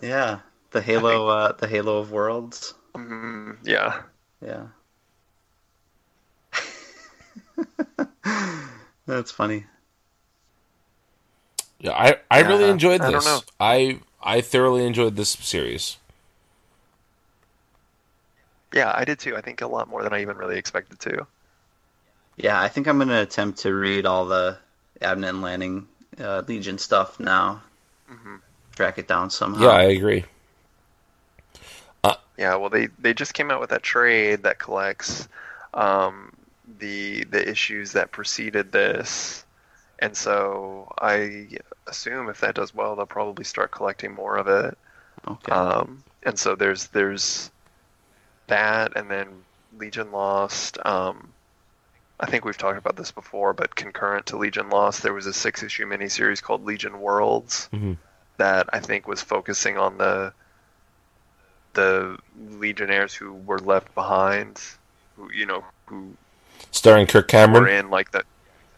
[0.00, 0.40] Yeah,
[0.72, 2.74] the Halo, uh, the Halo of Worlds.
[2.96, 4.02] mm, yeah,
[4.40, 4.66] Yeah.
[9.06, 9.66] That's funny.
[11.82, 11.92] Yeah.
[11.92, 13.26] I I really Yeah, enjoyed I don't this.
[13.26, 13.46] know.
[13.60, 15.98] I I thoroughly enjoyed this series.
[18.72, 19.36] yeah, I did too.
[19.36, 21.26] I think a lot more than I even really expected to.
[22.36, 24.58] Yeah, I think I'm gonna attempt to read all the
[25.00, 25.88] Abnett and Lanning
[26.20, 27.62] uh, Legion stuff now.
[28.08, 28.42] Mhm.
[28.76, 29.56] Track it down somehow.
[29.58, 30.24] Yeah, I agree.
[32.36, 35.28] Yeah, well, they they just came out with that trade that collects
[35.74, 36.32] um,
[36.78, 39.44] the the issues that preceded this,
[40.00, 41.50] and so I
[41.86, 44.76] assume if that does well, they'll probably start collecting more of it.
[45.26, 45.52] okay.
[45.52, 47.50] Um, and so there's there's
[48.48, 49.28] that, and then
[49.78, 50.78] Legion Lost.
[50.84, 51.28] Um,
[52.20, 55.32] I think we've talked about this before, but concurrent to Legion Lost, there was a
[55.32, 57.96] six issue miniseries called Legion Worlds Mhm.
[58.36, 60.32] that I think was focusing on the
[61.74, 62.18] the
[62.58, 64.60] legionnaires who were left behind,
[65.16, 66.14] who you know who
[66.70, 67.74] Starring Kirk were Cameron.
[67.86, 68.24] in like the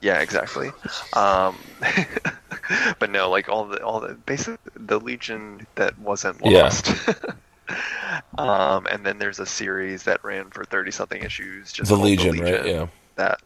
[0.01, 0.71] yeah exactly
[1.15, 1.57] um
[2.99, 6.71] but no like all the all the basically the legion that wasn't Yeah.
[6.71, 6.91] lost
[8.39, 12.15] um and then there's a series that ran for 30 something issues just The called
[12.17, 12.63] Legion, right?
[12.65, 12.89] Yeah.
[13.17, 13.41] that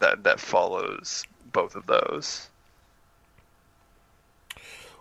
[0.00, 2.50] that that follows both of those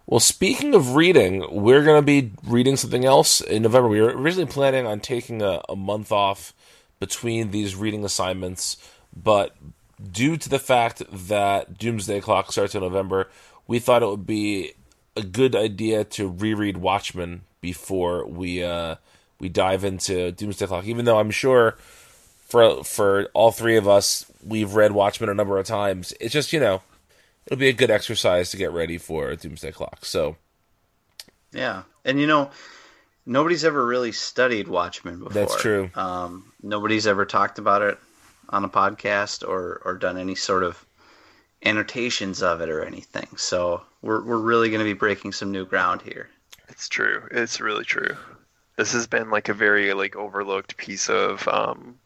[0.06, 3.88] Well, speaking of reading, we're going to be reading something else in November.
[3.88, 6.54] We were originally planning on taking a, a month off
[7.00, 8.78] between these reading assignments,
[9.16, 9.56] but
[10.12, 13.30] due to the fact that Doomsday Clock starts in November,
[13.74, 14.74] we thought it would be
[15.18, 18.98] a good idea to reread Watchmen before we uh,
[19.40, 20.86] we dive into Doomsday Clock.
[20.86, 21.72] Even though I'm sure
[22.46, 26.14] for for all three of us, we've read Watchmen a number of times.
[26.22, 26.84] It's just you know
[27.48, 30.06] it'll be a good exercise to get ready for Doomsday Clock.
[30.06, 30.36] So
[31.52, 32.52] Yeah, and you know,
[33.26, 35.34] nobody's ever really studied Watchmen before.
[35.34, 35.90] That's true.
[35.96, 37.98] Um, nobody's ever talked about it
[38.50, 40.86] on a podcast or or done any sort of
[41.66, 43.28] annotations of it or anything.
[43.38, 46.30] So we're we're really going to be breaking some new ground here.
[46.70, 48.16] it's true it's really true
[48.78, 52.00] this has been like a very like overlooked piece of um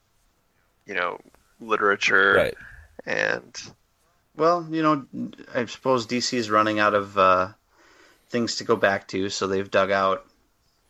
[0.85, 1.19] you know
[1.59, 2.55] literature right,
[3.05, 3.71] and
[4.35, 5.05] Well, you know,
[5.53, 7.49] I suppose DC is running out of uh,
[8.29, 10.25] things to go back to, so they've dug out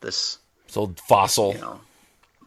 [0.00, 1.54] this, it's old fossil.
[1.54, 1.80] you know,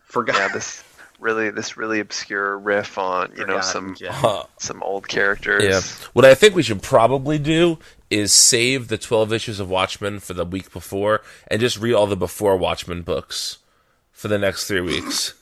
[0.04, 0.36] forgot.
[0.36, 0.84] yeah this
[1.22, 3.96] really this really obscure riff on you know some.
[4.10, 6.08] Uh, some old characters yeah.
[6.14, 7.78] What I think we should probably do
[8.10, 12.08] is save the 12 issues of Watchmen for the week before and just read all
[12.08, 13.60] the before Watchmen books
[14.12, 15.34] for the next three weeks.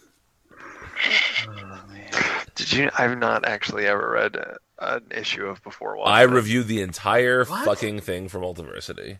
[2.55, 4.37] did you i've not actually ever read
[4.79, 6.15] an issue of before Watchmen.
[6.15, 7.65] I reviewed the entire What?
[7.65, 9.19] fucking thing for Multiversity.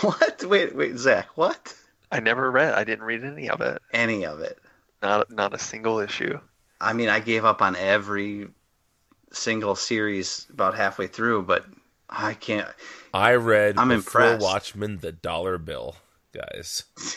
[0.00, 0.44] What?
[0.44, 1.28] Wait, wait, Zach.
[1.36, 1.74] What?
[2.10, 4.58] I never read i didn't read any of it Any of it?
[5.02, 6.38] Not not a single issue
[6.80, 8.48] I mean, I gave up on every
[9.32, 11.66] single series about halfway through, but
[12.08, 12.68] I can't.
[13.12, 14.42] I read I'm before impressed.
[14.42, 15.96] Watchmen the dollar bill,
[16.32, 16.84] guys.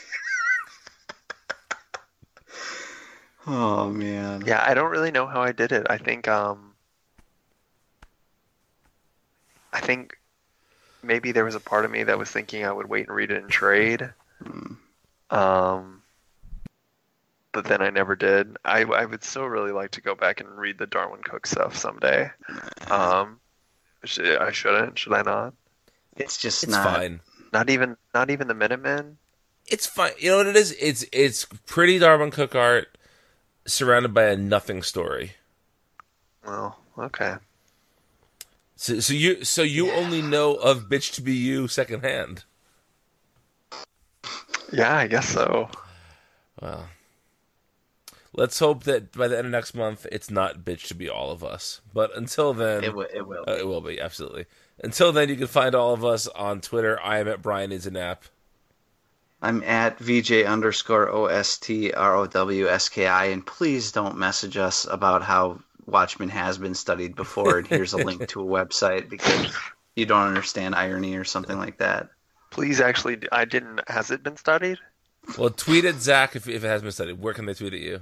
[3.47, 4.43] Oh man.
[4.45, 5.87] Yeah, I don't really know how I did it.
[5.89, 6.75] I think um
[9.73, 10.15] I think
[11.01, 13.31] maybe there was a part of me that was thinking I would wait and read
[13.31, 14.13] it in trade.
[15.31, 16.00] Um
[17.53, 18.57] but then I never did.
[18.65, 21.75] I I would still really like to go back and read the Darwyn Cooke stuff
[21.75, 22.29] someday.
[22.89, 23.39] Um
[24.03, 25.53] should, I shouldn't, should I not?
[26.17, 26.95] It's just It's not.
[26.95, 27.21] fine.
[27.53, 29.17] Not even not even the Minutemen?
[29.67, 30.13] It's fine.
[30.17, 30.75] You know what it is?
[30.79, 32.97] It's it's pretty Darwyn Cooke art
[33.65, 35.33] surrounded by a nothing story.
[36.45, 37.35] Well, okay.
[38.75, 42.45] So, so you so you only know of Bitch to Be You secondhand.
[44.73, 45.69] Yeah, I guess so.
[46.61, 46.87] Well,
[48.33, 51.31] let's hope that by the end of next month, it's not Bitch to Be All
[51.31, 51.81] of Us.
[51.93, 53.43] But until then, It, w- it will.
[53.47, 54.45] uh, it will be absolutely.
[54.83, 56.99] Until then, you can find all of us on Twitter.
[57.03, 58.23] I am at Brian Needs a Nap.
[59.43, 63.91] I'm at VJ underscore O S T R O W S K I, and please
[63.91, 68.41] don't message us about how Watchmen has been studied before, and here's a link to
[68.41, 69.51] a website because
[69.95, 72.09] you don't understand irony or something like that.
[72.51, 74.77] Please actually I didn't has it been studied?
[75.37, 77.19] Well, tweet at Zach if, if it has been studied.
[77.19, 78.01] Where can they tweet at you?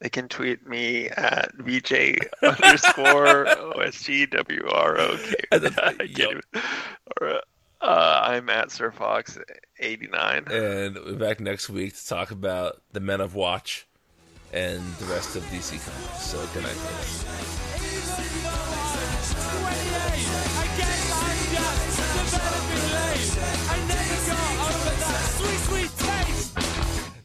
[0.00, 5.34] They can tweet me at VJ underscore OSGWROK.
[7.20, 7.40] Or,
[7.82, 9.38] uh, I'm at Sir Fox
[9.78, 10.44] 89.
[10.50, 13.86] And we're back next week to talk about the Men of Watch
[14.52, 16.22] and the rest of DC Comics.
[16.24, 16.72] So good night.
[16.72, 17.24] folks.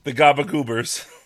[0.04, 1.06] The Gabagoobers.